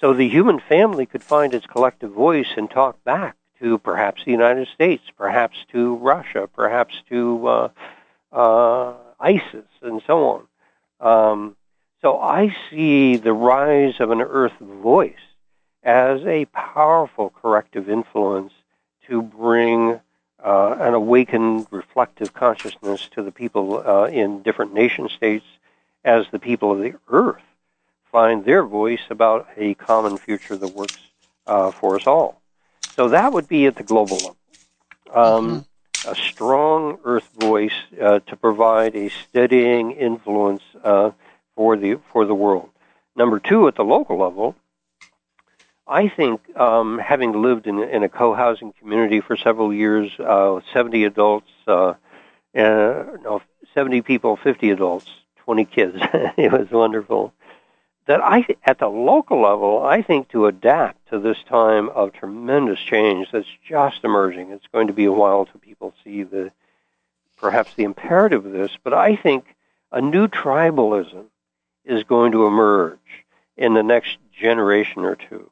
so 0.00 0.12
the 0.12 0.28
human 0.28 0.60
family 0.60 1.06
could 1.06 1.22
find 1.22 1.54
its 1.54 1.66
collective 1.66 2.12
voice 2.12 2.48
and 2.56 2.70
talk 2.70 3.02
back 3.04 3.36
to 3.60 3.78
perhaps 3.78 4.24
the 4.24 4.30
United 4.30 4.68
States, 4.68 5.02
perhaps 5.16 5.56
to 5.72 5.96
Russia, 5.96 6.48
perhaps 6.52 6.94
to 7.08 7.46
uh, 7.46 7.68
uh, 8.32 8.94
ISIS, 9.18 9.66
and 9.82 10.02
so 10.06 10.46
on. 11.00 11.28
Um, 11.30 11.56
so 12.02 12.18
I 12.18 12.54
see 12.68 13.16
the 13.16 13.32
rise 13.32 13.94
of 13.98 14.10
an 14.10 14.20
Earth 14.20 14.58
voice 14.60 15.14
as 15.82 16.24
a 16.26 16.44
powerful 16.46 17.30
corrective 17.30 17.88
influence 17.88 18.52
to 19.08 19.22
bring 19.22 20.00
uh, 20.44 20.76
an 20.78 20.94
awakened, 20.94 21.66
reflective 21.70 22.34
consciousness 22.34 23.08
to 23.08 23.22
the 23.22 23.32
people 23.32 23.82
uh, 23.86 24.04
in 24.04 24.42
different 24.42 24.74
nation 24.74 25.08
states 25.08 25.46
as 26.04 26.26
the 26.30 26.38
people 26.38 26.70
of 26.72 26.80
the 26.80 26.94
Earth 27.08 27.42
find 28.12 28.44
their 28.44 28.62
voice 28.62 29.00
about 29.10 29.48
a 29.56 29.74
common 29.74 30.16
future 30.18 30.56
that 30.56 30.74
works 30.74 30.98
uh, 31.46 31.70
for 31.70 31.96
us 31.96 32.06
all. 32.06 32.40
So 32.94 33.08
that 33.08 33.32
would 33.32 33.48
be 33.48 33.66
at 33.66 33.76
the 33.76 33.82
global 33.82 34.16
level. 34.16 34.36
Um, 35.12 35.64
mm-hmm. 36.04 36.10
A 36.10 36.14
strong 36.14 36.98
Earth 37.04 37.28
voice 37.38 37.72
uh, 38.00 38.20
to 38.20 38.36
provide 38.36 38.94
a 38.94 39.08
steadying 39.08 39.92
influence 39.92 40.62
uh, 40.84 41.12
for 41.56 41.76
the 41.76 41.98
for 42.12 42.26
the 42.26 42.34
world. 42.34 42.68
Number 43.16 43.38
two, 43.40 43.66
at 43.68 43.76
the 43.76 43.84
local 43.84 44.18
level, 44.18 44.54
I 45.86 46.08
think 46.08 46.40
um, 46.56 46.98
having 46.98 47.42
lived 47.42 47.66
in, 47.66 47.82
in 47.82 48.02
a 48.02 48.08
co-housing 48.08 48.72
community 48.80 49.20
for 49.20 49.36
several 49.36 49.72
years, 49.72 50.10
uh, 50.18 50.60
70 50.72 51.04
adults, 51.04 51.50
uh, 51.66 51.94
no, 52.54 53.42
70 53.74 54.02
people, 54.02 54.36
50 54.36 54.70
adults, 54.70 55.06
20 55.44 55.64
kids. 55.66 55.96
it 56.36 56.52
was 56.52 56.70
wonderful 56.70 57.34
that 58.06 58.22
I, 58.22 58.46
at 58.64 58.78
the 58.78 58.88
local 58.88 59.40
level, 59.40 59.82
I 59.82 60.02
think 60.02 60.28
to 60.30 60.46
adapt 60.46 61.08
to 61.08 61.18
this 61.18 61.38
time 61.48 61.88
of 61.90 62.12
tremendous 62.12 62.78
change 62.78 63.28
that's 63.32 63.48
just 63.66 64.04
emerging, 64.04 64.50
it's 64.50 64.66
going 64.72 64.88
to 64.88 64.92
be 64.92 65.06
a 65.06 65.12
while 65.12 65.46
till 65.46 65.60
people 65.60 65.94
see 66.04 66.22
the, 66.22 66.52
perhaps 67.38 67.74
the 67.74 67.84
imperative 67.84 68.44
of 68.44 68.52
this, 68.52 68.76
but 68.82 68.92
I 68.92 69.16
think 69.16 69.56
a 69.90 70.00
new 70.00 70.28
tribalism 70.28 71.24
is 71.84 72.04
going 72.04 72.32
to 72.32 72.46
emerge 72.46 72.98
in 73.56 73.74
the 73.74 73.82
next 73.82 74.18
generation 74.38 75.04
or 75.04 75.16
two. 75.16 75.50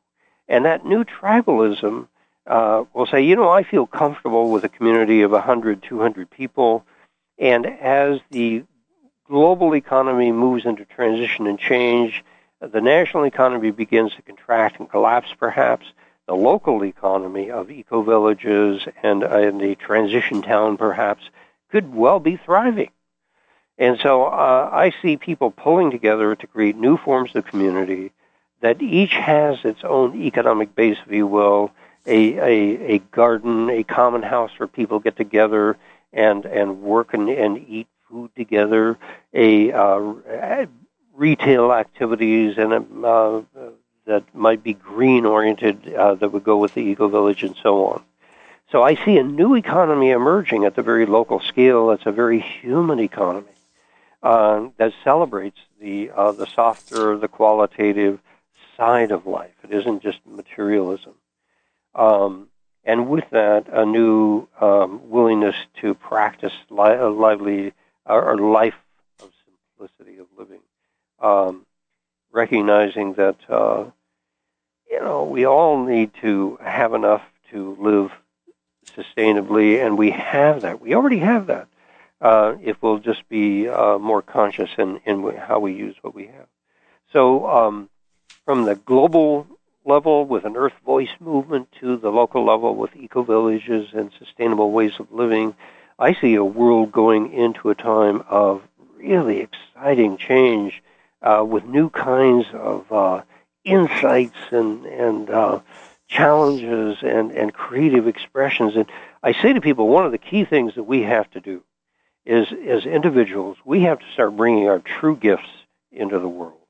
And 0.52 0.66
that 0.66 0.84
new 0.84 1.02
tribalism 1.02 2.08
uh, 2.46 2.84
will 2.92 3.06
say, 3.06 3.22
you 3.22 3.36
know, 3.36 3.48
I 3.48 3.62
feel 3.62 3.86
comfortable 3.86 4.50
with 4.50 4.64
a 4.64 4.68
community 4.68 5.22
of 5.22 5.30
100, 5.30 5.82
200 5.82 6.30
people, 6.30 6.84
and 7.38 7.64
as 7.64 8.20
the 8.30 8.64
global 9.26 9.74
economy 9.74 10.30
moves 10.30 10.66
into 10.66 10.84
transition 10.84 11.46
and 11.46 11.58
change, 11.58 12.22
the 12.60 12.82
national 12.82 13.24
economy 13.24 13.70
begins 13.70 14.14
to 14.14 14.20
contract 14.20 14.78
and 14.78 14.90
collapse, 14.90 15.30
perhaps, 15.38 15.86
the 16.26 16.34
local 16.34 16.84
economy 16.84 17.50
of 17.50 17.70
eco 17.70 18.02
villages 18.02 18.82
and, 19.02 19.22
and 19.22 19.62
a 19.62 19.74
transition 19.74 20.42
town, 20.42 20.76
perhaps, 20.76 21.24
could 21.70 21.94
well 21.94 22.20
be 22.20 22.36
thriving. 22.36 22.90
And 23.78 23.98
so 24.02 24.24
uh, 24.24 24.68
I 24.70 24.92
see 25.00 25.16
people 25.16 25.50
pulling 25.50 25.90
together 25.90 26.36
to 26.36 26.46
create 26.46 26.76
new 26.76 26.98
forms 26.98 27.34
of 27.34 27.46
community 27.46 28.12
that 28.62 28.80
each 28.80 29.12
has 29.12 29.58
its 29.64 29.84
own 29.84 30.20
economic 30.22 30.74
base, 30.74 30.96
if 31.04 31.12
you 31.12 31.26
will, 31.26 31.72
a, 32.06 32.38
a, 32.38 32.94
a 32.94 32.98
garden, 32.98 33.68
a 33.68 33.82
common 33.82 34.22
house 34.22 34.50
where 34.56 34.66
people 34.66 35.00
get 35.00 35.16
together 35.16 35.76
and, 36.12 36.46
and 36.46 36.80
work 36.80 37.12
and, 37.12 37.28
and 37.28 37.58
eat 37.68 37.88
food 38.08 38.30
together, 38.36 38.98
a 39.34 39.72
uh, 39.72 40.66
retail 41.14 41.72
activities 41.72 42.54
and 42.56 42.72
uh, 43.04 43.42
that 44.06 44.24
might 44.34 44.62
be 44.62 44.74
green 44.74 45.26
oriented 45.26 45.92
uh, 45.94 46.14
that 46.14 46.30
would 46.30 46.44
go 46.44 46.56
with 46.56 46.74
the 46.74 46.80
eco 46.80 47.08
village 47.08 47.42
and 47.42 47.56
so 47.62 47.86
on. 47.86 48.02
So 48.70 48.82
I 48.82 48.94
see 49.04 49.18
a 49.18 49.22
new 49.22 49.54
economy 49.54 50.10
emerging 50.10 50.64
at 50.64 50.74
the 50.74 50.82
very 50.82 51.06
local 51.06 51.40
scale. 51.40 51.90
It's 51.90 52.06
a 52.06 52.12
very 52.12 52.40
human 52.40 53.00
economy 53.00 53.46
uh, 54.22 54.68
that 54.78 54.92
celebrates 55.04 55.58
the 55.80 56.10
uh, 56.10 56.32
the 56.32 56.46
softer, 56.46 57.18
the 57.18 57.28
qualitative 57.28 58.18
side 58.82 59.12
of 59.12 59.26
life. 59.26 59.54
It 59.62 59.72
isn't 59.72 60.02
just 60.02 60.18
materialism. 60.26 61.14
Um, 61.94 62.48
and 62.84 63.08
with 63.08 63.24
that, 63.30 63.68
a 63.72 63.86
new 63.86 64.48
um, 64.60 65.08
willingness 65.08 65.54
to 65.80 65.94
practice 65.94 66.52
li- 66.68 66.96
lively 66.96 67.72
or 68.06 68.36
life 68.38 68.74
of 69.22 69.30
simplicity 69.44 70.18
of 70.18 70.26
living 70.36 70.62
um, 71.22 71.64
recognizing 72.32 73.14
that 73.14 73.36
uh, 73.48 73.84
you 74.90 75.00
know 75.00 75.24
we 75.24 75.46
all 75.46 75.84
need 75.84 76.10
to 76.20 76.58
have 76.62 76.92
enough 76.92 77.22
to 77.52 77.76
live 77.80 78.10
sustainably, 78.96 79.84
and 79.84 79.96
we 79.96 80.10
have 80.10 80.62
that. 80.62 80.80
We 80.80 80.94
already 80.94 81.18
have 81.18 81.46
that. 81.46 81.68
Uh, 82.20 82.56
if 82.62 82.76
we'll 82.82 82.98
just 82.98 83.28
be 83.28 83.68
uh, 83.68 83.98
more 83.98 84.22
conscious 84.22 84.70
in, 84.78 85.00
in 85.06 85.36
how 85.36 85.58
we 85.58 85.72
use 85.72 85.96
what 86.02 86.14
we 86.14 86.26
have. 86.26 86.46
So, 87.12 87.48
um, 87.48 87.90
from 88.44 88.64
the 88.64 88.74
global 88.74 89.46
level 89.84 90.24
with 90.24 90.44
an 90.44 90.56
Earth 90.56 90.74
Voice 90.84 91.10
movement 91.20 91.68
to 91.80 91.96
the 91.96 92.10
local 92.10 92.44
level 92.44 92.74
with 92.74 92.94
eco 92.96 93.22
villages 93.22 93.88
and 93.92 94.10
sustainable 94.18 94.70
ways 94.70 94.92
of 94.98 95.10
living, 95.12 95.54
I 95.98 96.14
see 96.14 96.34
a 96.34 96.44
world 96.44 96.92
going 96.92 97.32
into 97.32 97.70
a 97.70 97.74
time 97.74 98.24
of 98.28 98.62
really 98.96 99.40
exciting 99.40 100.16
change 100.16 100.82
uh, 101.22 101.44
with 101.46 101.64
new 101.64 101.90
kinds 101.90 102.46
of 102.52 102.90
uh, 102.92 103.22
insights 103.64 104.38
and 104.50 104.86
and 104.86 105.30
uh, 105.30 105.60
challenges 106.08 106.98
and 107.02 107.30
and 107.32 107.52
creative 107.54 108.06
expressions. 108.08 108.76
And 108.76 108.86
I 109.22 109.32
say 109.32 109.52
to 109.52 109.60
people, 109.60 109.88
one 109.88 110.04
of 110.06 110.12
the 110.12 110.18
key 110.18 110.44
things 110.44 110.74
that 110.74 110.84
we 110.84 111.02
have 111.02 111.30
to 111.32 111.40
do 111.40 111.62
is, 112.24 112.48
as 112.66 112.86
individuals, 112.86 113.56
we 113.64 113.82
have 113.82 113.98
to 113.98 114.12
start 114.12 114.36
bringing 114.36 114.68
our 114.68 114.78
true 114.78 115.16
gifts 115.16 115.50
into 115.90 116.18
the 116.18 116.28
world. 116.28 116.61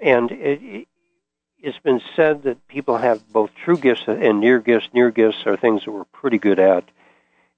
And 0.00 0.30
it, 0.30 0.88
it's 1.58 1.78
been 1.78 2.00
said 2.14 2.44
that 2.44 2.68
people 2.68 2.98
have 2.98 3.28
both 3.32 3.50
true 3.64 3.76
gifts 3.76 4.02
and 4.06 4.40
near 4.40 4.60
gifts. 4.60 4.88
Near 4.92 5.10
gifts 5.10 5.38
are 5.46 5.56
things 5.56 5.84
that 5.84 5.90
we're 5.90 6.04
pretty 6.04 6.38
good 6.38 6.58
at. 6.58 6.84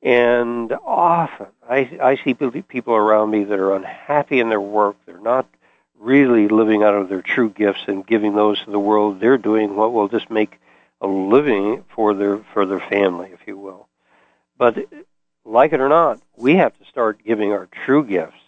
And 0.02 0.72
often 0.72 1.48
I, 1.68 1.98
I 2.00 2.18
see 2.22 2.34
people 2.34 2.94
around 2.94 3.30
me 3.30 3.44
that 3.44 3.58
are 3.58 3.74
unhappy 3.74 4.40
in 4.40 4.48
their 4.48 4.60
work. 4.60 4.96
They're 5.04 5.20
not 5.20 5.46
really 5.98 6.48
living 6.48 6.84
out 6.84 6.94
of 6.94 7.08
their 7.08 7.22
true 7.22 7.50
gifts 7.50 7.82
and 7.88 8.06
giving 8.06 8.34
those 8.34 8.62
to 8.64 8.70
the 8.70 8.78
world. 8.78 9.20
They're 9.20 9.38
doing 9.38 9.74
what 9.74 9.92
will 9.92 10.08
just 10.08 10.30
make 10.30 10.60
a 11.00 11.06
living 11.08 11.84
for 11.94 12.14
their 12.14 12.38
for 12.54 12.66
their 12.66 12.80
family, 12.80 13.30
if 13.32 13.40
you 13.46 13.56
will. 13.56 13.88
But 14.56 14.78
like 15.44 15.72
it 15.72 15.80
or 15.80 15.88
not, 15.88 16.20
we 16.36 16.56
have 16.56 16.76
to 16.78 16.84
start 16.86 17.24
giving 17.24 17.52
our 17.52 17.68
true 17.84 18.04
gifts 18.04 18.40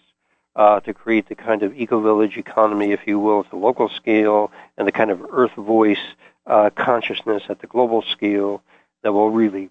uh, 0.55 0.79
to 0.81 0.93
create 0.93 1.27
the 1.27 1.35
kind 1.35 1.63
of 1.63 1.75
eco-village 1.77 2.37
economy, 2.37 2.91
if 2.91 3.07
you 3.07 3.19
will, 3.19 3.41
at 3.41 3.49
the 3.49 3.55
local 3.55 3.89
scale, 3.89 4.51
and 4.77 4.87
the 4.87 4.91
kind 4.91 5.09
of 5.09 5.25
earth 5.31 5.53
voice 5.53 5.99
uh, 6.45 6.69
consciousness 6.75 7.43
at 7.49 7.59
the 7.59 7.67
global 7.67 8.01
scale 8.01 8.61
that 9.03 9.13
will 9.13 9.29
really 9.29 9.69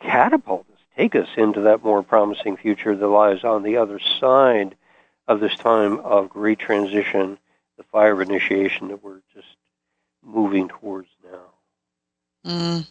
catapult 0.00 0.66
us, 0.72 0.78
take 0.96 1.14
us 1.14 1.28
into 1.36 1.62
that 1.62 1.82
more 1.82 2.02
promising 2.02 2.56
future 2.56 2.94
that 2.94 3.06
lies 3.06 3.44
on 3.44 3.62
the 3.62 3.76
other 3.76 3.98
side 4.20 4.76
of 5.26 5.40
this 5.40 5.56
time 5.56 5.98
of 6.00 6.28
great 6.28 6.58
transition, 6.58 7.38
the 7.76 7.84
fire 7.84 8.20
initiation 8.20 8.88
that 8.88 9.02
we're 9.02 9.20
just 9.34 9.56
moving 10.22 10.68
towards 10.68 11.08
now. 11.24 12.50
Mm. 12.50 12.86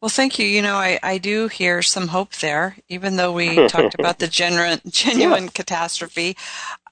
Well, 0.00 0.08
thank 0.08 0.38
you. 0.38 0.46
You 0.46 0.62
know, 0.62 0.76
I, 0.76 1.00
I 1.02 1.18
do 1.18 1.48
hear 1.48 1.82
some 1.82 2.08
hope 2.08 2.36
there, 2.36 2.76
even 2.88 3.16
though 3.16 3.32
we 3.32 3.66
talked 3.66 3.98
about 3.98 4.20
the 4.20 4.28
genuine, 4.28 4.80
genuine 4.88 5.44
yeah. 5.44 5.50
catastrophe. 5.52 6.36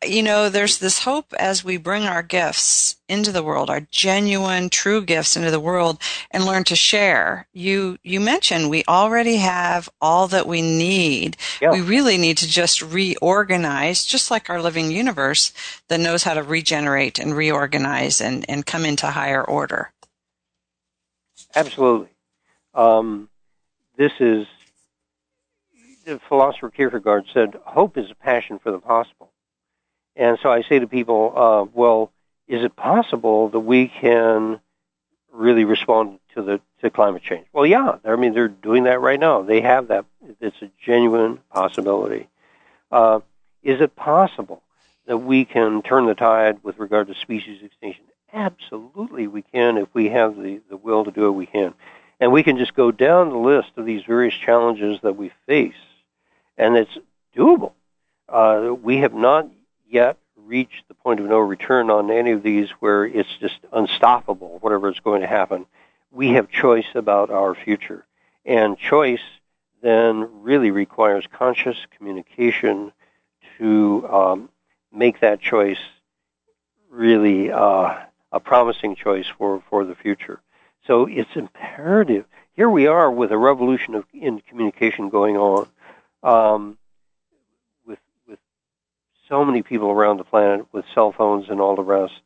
You 0.05 0.25
know, 0.25 0.49
there's 0.49 0.79
this 0.79 1.05
hope 1.05 1.33
as 1.39 1.63
we 1.63 1.77
bring 1.77 2.03
our 2.03 2.25
gifts 2.25 2.97
into 3.09 3.31
the 3.31 3.45
world, 3.45 3.71
our 3.71 3.87
genuine, 3.93 4.71
true 4.71 5.03
gifts 5.03 5.37
into 5.37 5.53
the 5.53 5.61
world 5.61 6.01
and 6.33 6.45
learn 6.45 6.65
to 6.65 6.75
share. 6.75 7.47
You, 7.53 7.97
you 8.03 8.19
mentioned 8.19 8.71
we 8.71 8.83
already 8.89 9.37
have 9.37 9.89
all 10.01 10.27
that 10.27 10.49
we 10.49 10.61
need. 10.61 11.37
Yeah. 11.63 11.71
We 11.71 11.83
really 11.83 12.19
need 12.19 12.39
to 12.39 12.49
just 12.49 12.83
reorganize, 12.83 14.05
just 14.05 14.33
like 14.33 14.51
our 14.51 14.61
living 14.61 14.91
universe 14.91 15.53
that 15.87 16.01
knows 16.01 16.25
how 16.25 16.35
to 16.35 16.43
regenerate 16.43 17.21
and 17.21 17.37
reorganize 17.37 18.21
and, 18.21 18.45
and 18.49 18.67
come 18.67 18.85
into 18.85 19.07
higher 19.07 19.45
order. 19.45 19.93
Absolutely. 21.55 22.16
Um, 22.77 23.29
this 23.97 24.13
is, 24.21 24.47
the 26.05 26.21
philosopher 26.29 26.71
Kierkegaard 26.71 27.25
said, 27.33 27.59
hope 27.65 27.97
is 27.99 28.11
a 28.11 28.15
passion 28.15 28.59
for 28.59 28.71
the 28.71 28.79
possible. 28.79 29.31
And 30.15 30.39
so 30.43 30.51
I 30.51 30.63
say 30.63 30.79
to 30.79 30.87
people, 30.87 31.33
uh, 31.37 31.65
well, 31.75 32.13
is 32.47 32.63
it 32.63 32.77
possible 32.77 33.49
that 33.49 33.61
we 33.61 33.89
can 33.89 34.61
really 35.33 35.65
respond 35.65 36.19
to 36.35 36.43
the 36.43 36.61
to 36.81 36.91
climate 36.91 37.23
change? 37.23 37.47
Well, 37.53 37.67
yeah. 37.67 37.97
I 38.05 38.17
mean, 38.17 38.35
they're 38.35 38.49
doing 38.49 38.85
that 38.85 39.01
right 39.01 39.19
now. 39.19 39.43
They 39.43 39.63
have 39.63 39.89
that. 39.89 40.05
It's 40.41 40.61
a 40.63 40.71
genuine 40.85 41.41
possibility. 41.51 42.29
Uh, 42.91 43.21
is 43.63 43.81
it 43.81 43.97
possible 43.97 44.63
that 45.07 45.19
we 45.19 45.45
can 45.45 45.83
turn 45.83 46.07
the 46.07 46.15
tide 46.15 46.59
with 46.63 46.79
regard 46.79 47.09
to 47.09 47.15
species 47.15 47.63
extinction? 47.63 48.05
Absolutely, 48.33 49.27
we 49.27 49.43
can. 49.43 49.79
If 49.79 49.89
we 49.95 50.11
have 50.11 50.37
the, 50.37 50.61
the 50.69 50.77
will 50.77 51.05
to 51.05 51.11
do 51.11 51.27
it, 51.27 51.33
we 51.33 51.47
can. 51.47 51.75
And 52.19 52.33
we 52.33 52.43
can 52.43 52.57
just 52.57 52.75
go 52.75 52.91
down 52.91 53.31
the 53.31 53.37
list 53.37 53.71
of 53.77 53.85
these 53.85 54.03
various 54.05 54.35
challenges 54.35 54.99
that 55.03 55.17
we 55.17 55.33
face, 55.47 55.75
and 56.57 56.77
it's 56.77 56.97
doable. 57.37 57.73
Uh, 58.29 58.75
we 58.83 58.99
have 58.99 59.15
not 59.15 59.49
yet 59.89 60.17
reached 60.47 60.89
the 60.89 60.95
point 60.95 61.21
of 61.21 61.27
no 61.27 61.39
return 61.39 61.91
on 61.91 62.11
any 62.11 62.31
of 62.31 62.43
these 62.43 62.71
where 62.81 63.05
it's 63.05 63.37
just 63.41 63.59
unstoppable, 63.73 64.59
whatever 64.61 64.91
is 64.91 65.01
going 65.01 65.21
to 65.21 65.27
happen. 65.27 65.67
We 66.11 66.31
have 66.31 66.51
choice 66.51 66.87
about 66.95 67.31
our 67.31 67.55
future. 67.55 68.07
And 68.45 68.79
choice 68.79 69.21
then 69.83 70.43
really 70.43 70.71
requires 70.71 71.25
conscious 71.31 71.77
communication 71.97 72.93
to 73.59 74.09
um, 74.09 74.49
make 74.93 75.21
that 75.21 75.41
choice 75.41 75.79
really 76.91 77.51
uh, 77.51 77.95
a 78.33 78.41
promising 78.41 78.97
choice 78.97 79.27
for, 79.37 79.63
for 79.69 79.85
the 79.85 79.95
future. 79.95 80.41
So 80.87 81.07
it's 81.07 81.35
imperative. 81.35 82.27
Here 82.55 82.71
we 82.71 82.87
are 82.87 83.11
with 83.11 83.33
a 83.33 83.39
revolution 83.39 83.95
of 83.95 84.05
in 84.13 84.41
communication 84.41 85.09
going 85.09 85.37
on, 85.37 85.69
um, 86.23 86.79
with 87.87 87.99
with 88.29 88.39
so 89.29 89.45
many 89.45 89.63
people 89.63 89.91
around 89.91 90.19
the 90.19 90.25
planet 90.25 90.67
with 90.73 90.85
cell 90.95 91.13
phones 91.13 91.49
and 91.49 91.61
all 91.61 91.77
the 91.77 91.83
rest. 91.83 92.21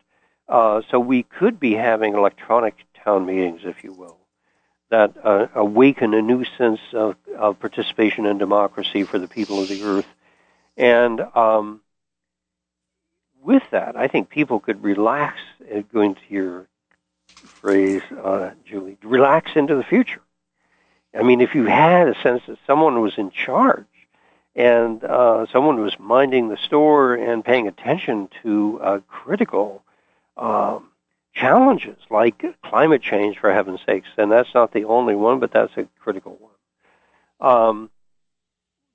Uh, 0.48 0.82
so 0.90 0.98
we 0.98 1.22
could 1.22 1.58
be 1.58 1.74
having 1.74 2.14
electronic 2.14 2.74
town 3.04 3.24
meetings, 3.24 3.61
if 3.64 3.82
you 3.82 3.92
will, 3.92 4.18
that 4.90 5.14
uh, 5.24 5.46
awaken 5.54 6.12
a 6.12 6.20
new 6.20 6.44
sense 6.58 6.80
of, 6.92 7.16
of, 7.38 7.58
participation 7.61 8.26
and 8.26 8.38
democracy 8.38 9.04
for 9.04 9.18
the 9.18 9.28
people 9.28 9.62
of 9.62 9.68
the 9.68 9.82
earth. 9.84 10.08
And 10.76 11.20
um, 11.34 11.80
with 13.40 13.62
that, 13.70 13.96
I 13.96 14.08
think 14.08 14.28
people 14.28 14.58
could 14.58 14.82
relax, 14.82 15.38
going 15.92 16.16
to 16.16 16.20
your 16.28 16.66
phrase, 17.61 18.03
uh, 18.22 18.51
Julie, 18.64 18.99
relax 19.03 19.53
into 19.55 19.74
the 19.74 19.85
future. 19.85 20.22
I 21.18 21.22
mean, 21.22 21.41
if 21.41 21.55
you 21.55 21.66
had 21.66 22.09
a 22.09 22.20
sense 22.22 22.43
that 22.47 22.59
someone 22.66 23.01
was 23.01 23.14
in 23.18 23.31
charge 23.31 23.87
and 24.55 25.03
uh, 25.03 25.47
someone 25.53 25.81
was 25.81 25.99
minding 25.99 26.49
the 26.49 26.57
store 26.57 27.14
and 27.14 27.45
paying 27.45 27.66
attention 27.66 28.28
to 28.43 28.81
uh, 28.83 29.01
critical 29.09 29.83
um, 30.37 30.89
challenges 31.35 31.99
like 32.11 32.45
climate 32.62 33.03
change, 33.03 33.39
for 33.39 33.53
heaven's 33.53 33.81
sakes, 33.87 34.09
and 34.16 34.31
that's 34.31 34.55
not 34.55 34.72
the 34.72 34.85
only 34.85 35.14
one, 35.14 35.41
but 35.41 35.53
that's 35.53 35.76
a 35.76 35.87
critical 36.01 36.39
one. 36.41 37.51
Um, 37.51 37.91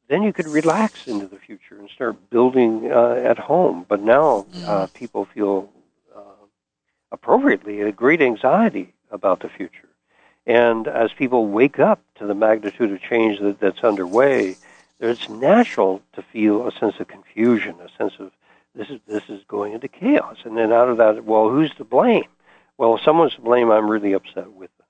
then 0.08 0.22
you 0.24 0.32
could 0.32 0.48
relax 0.48 1.08
into 1.08 1.28
the 1.28 1.38
future 1.38 1.80
and 1.80 1.90
start 1.90 2.30
building 2.30 2.92
uh, 2.92 3.22
at 3.24 3.40
home. 3.40 3.86
But 3.88 4.02
now 4.02 4.46
uh, 4.66 4.88
people 4.94 5.26
feel 5.26 5.70
appropriately 7.12 7.82
a 7.82 7.92
great 7.92 8.22
anxiety 8.22 8.94
about 9.12 9.40
the 9.40 9.50
future. 9.50 9.90
And 10.46 10.88
as 10.88 11.12
people 11.14 11.48
wake 11.48 11.80
up 11.80 12.02
to 12.16 12.28
the 12.28 12.36
magnitude 12.36 12.92
of 12.92 13.02
change 13.02 13.40
that, 13.40 13.60
that's 13.60 13.84
underway, 13.84 14.58
it's 15.00 15.28
natural 15.28 16.02
to 16.14 16.22
feel 16.22 16.68
a 16.68 16.72
sense 16.72 17.00
of 17.00 17.08
confusion, 17.08 17.76
a 17.82 17.90
sense 17.98 18.14
of 18.20 18.32
this 18.76 18.90
is 18.90 19.00
this 19.08 19.24
is 19.30 19.42
going 19.48 19.74
into 19.74 19.88
chaos. 19.88 20.38
And 20.44 20.58
then 20.58 20.72
out 20.72 20.90
of 20.90 20.98
that, 20.98 21.24
well, 21.24 21.50
who's 21.50 21.74
to 21.76 21.84
blame? 21.84 22.26
Well, 22.78 22.96
if 22.96 23.04
someone's 23.04 23.36
to 23.36 23.42
blame, 23.42 23.72
I'm 23.72 23.90
really 23.90 24.14
upset 24.14 24.52
with 24.52 24.70
them. 24.78 24.88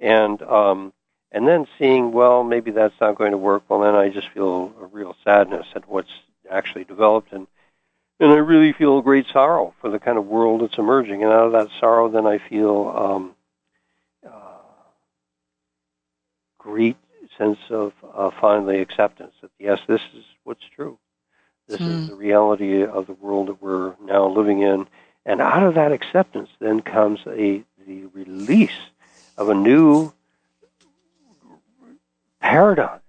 And 0.00 0.42
um, 0.42 0.92
and 1.32 1.46
then 1.46 1.66
seeing, 1.78 2.12
well, 2.12 2.42
maybe 2.42 2.72
that's 2.72 3.00
not 3.00 3.16
going 3.16 3.30
to 3.30 3.38
work. 3.38 3.62
Well, 3.68 3.80
then 3.80 3.94
I 3.94 4.08
just 4.08 4.28
feel 4.28 4.74
a 4.80 4.86
real 4.86 5.16
sadness 5.24 5.66
at 5.74 5.88
what's 5.88 6.10
actually 6.50 6.84
developed 6.84 7.32
and 7.32 7.46
and 8.20 8.30
I 8.30 8.36
really 8.36 8.72
feel 8.74 9.00
great 9.00 9.26
sorrow 9.32 9.74
for 9.80 9.90
the 9.90 9.98
kind 9.98 10.18
of 10.18 10.26
world 10.26 10.60
that's 10.60 10.78
emerging. 10.78 11.22
And 11.22 11.32
out 11.32 11.46
of 11.46 11.52
that 11.52 11.68
sorrow, 11.80 12.10
then 12.10 12.26
I 12.26 12.38
feel 12.38 12.94
um, 12.94 13.34
uh, 14.26 14.58
great 16.58 16.98
sense 17.38 17.58
of 17.70 17.94
uh, 18.14 18.30
finally 18.38 18.80
acceptance 18.80 19.32
that 19.40 19.50
yes, 19.58 19.78
this 19.88 20.02
is 20.14 20.24
what's 20.44 20.64
true. 20.76 20.98
This 21.66 21.80
mm. 21.80 21.88
is 21.88 22.04
hmm. 22.04 22.06
the 22.08 22.16
reality 22.16 22.84
of 22.84 23.06
the 23.06 23.14
world 23.14 23.48
that 23.48 23.62
we're 23.62 23.94
now 24.04 24.28
living 24.28 24.60
in. 24.62 24.86
And 25.24 25.40
out 25.40 25.62
of 25.62 25.74
that 25.74 25.92
acceptance, 25.92 26.50
then 26.58 26.80
comes 26.80 27.20
a 27.26 27.62
the 27.86 28.06
release 28.12 28.70
of 29.38 29.48
a 29.48 29.54
new 29.54 30.12
paradigm 32.40 33.00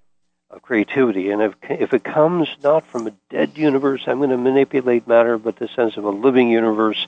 of 0.52 0.62
creativity. 0.62 1.30
And 1.30 1.42
if, 1.42 1.56
if 1.70 1.94
it 1.94 2.04
comes 2.04 2.48
not 2.64 2.86
from 2.86 3.08
a 3.08 3.14
dead 3.30 3.58
universe, 3.58 4.04
I'm 4.06 4.18
going 4.18 4.30
to 4.30 4.38
manipulate 4.38 5.08
matter, 5.08 5.38
but 5.38 5.58
the 5.58 5.68
sense 5.70 5.98
of 5.98 6.04
a 6.04 6.10
living 6.10 6.50
universe, 6.50 7.08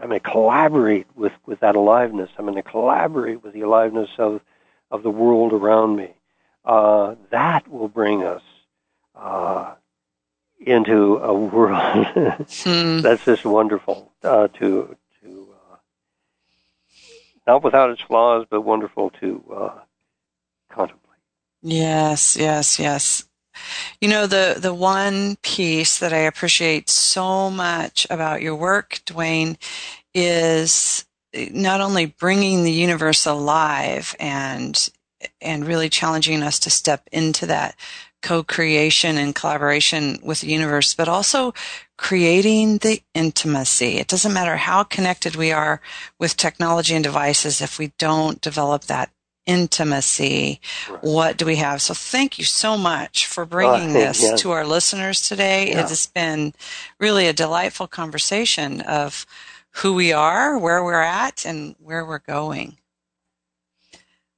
I'm 0.00 0.08
going 0.08 0.20
to 0.20 0.30
collaborate 0.30 1.06
with, 1.14 1.32
with 1.44 1.60
that 1.60 1.76
aliveness. 1.76 2.30
I'm 2.38 2.44
going 2.44 2.56
to 2.56 2.62
collaborate 2.62 3.42
with 3.42 3.52
the 3.52 3.62
aliveness 3.62 4.10
of, 4.18 4.40
of 4.90 5.02
the 5.02 5.10
world 5.10 5.52
around 5.52 5.96
me. 5.96 6.10
Uh, 6.64 7.14
that 7.30 7.68
will 7.68 7.88
bring 7.88 8.24
us 8.24 8.42
uh, 9.14 9.74
into 10.58 11.16
a 11.18 11.32
world 11.32 12.06
hmm. 12.06 12.98
that's 13.02 13.24
just 13.24 13.44
wonderful 13.44 14.12
uh, 14.24 14.48
to 14.48 14.96
to 15.22 15.48
uh, 15.52 15.76
not 17.46 17.62
without 17.62 17.90
its 17.90 18.00
flaws, 18.02 18.46
but 18.50 18.62
wonderful 18.62 19.10
to 19.10 19.44
uh, 19.54 19.78
contemplate. 20.70 21.05
Yes, 21.62 22.36
yes, 22.36 22.78
yes. 22.78 23.24
You 24.00 24.08
know, 24.08 24.26
the, 24.26 24.56
the 24.58 24.74
one 24.74 25.36
piece 25.42 25.98
that 25.98 26.12
I 26.12 26.18
appreciate 26.18 26.90
so 26.90 27.50
much 27.50 28.06
about 28.10 28.42
your 28.42 28.56
work, 28.56 29.00
Duane, 29.06 29.58
is 30.14 31.06
not 31.52 31.80
only 31.80 32.06
bringing 32.06 32.64
the 32.64 32.72
universe 32.72 33.26
alive 33.26 34.16
and 34.20 34.88
and 35.40 35.66
really 35.66 35.88
challenging 35.88 36.42
us 36.42 36.60
to 36.60 36.70
step 36.70 37.08
into 37.12 37.46
that 37.46 37.76
co-creation 38.22 39.18
and 39.18 39.34
collaboration 39.34 40.18
with 40.22 40.42
the 40.42 40.48
universe, 40.48 40.94
but 40.94 41.08
also 41.08 41.54
creating 41.98 42.78
the 42.78 43.02
intimacy. 43.14 43.98
It 43.98 44.08
doesn't 44.08 44.32
matter 44.32 44.56
how 44.56 44.84
connected 44.84 45.36
we 45.36 45.52
are 45.52 45.80
with 46.18 46.36
technology 46.36 46.94
and 46.94 47.04
devices 47.04 47.60
if 47.62 47.78
we 47.78 47.92
don't 47.98 48.40
develop 48.40 48.84
that 48.84 49.10
intimacy. 49.46 50.60
Right. 50.90 51.02
What 51.02 51.36
do 51.36 51.46
we 51.46 51.56
have? 51.56 51.80
So 51.80 51.94
thank 51.94 52.38
you 52.38 52.44
so 52.44 52.76
much 52.76 53.26
for 53.26 53.46
bringing 53.46 53.92
this 53.92 54.22
yes. 54.22 54.40
to 54.42 54.50
our 54.50 54.66
listeners 54.66 55.26
today. 55.26 55.70
Yeah. 55.70 55.80
It 55.80 55.88
has 55.88 56.06
been 56.06 56.52
really 56.98 57.26
a 57.26 57.32
delightful 57.32 57.86
conversation 57.86 58.80
of 58.82 59.24
who 59.70 59.94
we 59.94 60.12
are, 60.12 60.58
where 60.58 60.82
we're 60.82 61.00
at, 61.00 61.46
and 61.46 61.76
where 61.78 62.04
we're 62.04 62.18
going. 62.18 62.78